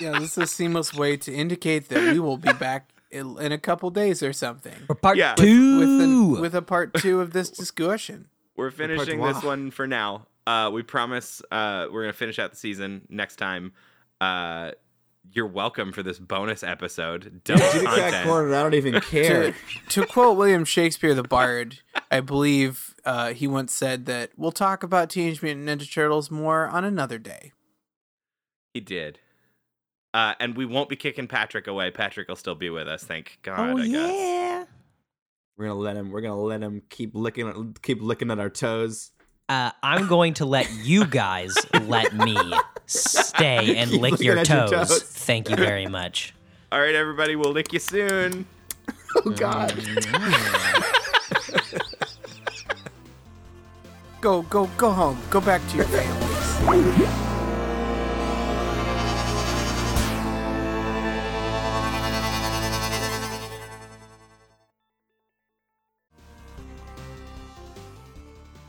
[0.00, 3.50] Yeah, this is a seamless way to indicate that we will be back in, in
[3.50, 5.32] a couple days or something For part Yeah.
[5.32, 5.78] With- two.
[5.80, 8.28] with an, with a part two of this discussion.
[8.54, 10.28] We're finishing this one for now.
[10.46, 13.72] Uh, we promise uh, we're gonna finish out the season next time.
[14.20, 14.70] Uh,
[15.32, 17.42] you're welcome for this bonus episode.
[17.44, 18.26] Double Kitty cat content.
[18.26, 18.54] corner.
[18.54, 19.52] I don't even care.
[19.52, 19.56] To,
[20.00, 21.80] to quote William Shakespeare the Bard,
[22.10, 26.66] I believe uh, he once said that we'll talk about Teenage Mutant Ninja Turtles more
[26.68, 27.52] on another day.
[28.74, 29.18] He did.
[30.14, 31.90] Uh, and we won't be kicking Patrick away.
[31.90, 33.04] Patrick will still be with us.
[33.04, 33.58] Thank God.
[33.58, 34.12] Oh I guess.
[34.12, 34.64] yeah.
[35.58, 36.10] We're gonna let him.
[36.10, 39.12] We're gonna let him keep licking, keep licking at our toes.
[39.48, 42.36] Uh, I'm going to let you guys let me
[42.86, 44.88] stay and Keep lick your at your toes.
[44.88, 45.02] toes.
[45.02, 46.34] Thank you very much.
[46.72, 47.36] All right, everybody.
[47.36, 48.46] We'll lick you soon.
[49.24, 49.70] Oh God.
[49.70, 50.96] Mm-hmm.
[54.20, 55.18] Go, go, go home.
[55.30, 57.26] Go back to your families.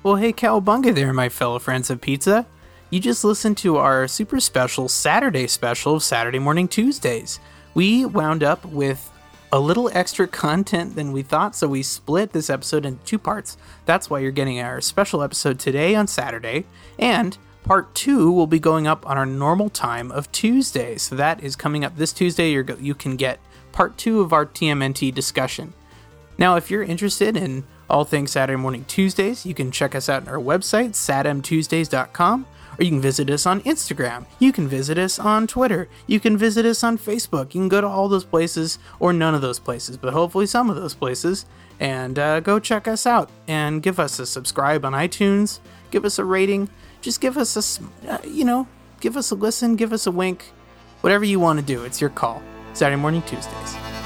[0.04, 2.46] Well, hey, cowabunga there, my fellow friends of pizza.
[2.90, 7.40] You just listened to our super special Saturday special of Saturday Morning Tuesdays.
[7.74, 9.12] We wound up with
[9.52, 13.58] a little extra content than we thought, so we split this episode into two parts.
[13.86, 16.66] That's why you're getting our special episode today on Saturday,
[16.98, 20.98] and part two will be going up on our normal time of Tuesday.
[20.98, 22.62] So that is coming up this Tuesday.
[22.64, 23.40] Go- you can get
[23.74, 25.74] part two of our TMNT discussion.
[26.38, 30.24] Now, if you're interested in all things Saturday Morning Tuesdays, you can check us out
[30.24, 32.46] on our website, sadmtuesdays.com,
[32.80, 34.26] or you can visit us on Instagram.
[34.40, 35.90] You can visit us on Twitter.
[36.06, 37.54] You can visit us on Facebook.
[37.54, 40.70] You can go to all those places, or none of those places, but hopefully some
[40.70, 41.46] of those places,
[41.80, 45.60] and uh, go check us out and give us a subscribe on iTunes.
[45.92, 46.70] Give us a rating.
[47.02, 48.68] Just give us a, uh, you know,
[49.00, 50.52] give us a listen, give us a wink.
[51.02, 52.42] Whatever you want to do, it's your call.
[52.74, 53.97] Saturday Morning Tuesdays.